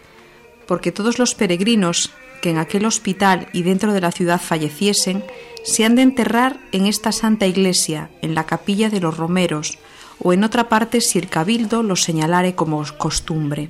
porque 0.68 0.92
todos 0.92 1.20
los 1.20 1.36
peregrinos 1.36 2.12
que 2.42 2.52
en 2.52 2.58
aquel 2.58 2.86
hospital 2.86 3.48
y 3.52 3.64
dentro 3.64 3.92
de 3.94 4.02
la 4.02 4.12
ciudad 4.12 4.40
falleciesen, 4.40 5.24
se 5.64 5.84
han 5.84 5.96
de 5.96 6.04
enterrar 6.04 6.58
en 6.72 6.86
esta 6.86 7.12
santa 7.12 7.48
iglesia, 7.48 8.10
en 8.22 8.34
la 8.34 8.46
capilla 8.46 8.90
de 8.90 9.02
los 9.02 9.18
romeros, 9.18 9.78
o 10.22 10.32
en 10.32 10.44
otra 10.44 10.70
parte 10.70 11.02
si 11.02 11.20
el 11.20 11.28
cabildo 11.28 11.84
lo 11.84 11.98
señalare 11.98 12.56
como 12.56 12.84
costumbre. 12.98 13.70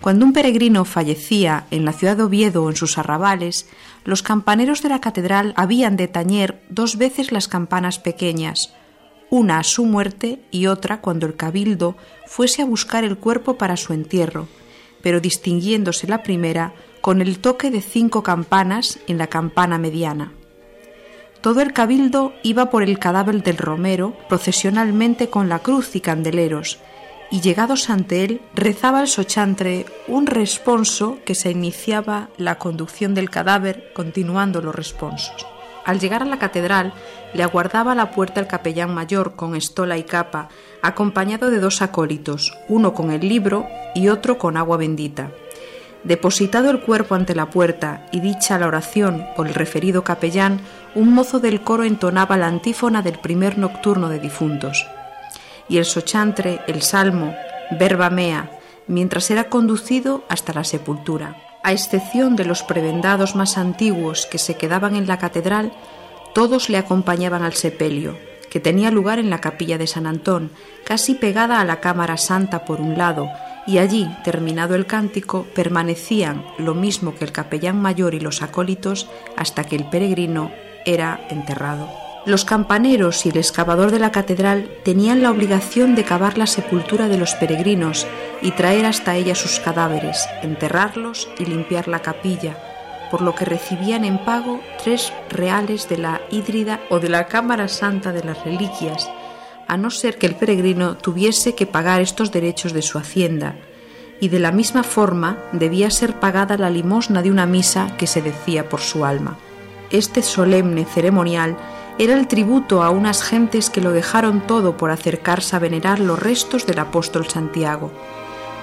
Cuando 0.00 0.24
un 0.24 0.32
peregrino 0.32 0.84
fallecía 0.84 1.66
en 1.70 1.84
la 1.84 1.92
ciudad 1.92 2.16
de 2.16 2.22
Oviedo 2.22 2.64
o 2.64 2.70
en 2.70 2.76
sus 2.76 2.98
arrabales, 2.98 3.68
los 4.04 4.22
campaneros 4.22 4.82
de 4.82 4.88
la 4.88 5.00
catedral 5.00 5.52
habían 5.56 5.96
de 5.96 6.08
tañer 6.08 6.62
dos 6.68 6.96
veces 6.96 7.32
las 7.32 7.48
campanas 7.48 7.98
pequeñas, 7.98 8.72
una 9.30 9.58
a 9.58 9.64
su 9.64 9.84
muerte 9.84 10.40
y 10.50 10.66
otra 10.66 11.00
cuando 11.00 11.26
el 11.26 11.36
cabildo 11.36 11.96
fuese 12.26 12.62
a 12.62 12.66
buscar 12.66 13.04
el 13.04 13.18
cuerpo 13.18 13.58
para 13.58 13.76
su 13.76 13.92
entierro, 13.92 14.48
pero 15.02 15.20
distinguiéndose 15.20 16.06
la 16.06 16.22
primera 16.22 16.74
con 17.00 17.20
el 17.20 17.38
toque 17.38 17.70
de 17.70 17.80
cinco 17.80 18.22
campanas 18.22 18.98
en 19.08 19.18
la 19.18 19.26
campana 19.26 19.78
mediana. 19.78 20.32
Todo 21.40 21.60
el 21.60 21.72
cabildo 21.72 22.32
iba 22.42 22.70
por 22.70 22.82
el 22.82 22.98
cadáver 22.98 23.42
del 23.42 23.58
romero 23.58 24.16
procesionalmente 24.28 25.28
con 25.28 25.48
la 25.48 25.60
cruz 25.60 25.94
y 25.94 26.00
candeleros, 26.00 26.78
y 27.30 27.40
llegados 27.40 27.90
ante 27.90 28.24
él 28.24 28.40
rezaba 28.54 29.00
el 29.00 29.08
sochantre 29.08 29.86
un 30.06 30.26
responso 30.26 31.18
que 31.24 31.34
se 31.34 31.50
iniciaba 31.50 32.28
la 32.38 32.56
conducción 32.58 33.14
del 33.14 33.30
cadáver 33.30 33.92
continuando 33.94 34.62
los 34.62 34.74
responsos. 34.74 35.46
Al 35.84 36.00
llegar 36.00 36.22
a 36.22 36.26
la 36.26 36.38
catedral 36.38 36.92
le 37.34 37.42
aguardaba 37.42 37.92
a 37.92 37.94
la 37.94 38.10
puerta 38.10 38.40
el 38.40 38.46
capellán 38.46 38.94
mayor 38.94 39.36
con 39.36 39.54
estola 39.54 39.96
y 39.98 40.04
capa, 40.04 40.48
acompañado 40.82 41.50
de 41.50 41.60
dos 41.60 41.82
acólitos, 41.82 42.56
uno 42.68 42.94
con 42.94 43.10
el 43.10 43.26
libro 43.26 43.66
y 43.94 44.08
otro 44.08 44.38
con 44.38 44.56
agua 44.56 44.76
bendita. 44.76 45.30
Depositado 46.04 46.70
el 46.70 46.80
cuerpo 46.80 47.14
ante 47.14 47.34
la 47.34 47.50
puerta 47.50 48.06
y 48.12 48.20
dicha 48.20 48.58
la 48.58 48.68
oración 48.68 49.24
por 49.36 49.48
el 49.48 49.54
referido 49.54 50.04
capellán, 50.04 50.60
un 50.94 51.12
mozo 51.12 51.40
del 51.40 51.60
coro 51.62 51.84
entonaba 51.84 52.36
la 52.36 52.46
antífona 52.46 53.02
del 53.02 53.18
primer 53.18 53.58
nocturno 53.58 54.08
de 54.08 54.20
difuntos 54.20 54.86
y 55.68 55.78
el 55.78 55.84
sochantre 55.84 56.60
el 56.66 56.82
salmo 56.82 57.34
verba 57.70 58.10
mea, 58.10 58.50
mientras 58.86 59.30
era 59.30 59.44
conducido 59.44 60.24
hasta 60.28 60.52
la 60.52 60.64
sepultura. 60.64 61.36
A 61.62 61.72
excepción 61.72 62.36
de 62.36 62.44
los 62.44 62.62
prebendados 62.62 63.36
más 63.36 63.58
antiguos 63.58 64.26
que 64.26 64.38
se 64.38 64.56
quedaban 64.56 64.96
en 64.96 65.06
la 65.06 65.18
catedral, 65.18 65.72
todos 66.34 66.68
le 66.68 66.78
acompañaban 66.78 67.42
al 67.42 67.54
sepelio, 67.54 68.16
que 68.48 68.60
tenía 68.60 68.90
lugar 68.90 69.18
en 69.18 69.30
la 69.30 69.40
capilla 69.40 69.76
de 69.76 69.86
San 69.86 70.06
Antón, 70.06 70.50
casi 70.84 71.14
pegada 71.14 71.60
a 71.60 71.64
la 71.64 71.80
cámara 71.80 72.16
santa 72.16 72.64
por 72.64 72.80
un 72.80 72.96
lado, 72.96 73.28
y 73.66 73.78
allí, 73.78 74.08
terminado 74.24 74.74
el 74.74 74.86
cántico, 74.86 75.46
permanecían, 75.54 76.44
lo 76.56 76.74
mismo 76.74 77.14
que 77.14 77.24
el 77.24 77.32
capellán 77.32 77.82
mayor 77.82 78.14
y 78.14 78.20
los 78.20 78.40
acólitos, 78.40 79.08
hasta 79.36 79.64
que 79.64 79.76
el 79.76 79.84
peregrino 79.90 80.50
era 80.86 81.20
enterrado. 81.28 82.07
Los 82.26 82.44
campaneros 82.44 83.24
y 83.24 83.30
el 83.30 83.38
excavador 83.38 83.90
de 83.90 83.98
la 83.98 84.12
catedral 84.12 84.70
tenían 84.84 85.22
la 85.22 85.30
obligación 85.30 85.94
de 85.94 86.04
cavar 86.04 86.36
la 86.36 86.46
sepultura 86.46 87.08
de 87.08 87.16
los 87.16 87.34
peregrinos 87.34 88.06
y 88.42 88.50
traer 88.50 88.86
hasta 88.86 89.16
ella 89.16 89.34
sus 89.34 89.60
cadáveres, 89.60 90.28
enterrarlos 90.42 91.28
y 91.38 91.46
limpiar 91.46 91.88
la 91.88 92.00
capilla, 92.00 92.58
por 93.10 93.22
lo 93.22 93.34
que 93.34 93.44
recibían 93.44 94.04
en 94.04 94.18
pago 94.18 94.60
tres 94.82 95.12
reales 95.30 95.88
de 95.88 95.98
la 95.98 96.20
hídrida 96.30 96.80
o 96.90 96.98
de 96.98 97.08
la 97.08 97.26
Cámara 97.28 97.68
Santa 97.68 98.12
de 98.12 98.24
las 98.24 98.44
Reliquias, 98.44 99.10
a 99.66 99.76
no 99.76 99.90
ser 99.90 100.18
que 100.18 100.26
el 100.26 100.34
peregrino 100.34 100.96
tuviese 100.96 101.54
que 101.54 101.66
pagar 101.66 102.00
estos 102.00 102.32
derechos 102.32 102.72
de 102.72 102.82
su 102.82 102.98
hacienda, 102.98 103.54
y 104.20 104.28
de 104.28 104.40
la 104.40 104.50
misma 104.50 104.82
forma 104.82 105.38
debía 105.52 105.90
ser 105.90 106.14
pagada 106.14 106.56
la 106.56 106.70
limosna 106.70 107.22
de 107.22 107.30
una 107.30 107.46
misa 107.46 107.96
que 107.96 108.06
se 108.06 108.20
decía 108.20 108.68
por 108.68 108.80
su 108.80 109.04
alma. 109.04 109.38
Este 109.90 110.22
solemne 110.22 110.84
ceremonial 110.84 111.56
era 111.98 112.14
el 112.14 112.28
tributo 112.28 112.82
a 112.84 112.90
unas 112.90 113.22
gentes 113.22 113.70
que 113.70 113.80
lo 113.80 113.90
dejaron 113.90 114.46
todo 114.46 114.76
por 114.76 114.90
acercarse 114.92 115.56
a 115.56 115.58
venerar 115.58 115.98
los 115.98 116.18
restos 116.18 116.64
del 116.64 116.78
apóstol 116.78 117.26
Santiago. 117.26 117.90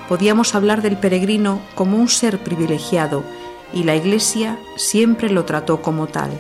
Podíamos 0.08 0.56
hablar 0.56 0.82
del 0.82 0.98
peregrino 0.98 1.60
como 1.76 1.98
un 1.98 2.08
ser 2.08 2.40
privilegiado 2.40 3.24
y 3.74 3.84
la 3.84 3.96
Iglesia 3.96 4.58
siempre 4.78 5.30
lo 5.30 5.44
trató 5.44 5.82
como 5.82 6.08
tal, 6.08 6.32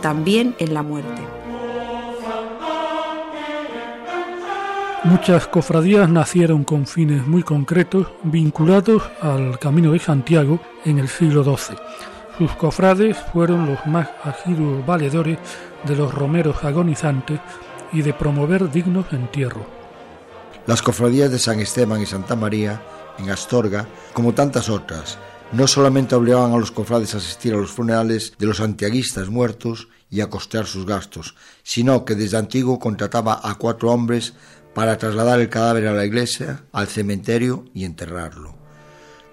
también 0.00 0.54
en 0.60 0.72
la 0.72 0.82
muerte. 0.82 1.22
Muchas 5.02 5.46
cofradías 5.48 6.08
nacieron 6.08 6.64
con 6.64 6.86
fines 6.86 7.26
muy 7.26 7.42
concretos 7.42 8.08
vinculados 8.22 9.02
al 9.20 9.58
Camino 9.58 9.92
de 9.92 9.98
Santiago 9.98 10.60
en 10.84 10.98
el 10.98 11.08
siglo 11.08 11.42
XII. 11.44 11.76
Sus 12.38 12.52
cofrades 12.52 13.16
fueron 13.32 13.66
los 13.66 13.86
más 13.86 14.08
asiduos 14.22 14.84
valedores 14.84 15.38
de 15.86 15.96
los 15.96 16.12
romeros 16.12 16.64
agonizantes 16.64 17.40
y 17.92 18.02
de 18.02 18.12
promover 18.12 18.70
dignos 18.70 19.06
entierros. 19.12 19.64
Las 20.66 20.82
cofradías 20.82 21.30
de 21.30 21.38
San 21.38 21.60
Esteban 21.60 22.02
y 22.02 22.06
Santa 22.06 22.34
María, 22.34 22.82
en 23.18 23.30
Astorga, 23.30 23.86
como 24.12 24.34
tantas 24.34 24.68
otras, 24.68 25.18
no 25.52 25.66
solamente 25.66 26.16
obligaban 26.16 26.52
a 26.52 26.58
los 26.58 26.72
cofrades 26.72 27.14
a 27.14 27.18
asistir 27.18 27.54
a 27.54 27.56
los 27.56 27.70
funerales 27.70 28.34
de 28.38 28.46
los 28.46 28.60
antiaguistas 28.60 29.28
muertos 29.28 29.88
y 30.10 30.20
a 30.20 30.28
costear 30.28 30.66
sus 30.66 30.84
gastos, 30.84 31.36
sino 31.62 32.04
que 32.04 32.14
desde 32.14 32.36
antiguo 32.36 32.78
contrataba 32.78 33.40
a 33.42 33.54
cuatro 33.54 33.92
hombres 33.92 34.34
para 34.74 34.98
trasladar 34.98 35.40
el 35.40 35.48
cadáver 35.48 35.86
a 35.86 35.92
la 35.92 36.04
iglesia, 36.04 36.64
al 36.72 36.88
cementerio 36.88 37.64
y 37.72 37.84
enterrarlo. 37.84 38.54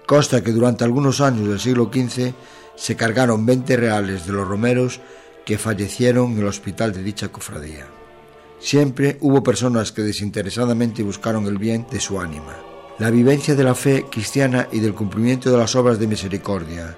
Consta 0.06 0.42
que 0.42 0.52
durante 0.52 0.84
algunos 0.84 1.20
años 1.20 1.48
del 1.48 1.60
siglo 1.60 1.90
XV 1.92 2.32
se 2.76 2.96
cargaron 2.96 3.44
20 3.44 3.76
reales 3.76 4.26
de 4.26 4.32
los 4.32 4.46
romeros 4.46 5.00
que 5.44 5.58
fallecieron 5.58 6.32
en 6.32 6.38
el 6.38 6.46
hospital 6.46 6.92
de 6.92 7.02
dicha 7.02 7.28
cofradía. 7.28 7.86
Siempre 8.58 9.18
hubo 9.20 9.42
personas 9.42 9.92
que 9.92 10.02
desinteresadamente 10.02 11.02
buscaron 11.02 11.46
el 11.46 11.58
bien 11.58 11.86
de 11.90 12.00
su 12.00 12.20
ánima. 12.20 12.56
La 12.98 13.10
vivencia 13.10 13.54
de 13.54 13.64
la 13.64 13.74
fe 13.74 14.06
cristiana 14.10 14.68
y 14.72 14.80
del 14.80 14.94
cumplimiento 14.94 15.50
de 15.50 15.58
las 15.58 15.74
obras 15.74 15.98
de 15.98 16.06
misericordia. 16.06 16.96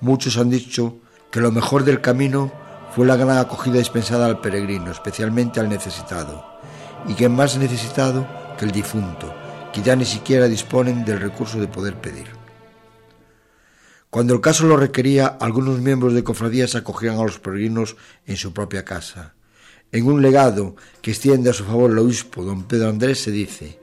Muchos 0.00 0.36
han 0.36 0.50
dicho 0.50 0.98
que 1.30 1.40
lo 1.40 1.50
mejor 1.50 1.84
del 1.84 2.00
camino 2.00 2.52
fue 2.94 3.06
la 3.06 3.16
gran 3.16 3.38
acogida 3.38 3.78
dispensada 3.78 4.26
al 4.26 4.40
peregrino, 4.40 4.90
especialmente 4.90 5.58
al 5.60 5.68
necesitado, 5.68 6.44
y 7.08 7.14
que 7.14 7.28
más 7.28 7.56
necesitado 7.56 8.26
que 8.58 8.64
el 8.64 8.70
difunto, 8.70 9.34
que 9.72 9.82
ya 9.82 9.96
ni 9.96 10.04
siquiera 10.04 10.46
disponen 10.46 11.04
del 11.04 11.20
recurso 11.20 11.60
de 11.60 11.66
poder 11.66 12.00
pedir. 12.00 12.37
Cuando 14.10 14.32
el 14.34 14.40
caso 14.40 14.66
lo 14.66 14.78
requería, 14.78 15.26
algunos 15.26 15.80
miembros 15.80 16.14
de 16.14 16.24
cofradías 16.24 16.74
acogían 16.74 17.18
a 17.18 17.24
los 17.24 17.38
peregrinos 17.38 17.96
en 18.26 18.36
su 18.36 18.54
propia 18.54 18.84
casa. 18.84 19.34
En 19.92 20.06
un 20.06 20.22
legado 20.22 20.76
que 21.02 21.10
extiende 21.10 21.50
a 21.50 21.52
su 21.52 21.64
favor 21.64 21.90
el 21.90 21.98
obispo 21.98 22.42
don 22.42 22.64
Pedro 22.64 22.88
Andrés 22.88 23.20
se 23.20 23.30
dice, 23.30 23.78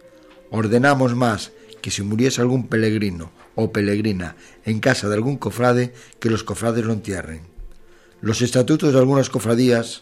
ordenamos 0.49 1.15
más 1.15 1.51
que 1.82 1.91
si 1.91 2.01
muriese 2.01 2.41
algún 2.41 2.67
peregrino 2.67 3.32
o 3.53 3.71
peregrina 3.71 4.36
en 4.65 4.80
casa 4.80 5.07
de 5.07 5.13
algún 5.13 5.38
cofrade, 5.38 5.93
que 6.19 6.32
los 6.32 6.43
cofrades 6.43 6.84
lo 6.84 6.93
entierren. 6.93 7.41
Los 8.21 8.41
estatutos 8.41 8.93
de 8.93 8.99
algunas 8.99 9.30
cofradías, 9.30 10.01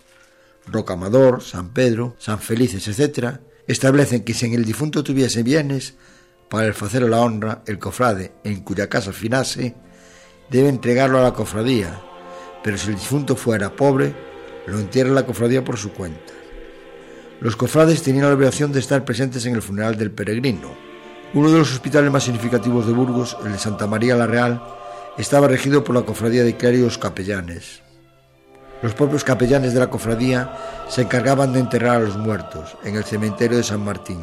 Rocamador, 0.66 1.44
San 1.44 1.74
Pedro, 1.74 2.16
San 2.18 2.40
Felices, 2.40 2.88
etc., 2.88 3.40
establecen 3.68 4.24
que 4.24 4.34
si 4.34 4.46
en 4.46 4.54
el 4.54 4.64
difunto 4.64 5.04
tuviese 5.04 5.44
bienes, 5.44 5.96
para 6.50 6.68
el 6.68 6.74
facer 6.74 7.02
la 7.04 7.20
honra, 7.20 7.64
el 7.66 7.80
cofrade 7.80 8.32
en 8.46 8.62
cuya 8.62 8.88
casa 8.88 9.12
finase, 9.12 9.76
debe 10.50 10.70
entregarlo 10.70 11.20
a 11.20 11.24
la 11.24 11.34
cofradía, 11.34 12.00
pero 12.64 12.78
si 12.78 12.90
el 12.90 12.96
difunto 12.96 13.36
fuera 13.36 13.76
pobre, 13.76 14.14
lo 14.68 14.80
entierra 14.80 15.12
la 15.12 15.26
cofradía 15.26 15.64
por 15.64 15.78
su 15.78 15.92
cuenta. 15.92 16.34
Los 17.42 17.56
cofrades 17.56 18.02
tenían 18.02 18.28
la 18.28 18.34
obligación 18.34 18.72
de 18.72 18.80
estar 18.80 19.04
presentes 19.04 19.46
en 19.46 19.56
el 19.56 19.62
funeral 19.62 19.98
del 19.98 20.12
peregrino. 20.12 20.72
Uno 21.34 21.52
de 21.52 21.58
los 21.58 21.74
hospitales 21.74 22.12
más 22.12 22.24
significativos 22.24 22.88
de 22.88 22.94
Burgos, 22.94 23.36
el 23.46 23.52
de 23.52 23.60
Santa 23.60 23.88
María 23.88 24.16
la 24.16 24.28
Real, 24.28 24.64
estaba 25.18 25.48
regido 25.48 25.84
por 25.84 25.96
la 25.96 26.04
cofradía 26.04 26.44
de 26.44 26.56
clérigos 26.56 26.98
capellanes. 26.98 27.82
Los 28.82 28.94
propios 28.94 29.24
capellanes 29.24 29.74
de 29.74 29.80
la 29.80 29.90
cofradía 29.90 30.58
se 30.90 31.02
encargaban 31.02 31.54
de 31.54 31.60
enterrar 31.60 31.98
a 31.98 32.00
los 32.00 32.18
muertos 32.18 32.78
en 32.84 32.96
el 32.96 33.04
cementerio 33.04 33.58
de 33.58 33.64
San 33.64 33.84
Martín. 33.84 34.20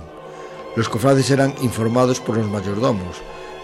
Los 0.77 0.89
cofrades 0.89 1.31
eran 1.31 1.55
informados 1.63 2.21
por 2.21 2.37
los 2.37 2.49
mayordomos, 2.49 3.17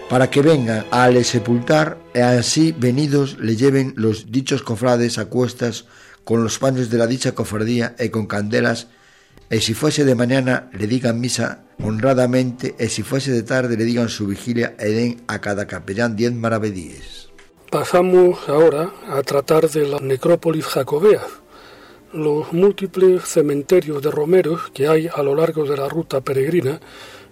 para 0.09 0.29
que 0.29 0.41
vengan 0.41 0.85
a 0.91 1.09
le 1.09 1.23
sepultar 1.23 1.97
e 2.13 2.21
así 2.21 2.71
venidos 2.71 3.37
le 3.39 3.55
lleven 3.55 3.93
los 3.97 4.31
dichos 4.31 4.63
cofrades 4.63 5.17
a 5.17 5.25
cuestas 5.25 5.85
con 6.23 6.43
los 6.43 6.59
paños 6.59 6.89
de 6.89 6.97
la 6.97 7.07
dicha 7.07 7.35
cofradía 7.35 7.95
e 7.99 8.11
con 8.11 8.25
candelas 8.25 8.87
e 9.49 9.59
si 9.59 9.73
fuese 9.73 10.03
de 10.03 10.15
mañana 10.15 10.71
le 10.71 10.87
digan 10.87 11.19
misa 11.19 11.63
honradamente 11.83 12.75
e 12.79 12.87
si 12.87 13.03
fuese 13.03 13.31
de 13.31 13.43
tarde 13.43 13.75
le 13.75 13.83
digan 13.83 14.07
su 14.07 14.27
vigilia 14.27 14.75
e 14.79 14.91
den 14.95 15.11
a 15.27 15.39
cada 15.39 15.67
capellán 15.67 16.15
diez 16.15 16.31
maravedíes. 16.31 17.27
Pasamos 17.71 18.47
ahora 18.47 18.95
a 19.11 19.19
tratar 19.23 19.67
de 19.69 19.87
la 19.87 19.99
necrópolis 19.99 20.65
jacobea, 20.65 21.27
los 22.13 22.53
múltiples 22.53 23.27
cementerios 23.27 24.01
de 24.01 24.11
romeros 24.11 24.71
que 24.71 24.87
hay 24.87 25.09
a 25.13 25.21
lo 25.21 25.35
largo 25.35 25.65
de 25.65 25.75
la 25.75 25.89
ruta 25.89 26.21
peregrina 26.21 26.79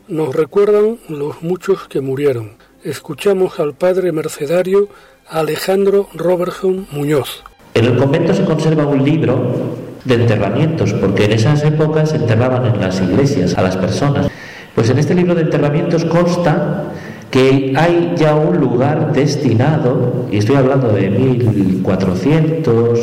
nos 0.07 0.35
recuerdan 0.35 0.99
los 1.09 1.41
muchos 1.41 1.87
que 1.87 2.01
murieron. 2.01 2.57
Escuchamos 2.85 3.59
al 3.59 3.73
padre 3.73 4.11
mercedario 4.11 4.87
Alejandro 5.27 6.07
Robertson 6.13 6.85
Muñoz. 6.91 7.43
En 7.73 7.85
el 7.85 7.97
convento 7.97 8.31
se 8.31 8.45
conserva 8.45 8.85
un 8.85 9.03
libro 9.03 9.55
de 10.03 10.13
enterramientos, 10.13 10.93
porque 10.93 11.25
en 11.25 11.31
esas 11.31 11.63
épocas 11.63 12.11
se 12.11 12.17
enterraban 12.17 12.63
en 12.67 12.79
las 12.79 13.01
iglesias 13.01 13.57
a 13.57 13.63
las 13.63 13.75
personas. 13.75 14.27
Pues 14.75 14.91
en 14.91 14.99
este 14.99 15.15
libro 15.15 15.33
de 15.33 15.41
enterramientos 15.41 16.05
consta 16.05 16.93
que 17.31 17.73
hay 17.75 18.13
ya 18.17 18.35
un 18.35 18.57
lugar 18.57 19.13
destinado, 19.13 20.27
y 20.31 20.37
estoy 20.37 20.57
hablando 20.57 20.89
de 20.89 21.09
1400, 21.09 22.99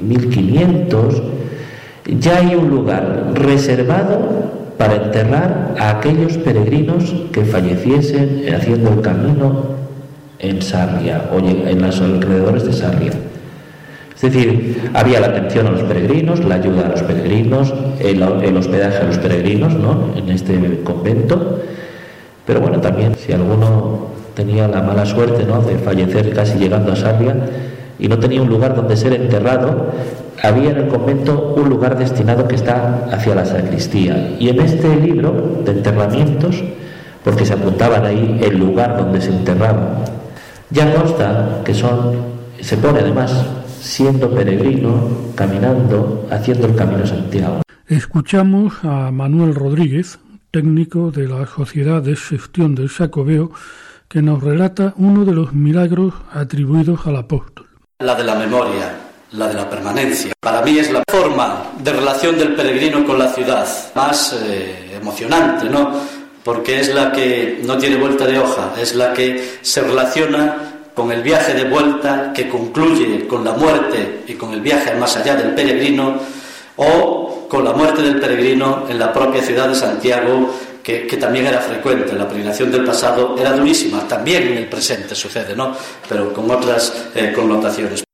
1500, 0.00 1.22
ya 2.18 2.38
hay 2.38 2.54
un 2.54 2.70
lugar 2.70 3.32
reservado 3.34 4.65
para 4.78 4.96
enterrar 4.96 5.74
a 5.78 5.90
aquellos 5.90 6.38
peregrinos 6.38 7.14
que 7.32 7.44
falleciesen 7.44 8.44
haciendo 8.54 8.90
el 8.90 9.00
camino 9.00 9.76
en 10.38 10.60
Sarria 10.62 11.30
o 11.32 11.38
en 11.38 11.80
los 11.82 12.00
alrededores 12.00 12.64
de 12.64 12.72
Sarria. 12.72 13.12
Es 14.16 14.22
decir, 14.22 14.90
había 14.94 15.20
la 15.20 15.26
atención 15.26 15.66
a 15.66 15.72
los 15.72 15.82
peregrinos, 15.82 16.42
la 16.42 16.54
ayuda 16.54 16.86
a 16.86 16.88
los 16.88 17.02
peregrinos, 17.02 17.74
el, 18.00 18.22
hospedaje 18.56 18.96
a 18.96 19.04
los 19.04 19.18
peregrinos 19.18 19.74
¿no? 19.74 20.14
en 20.16 20.30
este 20.30 20.80
convento, 20.82 21.60
pero 22.46 22.60
bueno, 22.62 22.80
también 22.80 23.14
si 23.14 23.34
alguno 23.34 24.06
tenía 24.32 24.68
la 24.68 24.80
mala 24.80 25.04
suerte 25.04 25.44
¿no? 25.44 25.60
de 25.60 25.76
fallecer 25.76 26.32
casi 26.32 26.58
llegando 26.58 26.92
a 26.92 26.96
Sarria 26.96 27.36
y 27.98 28.08
no 28.08 28.18
tenía 28.18 28.40
un 28.40 28.48
lugar 28.48 28.74
donde 28.74 28.96
ser 28.96 29.12
enterrado, 29.12 29.88
había 30.42 30.70
en 30.70 30.76
el 30.78 30.88
convento 30.88 31.54
un 31.56 31.68
lugar 31.68 31.98
destinado 31.98 32.46
que 32.46 32.56
está 32.56 33.06
hacia 33.10 33.34
la 33.34 33.44
sacristía. 33.44 34.36
Y 34.38 34.48
en 34.48 34.60
este 34.60 34.96
libro 34.96 35.62
de 35.64 35.72
enterramientos, 35.72 36.62
porque 37.24 37.44
se 37.44 37.54
apuntaban 37.54 38.04
ahí 38.04 38.38
el 38.42 38.58
lugar 38.58 38.96
donde 38.96 39.20
se 39.20 39.30
enterraban, 39.30 40.04
ya 40.70 40.94
consta 40.94 41.62
que 41.64 41.74
son, 41.74 42.16
se 42.60 42.76
pone 42.76 43.00
además 43.00 43.32
siendo 43.80 44.30
peregrino, 44.30 45.08
caminando, 45.34 46.26
haciendo 46.30 46.66
el 46.66 46.74
camino 46.74 47.04
a 47.04 47.06
Santiago. 47.06 47.62
Escuchamos 47.86 48.74
a 48.82 49.10
Manuel 49.12 49.54
Rodríguez, 49.54 50.18
técnico 50.50 51.10
de 51.12 51.28
la 51.28 51.46
Sociedad 51.46 52.02
de 52.02 52.16
Gestión 52.16 52.74
del 52.74 52.90
Sacobeo, 52.90 53.52
que 54.08 54.22
nos 54.22 54.42
relata 54.42 54.94
uno 54.96 55.24
de 55.24 55.32
los 55.32 55.52
milagros 55.52 56.14
atribuidos 56.32 57.06
al 57.06 57.16
apóstol. 57.16 57.66
La 57.98 58.14
de 58.14 58.24
la 58.24 58.34
memoria, 58.34 58.92
la 59.32 59.48
de 59.48 59.54
la 59.54 59.68
permanencia. 59.68 60.32
Para 60.40 60.62
mí 60.62 60.78
es 60.78 60.90
la 60.90 61.02
forma 61.08 61.72
de 61.78 61.92
relación 61.92 62.38
del 62.38 62.54
peregrino 62.54 63.04
con 63.04 63.18
la 63.18 63.32
ciudad 63.32 63.66
más 63.94 64.36
eh, 64.44 64.96
emocionante, 64.96 65.68
¿no? 65.68 65.92
Porque 66.44 66.80
es 66.80 66.94
la 66.94 67.10
que 67.10 67.60
no 67.64 67.76
tiene 67.76 67.96
vuelta 67.96 68.26
de 68.26 68.38
hoja, 68.38 68.72
es 68.80 68.94
la 68.94 69.12
que 69.12 69.58
se 69.62 69.80
relaciona 69.80 70.76
con 70.94 71.12
el 71.12 71.22
viaje 71.22 71.52
de 71.52 71.64
vuelta 71.64 72.32
que 72.32 72.48
concluye 72.48 73.26
con 73.26 73.44
la 73.44 73.52
muerte 73.52 74.22
y 74.26 74.34
con 74.34 74.52
el 74.52 74.60
viaje 74.60 74.94
más 74.94 75.16
allá 75.16 75.34
del 75.34 75.54
peregrino 75.54 76.14
o 76.76 77.46
con 77.50 77.64
la 77.64 77.72
muerte 77.72 78.02
del 78.02 78.18
peregrino 78.18 78.86
en 78.88 78.98
la 78.98 79.12
propia 79.12 79.42
ciudad 79.42 79.68
de 79.68 79.74
Santiago 79.74 80.54
que, 80.82 81.16
también 81.18 81.46
era 81.46 81.60
frecuente. 81.60 82.12
La 82.12 82.28
peregrinación 82.28 82.70
del 82.70 82.84
pasado 82.84 83.36
era 83.36 83.52
durísima, 83.52 84.06
también 84.06 84.44
en 84.44 84.58
el 84.58 84.68
presente 84.68 85.16
sucede, 85.16 85.56
¿no? 85.56 85.76
Pero 86.08 86.32
con 86.32 86.48
otras 86.48 87.08
eh, 87.14 87.32
connotaciones. 87.34 88.05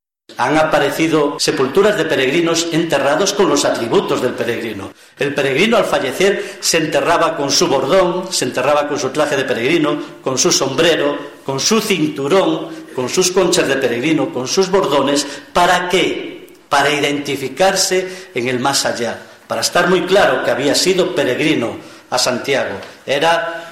Han 0.42 0.58
aparecido 0.58 1.38
sepulturas 1.38 1.96
de 1.96 2.04
peregrinos 2.04 2.66
enterrados 2.72 3.32
con 3.32 3.48
los 3.48 3.64
atributos 3.64 4.20
del 4.20 4.32
peregrino. 4.32 4.92
El 5.16 5.32
peregrino 5.36 5.76
al 5.76 5.84
fallecer 5.84 6.56
se 6.58 6.78
enterraba 6.78 7.36
con 7.36 7.48
su 7.48 7.68
bordón, 7.68 8.32
se 8.32 8.46
enterraba 8.46 8.88
con 8.88 8.98
su 8.98 9.10
traje 9.10 9.36
de 9.36 9.44
peregrino, 9.44 9.96
con 10.20 10.36
su 10.36 10.50
sombrero, 10.50 11.16
con 11.44 11.60
su 11.60 11.80
cinturón, 11.80 12.70
con 12.92 13.08
sus 13.08 13.30
conchas 13.30 13.68
de 13.68 13.76
peregrino, 13.76 14.32
con 14.34 14.48
sus 14.48 14.68
bordones. 14.68 15.24
¿Para 15.52 15.88
qué? 15.88 16.52
Para 16.68 16.90
identificarse 16.90 18.30
en 18.34 18.48
el 18.48 18.58
más 18.58 18.84
allá, 18.84 19.16
para 19.46 19.60
estar 19.60 19.88
muy 19.88 20.06
claro 20.06 20.42
que 20.42 20.50
había 20.50 20.74
sido 20.74 21.14
peregrino 21.14 21.76
a 22.10 22.18
Santiago. 22.18 22.80
Era 23.06 23.71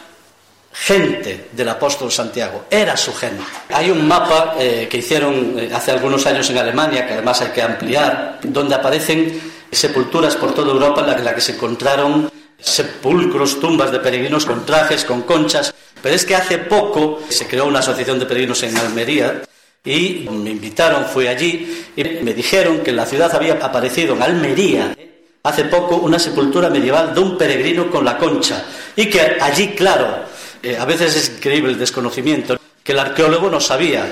gente 0.73 1.49
del 1.53 1.69
apóstol 1.69 2.11
Santiago, 2.13 2.67
era 2.71 2.97
su 2.97 3.13
gente. 3.15 3.43
Hay 3.71 3.91
un 3.91 4.07
mapa 4.07 4.55
eh, 4.59 4.89
que 4.91 4.99
hicieron 4.99 5.59
eh, 5.59 5.71
hace 5.75 5.91
algunos 5.91 6.27
años 6.27 6.49
en 6.51 6.59
Alemania, 6.59 7.07
que 7.07 7.15
además 7.15 7.41
hay 7.41 7.49
que 7.49 7.63
ampliar, 7.63 8.39
donde 8.43 8.75
aparecen 8.75 9.41
sepulturas 9.71 10.37
por 10.37 10.55
toda 10.55 10.73
Europa 10.73 11.05
en 11.17 11.25
la, 11.25 11.35
que 11.35 11.41
se 11.41 11.53
encontraron 11.53 12.31
sepulcros, 12.59 13.59
tumbas 13.61 13.91
de 13.91 14.01
peregrinos 14.01 14.45
con 14.45 14.65
trajes, 14.65 15.05
con 15.05 15.23
conchas. 15.23 15.75
Pero 16.03 16.15
es 16.15 16.25
que 16.25 16.35
hace 16.35 16.59
poco 16.59 17.21
se 17.29 17.47
creó 17.47 17.67
una 17.67 17.81
asociación 17.81 18.19
de 18.19 18.27
peregrinos 18.27 18.63
en 18.63 18.77
Almería 18.77 19.43
y 19.85 20.29
me 20.31 20.51
invitaron, 20.51 21.05
fui 21.07 21.27
allí 21.27 21.87
y 21.97 22.05
me 22.23 22.35
dijeron 22.35 22.81
que 22.81 22.91
en 22.91 22.97
la 22.97 23.07
ciudad 23.07 23.35
había 23.35 23.55
aparecido 23.55 24.15
en 24.15 24.23
Almería 24.23 24.97
hace 25.43 25.65
poco 25.65 25.97
una 25.97 26.19
sepultura 26.19 26.69
medieval 26.69 27.15
de 27.15 27.21
un 27.21 27.39
peregrino 27.39 27.91
con 27.91 28.05
la 28.05 28.19
concha 28.19 28.65
y 28.95 29.07
que 29.07 29.39
allí, 29.41 29.69
claro, 29.69 30.30
eh, 30.63 30.77
a 30.77 30.85
veces 30.85 31.17
es 31.17 31.29
increíble 31.37 31.73
el 31.73 31.79
desconocimiento, 31.79 32.59
que 32.83 32.93
el 32.93 32.99
arqueólogo 32.99 33.51
no 33.51 33.61
sabía, 33.61 34.07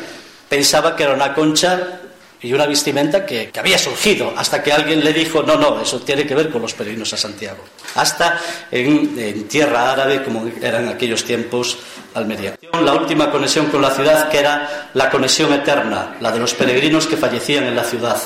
pensaba 0.48 0.96
que 0.96 1.04
era 1.04 1.14
una 1.14 1.34
concha 1.34 2.00
y 2.40 2.52
una 2.52 2.66
vestimenta 2.66 3.26
que, 3.26 3.50
había 3.58 3.78
surgido 3.78 4.32
hasta 4.36 4.62
que 4.62 4.72
alguien 4.72 5.02
le 5.02 5.12
dijo, 5.12 5.42
no, 5.42 5.56
no, 5.56 5.80
eso 5.80 6.00
tiene 6.00 6.24
que 6.24 6.34
ver 6.34 6.50
con 6.50 6.62
los 6.62 6.72
peregrinos 6.72 7.12
a 7.12 7.16
Santiago. 7.16 7.64
Hasta 7.96 8.40
en, 8.70 9.48
tierra 9.48 9.92
árabe, 9.92 10.22
como 10.22 10.48
eran 10.62 10.88
aquellos 10.88 11.24
tiempos 11.24 11.78
Almería. 12.14 12.56
La 12.80 12.94
última 12.94 13.30
conexión 13.30 13.66
con 13.66 13.82
la 13.82 13.90
ciudad, 13.90 14.28
que 14.28 14.38
era 14.38 14.90
la 14.94 15.10
conexión 15.10 15.52
eterna, 15.52 16.16
la 16.20 16.30
de 16.30 16.38
los 16.38 16.54
peregrinos 16.54 17.06
que 17.06 17.16
fallecían 17.16 17.64
en 17.64 17.76
la 17.76 17.84
ciudad. 17.84 18.16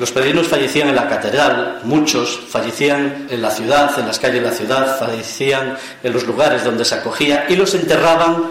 Los 0.00 0.12
peregrinos 0.12 0.48
fallecían 0.48 0.88
en 0.88 0.96
la 0.96 1.10
catedral, 1.10 1.80
muchos 1.84 2.40
fallecían 2.48 3.26
en 3.28 3.42
la 3.42 3.50
ciudad, 3.50 3.98
en 3.98 4.06
las 4.06 4.18
calles 4.18 4.42
de 4.42 4.48
la 4.48 4.56
ciudad, 4.56 4.98
fallecían 4.98 5.76
en 6.02 6.12
los 6.14 6.26
lugares 6.26 6.64
donde 6.64 6.86
se 6.86 6.94
acogía 6.94 7.44
y 7.50 7.54
los 7.54 7.74
enterraban 7.74 8.44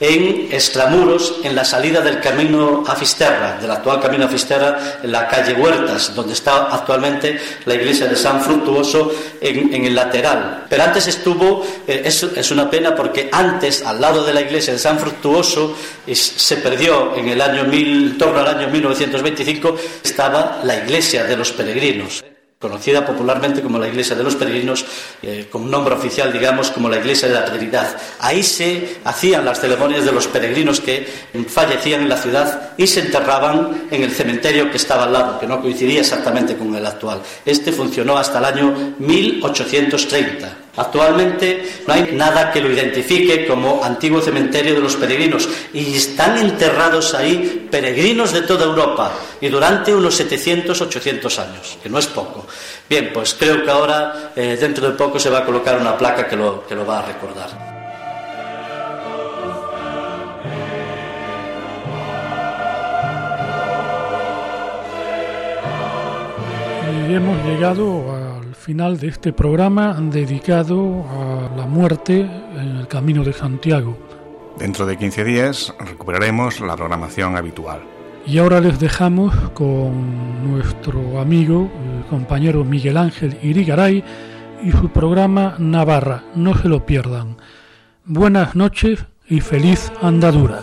en 0.00 0.48
Extramuros, 0.50 1.36
en 1.42 1.54
la 1.54 1.64
salida 1.64 2.00
del 2.00 2.20
camino 2.20 2.84
a 2.86 2.94
Fisterra, 2.94 3.58
del 3.60 3.70
actual 3.70 4.00
camino 4.00 4.26
a 4.26 4.28
Fisterra, 4.28 4.98
en 5.02 5.10
la 5.10 5.26
calle 5.26 5.54
Huertas, 5.54 6.14
donde 6.14 6.34
está 6.34 6.74
actualmente 6.74 7.38
la 7.64 7.74
iglesia 7.74 8.06
de 8.06 8.16
San 8.16 8.40
Fructuoso 8.40 9.12
en, 9.40 9.84
el 9.84 9.94
lateral. 9.94 10.66
Pero 10.68 10.82
antes 10.82 11.06
estuvo, 11.06 11.64
eh, 11.86 12.02
es, 12.04 12.50
una 12.50 12.70
pena 12.70 12.94
porque 12.94 13.28
antes, 13.32 13.82
al 13.82 14.00
lado 14.00 14.24
de 14.24 14.34
la 14.34 14.42
iglesia 14.42 14.72
de 14.72 14.78
San 14.78 14.98
Fructuoso, 14.98 15.74
se 16.12 16.56
perdió 16.56 17.16
en 17.16 17.28
el 17.28 17.40
año 17.40 17.64
mil, 17.64 18.16
torno 18.18 18.40
al 18.40 18.48
año 18.48 18.68
1925, 18.68 19.76
estaba 20.04 20.60
la 20.62 20.76
iglesia 20.76 21.24
de 21.24 21.36
los 21.36 21.52
peregrinos 21.52 22.22
conocida 22.66 23.06
popularmente 23.06 23.62
como 23.62 23.78
la 23.78 23.86
Iglesia 23.86 24.16
de 24.16 24.24
los 24.24 24.34
Peregrinos, 24.34 24.84
eh, 25.22 25.46
con 25.50 25.70
nombre 25.70 25.94
oficial, 25.94 26.32
digamos, 26.32 26.70
como 26.70 26.88
la 26.88 26.98
Iglesia 26.98 27.28
de 27.28 27.34
la 27.34 27.44
Trinidad. 27.44 27.96
Ahí 28.18 28.42
se 28.42 28.98
hacían 29.04 29.44
las 29.44 29.60
ceremonias 29.60 30.04
de 30.04 30.10
los 30.10 30.26
peregrinos 30.26 30.80
que 30.80 31.06
fallecían 31.48 32.02
en 32.02 32.08
la 32.08 32.16
ciudad 32.16 32.72
y 32.76 32.86
se 32.88 33.00
enterraban 33.00 33.86
en 33.90 34.02
el 34.02 34.10
cementerio 34.10 34.70
que 34.70 34.78
estaba 34.78 35.04
al 35.04 35.12
lado, 35.12 35.38
que 35.38 35.46
no 35.46 35.62
coincidía 35.62 36.00
exactamente 36.00 36.56
con 36.56 36.74
el 36.74 36.84
actual. 36.84 37.22
Este 37.44 37.70
funcionó 37.70 38.18
hasta 38.18 38.38
el 38.38 38.44
año 38.44 38.94
1830. 38.98 40.65
Actualmente 40.76 41.82
no 41.86 41.94
hay 41.94 42.10
nada 42.12 42.52
que 42.52 42.60
lo 42.60 42.70
identifique 42.70 43.46
como 43.46 43.82
antiguo 43.82 44.20
cementerio 44.20 44.74
de 44.74 44.80
los 44.80 44.96
peregrinos 44.96 45.48
y 45.72 45.96
están 45.96 46.36
enterrados 46.38 47.14
ahí 47.14 47.66
peregrinos 47.70 48.32
de 48.32 48.42
toda 48.42 48.64
Europa 48.64 49.12
y 49.40 49.48
durante 49.48 49.94
unos 49.94 50.14
700, 50.16 50.78
800 50.80 51.38
años, 51.38 51.78
que 51.82 51.88
no 51.88 51.98
es 51.98 52.06
poco. 52.06 52.46
Bien, 52.88 53.10
pues 53.12 53.34
creo 53.38 53.64
que 53.64 53.70
ahora, 53.70 54.32
eh, 54.36 54.56
dentro 54.60 54.90
de 54.90 54.96
poco, 54.96 55.18
se 55.18 55.30
va 55.30 55.38
a 55.38 55.44
colocar 55.44 55.80
una 55.80 55.96
placa 55.96 56.28
que 56.28 56.36
lo, 56.36 56.66
que 56.66 56.74
lo 56.74 56.86
va 56.86 57.00
a 57.00 57.02
recordar. 57.02 57.76
Y 67.08 67.14
hemos 67.14 67.44
llegado 67.46 68.14
a 68.14 68.25
final 68.54 68.98
de 68.98 69.08
este 69.08 69.32
programa 69.32 69.94
dedicado 69.94 71.04
a 71.08 71.56
la 71.56 71.66
muerte 71.66 72.20
en 72.20 72.76
el 72.76 72.88
Camino 72.88 73.24
de 73.24 73.32
Santiago. 73.32 73.96
Dentro 74.58 74.86
de 74.86 74.96
15 74.96 75.24
días 75.24 75.74
recuperaremos 75.78 76.60
la 76.60 76.76
programación 76.76 77.36
habitual. 77.36 77.80
Y 78.26 78.38
ahora 78.38 78.60
les 78.60 78.80
dejamos 78.80 79.34
con 79.54 80.50
nuestro 80.50 81.20
amigo, 81.20 81.70
el 81.98 82.04
compañero 82.06 82.64
Miguel 82.64 82.96
Ángel 82.96 83.38
Irigaray 83.42 84.02
y 84.62 84.72
su 84.72 84.88
programa 84.88 85.54
Navarra. 85.58 86.24
No 86.34 86.56
se 86.56 86.68
lo 86.68 86.84
pierdan. 86.84 87.36
Buenas 88.04 88.56
noches 88.56 89.06
y 89.28 89.40
feliz 89.40 89.92
andadura. 90.02 90.62